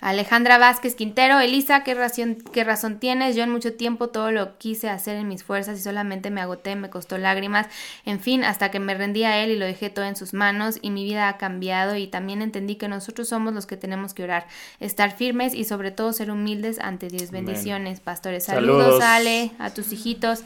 [0.00, 3.36] Alejandra Vázquez Quintero, Elisa, ¿qué razón, ¿qué razón tienes?
[3.36, 6.74] Yo en mucho tiempo todo lo quise hacer en mis fuerzas y solamente me agoté,
[6.74, 7.66] me costó lágrimas,
[8.06, 10.78] en fin, hasta que me rendí a él y lo dejé todo en sus manos
[10.80, 14.24] y mi vida ha cambiado y también entendí que nosotros somos los que tenemos que
[14.24, 14.46] orar,
[14.80, 17.30] estar firmes y sobre todo ser humildes ante Dios.
[17.30, 18.44] Bendiciones, pastores.
[18.44, 19.02] Saludos, Saludos.
[19.04, 20.44] Ale, a tus hijitos.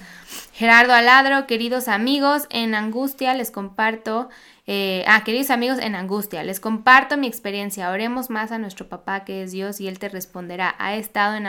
[0.52, 4.28] Gerardo Aladro, queridos amigos, en angustia les comparto
[4.66, 7.90] eh, ah, queridos amigos, en angustia, les comparto mi experiencia.
[7.90, 10.74] Oremos más a nuestro papá que es Dios y Él te responderá.
[10.78, 11.46] Ha estado en.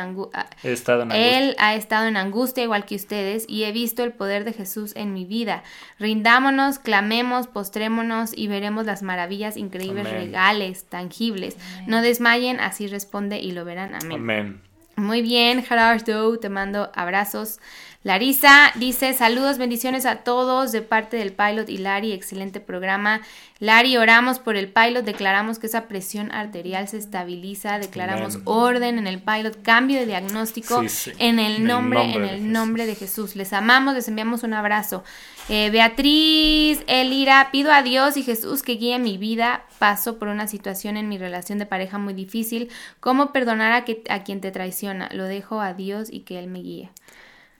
[0.64, 1.40] He estado en angustia.
[1.40, 4.94] Él ha estado en angustia igual que ustedes y he visto el poder de Jesús
[4.98, 5.64] en mi vida.
[5.98, 10.26] Rindámonos, clamemos, postrémonos y veremos las maravillas increíbles, Amén.
[10.26, 11.56] regales, tangibles.
[11.88, 13.96] No desmayen, así responde y lo verán.
[13.96, 14.18] Amén.
[14.18, 14.62] Amén.
[14.98, 17.60] Muy bien, Gerardo, te mando abrazos.
[18.06, 23.22] Larisa dice saludos, bendiciones a todos de parte del pilot y Lari, excelente programa.
[23.58, 29.08] Lari, oramos por el pilot, declaramos que esa presión arterial se estabiliza, declaramos orden en
[29.08, 31.12] el pilot, cambio de diagnóstico Sí, sí.
[31.18, 32.52] en el En el nombre, nombre en de el Jesús.
[32.54, 33.36] nombre de Jesús.
[33.36, 35.04] Les amamos, les enviamos un abrazo.
[35.50, 39.64] Eh, Beatriz, Elira, pido a Dios y Jesús que guíe mi vida.
[39.80, 42.70] Paso por una situación en mi relación de pareja muy difícil.
[43.00, 45.10] ¿Cómo perdonar a, que, a quien te traiciona?
[45.12, 46.92] Lo dejo a Dios y que Él me guíe.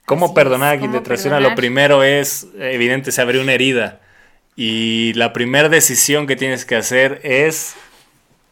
[0.06, 1.36] ¿Cómo Así perdonar es, a quien ¿cómo te traiciona?
[1.36, 1.52] perdonar?
[1.52, 4.00] Lo primero es, evidente, se abrió una herida.
[4.56, 7.74] Y la primera decisión que tienes que hacer es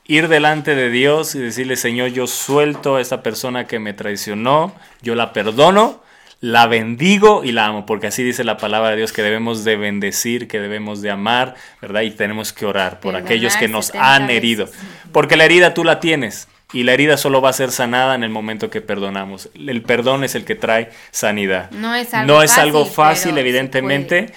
[0.06, 4.74] ir delante de Dios y decirle, Señor, yo suelto a esta persona que me traicionó,
[5.00, 6.02] yo la perdono,
[6.40, 9.76] la bendigo y la amo, porque así dice la palabra de Dios que debemos de
[9.76, 12.02] bendecir, que debemos de amar, ¿verdad?
[12.02, 14.68] Y tenemos que orar por Perdonar aquellos que nos 70 han herido.
[15.10, 16.48] Porque la herida tú la tienes.
[16.74, 19.48] Y la herida solo va a ser sanada en el momento que perdonamos.
[19.54, 21.70] El perdón es el que trae sanidad.
[21.70, 24.32] No es algo No es fácil, algo fácil, evidentemente,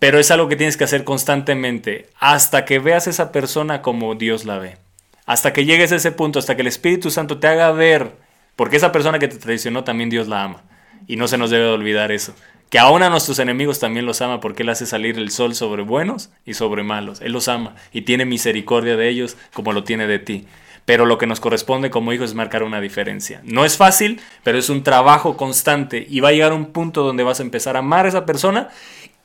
[0.00, 4.16] pero es algo que tienes que hacer constantemente hasta que veas a esa persona como
[4.16, 4.78] Dios la ve.
[5.26, 8.16] Hasta que llegues a ese punto, hasta que el Espíritu Santo te haga ver,
[8.56, 10.64] porque esa persona que te traicionó también Dios la ama.
[11.06, 12.34] Y no se nos debe de olvidar eso.
[12.68, 15.82] Que aún a nuestros enemigos también los ama porque Él hace salir el sol sobre
[15.82, 17.20] buenos y sobre malos.
[17.20, 20.48] Él los ama y tiene misericordia de ellos como lo tiene de ti.
[20.86, 23.42] Pero lo que nos corresponde como hijos es marcar una diferencia.
[23.44, 27.24] No es fácil, pero es un trabajo constante y va a llegar un punto donde
[27.24, 28.70] vas a empezar a amar a esa persona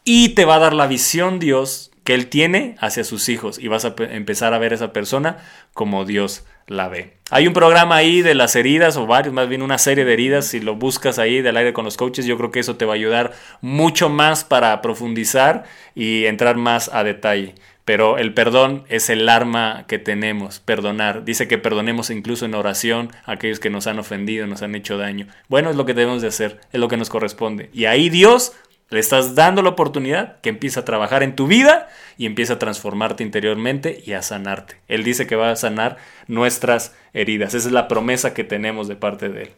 [0.03, 3.67] y te va a dar la visión Dios que Él tiene hacia sus hijos y
[3.67, 5.37] vas a pe- empezar a ver a esa persona
[5.75, 7.17] como Dios la ve.
[7.29, 10.47] Hay un programa ahí de las heridas o varios, más bien una serie de heridas,
[10.47, 12.93] si lo buscas ahí del aire con los coaches, yo creo que eso te va
[12.93, 17.53] a ayudar mucho más para profundizar y entrar más a detalle.
[17.85, 21.25] Pero el perdón es el arma que tenemos, perdonar.
[21.25, 24.97] Dice que perdonemos incluso en oración a aquellos que nos han ofendido, nos han hecho
[24.97, 25.27] daño.
[25.47, 27.69] Bueno, es lo que debemos de hacer, es lo que nos corresponde.
[27.73, 28.53] Y ahí Dios
[28.91, 31.87] le estás dando la oportunidad que empiece a trabajar en tu vida
[32.17, 34.81] y empieza a transformarte interiormente y a sanarte.
[34.89, 35.97] Él dice que va a sanar
[36.27, 37.53] nuestras heridas.
[37.53, 39.51] Esa es la promesa que tenemos de parte de Él.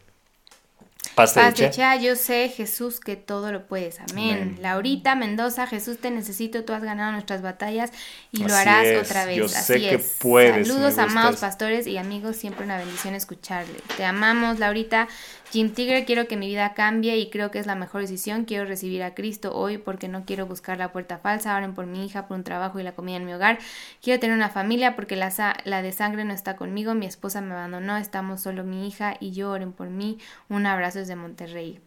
[1.15, 1.69] Paz Paz de de Che.
[1.69, 3.99] Cha, yo sé, Jesús, que todo lo puedes.
[3.99, 4.41] Amén.
[4.41, 4.57] Amén.
[4.61, 7.91] Laurita Mendoza, Jesús, te necesito, tú has ganado nuestras batallas
[8.31, 9.38] y lo harás es, otra vez.
[9.38, 10.15] yo Así sé que es.
[10.19, 13.80] puedes, Saludos, amados pastores y amigos, siempre una bendición escucharle.
[13.98, 15.07] Te amamos, Laurita.
[15.53, 18.45] Jim Tigre, quiero que mi vida cambie y creo que es la mejor decisión.
[18.45, 21.55] Quiero recibir a Cristo hoy porque no quiero buscar la puerta falsa.
[21.55, 23.59] Oren por mi hija, por un trabajo y la comida en mi hogar.
[24.01, 25.31] Quiero tener una familia porque la,
[25.65, 26.95] la de sangre no está conmigo.
[26.95, 27.97] Mi esposa me abandonó.
[27.97, 29.51] Estamos solo mi hija y yo.
[29.51, 30.17] Oren por mí.
[30.49, 31.80] Un abrazo desde Monterrey.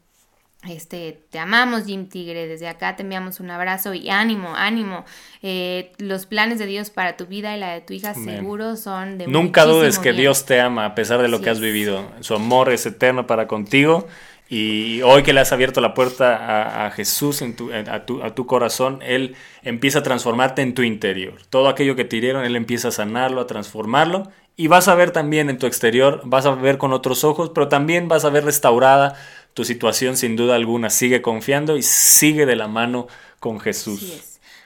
[0.68, 2.48] Este, te amamos, Jim Tigre.
[2.48, 5.04] Desde acá te enviamos un abrazo y ánimo, ánimo.
[5.42, 9.18] Eh, los planes de Dios para tu vida y la de tu hija seguro son
[9.18, 10.22] de Nunca dudes que bien.
[10.22, 12.10] Dios te ama a pesar de lo que has vivido.
[12.20, 14.08] Su amor es eterno para contigo.
[14.48, 18.22] Y hoy que le has abierto la puerta a, a Jesús en tu, a, tu,
[18.22, 21.34] a tu corazón, Él empieza a transformarte en tu interior.
[21.50, 24.30] Todo aquello que te hirieron, Él empieza a sanarlo, a transformarlo.
[24.58, 27.68] Y vas a ver también en tu exterior, vas a ver con otros ojos, pero
[27.68, 29.16] también vas a ver restaurada
[29.56, 30.90] tu situación sin duda alguna.
[30.90, 33.06] Sigue confiando y sigue de la mano
[33.40, 34.22] con Jesús.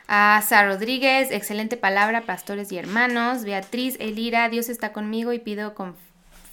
[0.08, 0.54] Así.
[0.56, 3.44] A Rodríguez, excelente palabra, pastores y hermanos.
[3.44, 5.94] Beatriz Elira, Dios está conmigo y pido con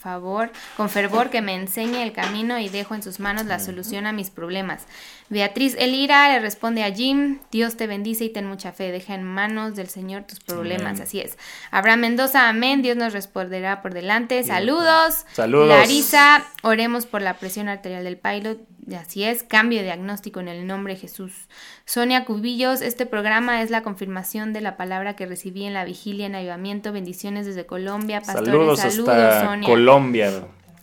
[0.08, 4.06] favor, con fervor que me enseñe el camino y dejo en sus manos la solución
[4.06, 4.86] a mis problemas.
[5.28, 9.22] Beatriz Elira le responde a Jim, Dios te bendice y ten mucha fe, deja en
[9.22, 11.02] manos del Señor tus problemas, Amén.
[11.02, 11.36] así es.
[11.70, 14.42] Abraham Mendoza, amén, Dios nos responderá por delante.
[14.44, 15.26] Saludos.
[15.32, 15.68] Saludos.
[15.68, 18.58] Larisa, oremos por la presión arterial del pilot.
[18.96, 21.32] Así es, cambio de diagnóstico en el nombre de Jesús.
[21.84, 26.26] Sonia Cubillos, este programa es la confirmación de la palabra que recibí en la vigilia
[26.26, 26.92] en ayudamiento.
[26.92, 28.48] Bendiciones desde Colombia, pastores.
[28.48, 29.68] Saludos, Saludos, hasta Sonia.
[29.68, 30.32] Colombia.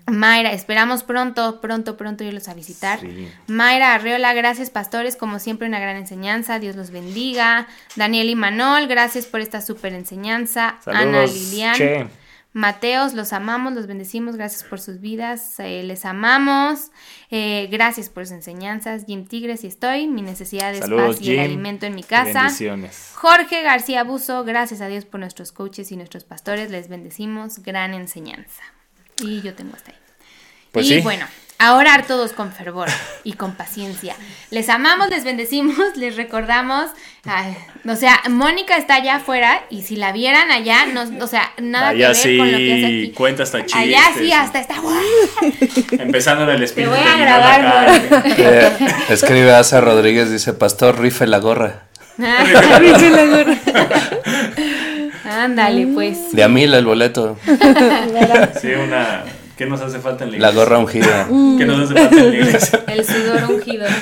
[0.08, 3.00] Mayra, esperamos pronto, pronto, pronto irlos a visitar.
[3.00, 3.28] Sí.
[3.48, 7.68] Mayra Arreola, gracias pastores, como siempre una gran enseñanza, Dios los bendiga.
[7.96, 10.78] Daniel y Manol, gracias por esta súper enseñanza.
[10.86, 11.76] Ana Lilian.
[11.76, 12.08] Che.
[12.56, 16.90] Mateos, los amamos, los bendecimos, gracias por sus vidas, eh, les amamos,
[17.30, 19.04] eh, gracias por sus enseñanzas.
[19.06, 22.44] Jim Tigres, y estoy, mi necesidad de Saludos, espacio y el alimento en mi casa.
[22.44, 23.12] Bendiciones.
[23.16, 27.94] Jorge García Buzo, gracias a Dios por nuestros coaches y nuestros pastores, les bendecimos, gran
[27.94, 28.64] enseñanza.
[29.22, 29.98] Y yo tengo hasta ahí.
[30.72, 31.02] Pues y sí.
[31.02, 31.26] bueno,
[31.58, 32.90] a orar todos con fervor
[33.24, 34.16] y con paciencia.
[34.52, 36.90] Les amamos, les bendecimos, les recordamos.
[37.26, 37.56] ay,
[37.88, 41.90] o sea, Mónica está allá afuera y si la vieran allá, no, o sea, nada
[41.90, 43.12] Allá que ver con lo que hace sí aquí.
[43.16, 43.82] cuenta hasta chistes.
[43.82, 44.76] Allá sí, hasta está.
[46.04, 46.92] Empezando en el espíritu.
[46.92, 48.24] voy a grabar, acá.
[48.38, 48.72] Eh,
[49.10, 51.84] escribe Asa Rodríguez, dice, Pastor, rife la gorra.
[55.26, 56.32] Ándale, pues.
[56.32, 57.38] De a mil el boleto.
[58.62, 59.24] Sí, una.
[59.58, 60.60] ¿Qué nos hace falta en la La iglesia?
[60.64, 61.28] gorra ungida.
[61.58, 62.84] ¿Qué nos hace falta en la iglesia?
[62.88, 63.86] El sudor ungido.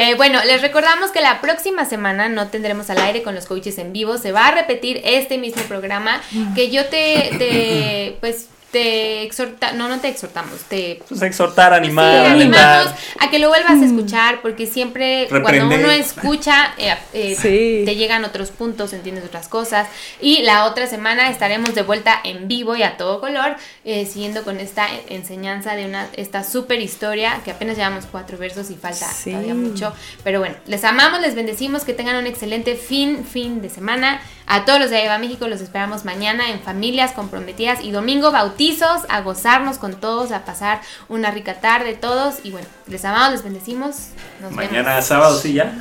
[0.00, 3.78] Eh, bueno, les recordamos que la próxima semana no tendremos al aire con los coaches
[3.78, 4.16] en vivo.
[4.16, 6.20] Se va a repetir este mismo programa
[6.54, 11.78] que yo te, te pues, te exhorta, no, no te exhortamos, te Pues exhortar, Sí,
[11.78, 12.96] animar, animamos alentar.
[13.18, 17.82] a que lo vuelvas a escuchar porque siempre cuando uno escucha eh, eh, Sí.
[17.86, 19.88] te llegan otros puntos, entiendes otras cosas
[20.20, 24.44] y la otra semana estaremos de vuelta en vivo y a todo color eh, siguiendo
[24.44, 29.06] con esta enseñanza de una esta super historia que apenas llevamos cuatro versos y falta
[29.10, 29.30] Sí.
[29.30, 33.70] todavía mucho pero bueno les amamos les bendecimos que tengan un excelente fin fin de
[33.70, 38.32] semana a todos los de Ayuda México los esperamos mañana en familias comprometidas y domingo
[38.32, 43.32] bautizos, a gozarnos con todos, a pasar una rica tarde todos y bueno, les amamos,
[43.32, 43.96] les bendecimos.
[44.40, 45.04] Nos Mañana vemos.
[45.04, 45.72] sábado, sí, ya.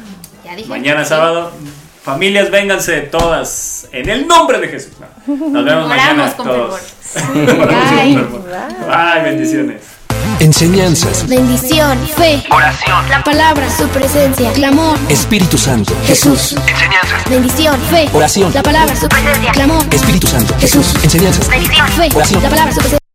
[0.46, 0.70] Ya dije.
[0.70, 1.10] Mañana Sí.
[1.10, 1.52] sábado.
[2.04, 4.94] Familias, vénganse todas en el nombre de Jesús.
[5.28, 6.80] No, Nos vemos Oramos mañana con todos.
[6.80, 7.68] fervor.
[7.68, 8.14] Bye.
[8.16, 8.52] fervor.
[8.90, 9.82] Ay, bendiciones.
[10.40, 11.28] Enseñanzas.
[11.28, 15.96] Bendición, fe, oración, la palabra, su presencia, clamor, Espíritu Santo.
[16.06, 16.56] Jesús.
[17.28, 18.54] Bendición, fe, Oración.
[18.54, 20.54] la palabra, su presencia, clamor, Espíritu Santo.
[20.60, 20.94] Jesús.
[21.04, 21.48] Enseñanzas.
[21.50, 22.44] Bendición, fe, Oración.
[22.44, 23.07] la palabra, su presencia.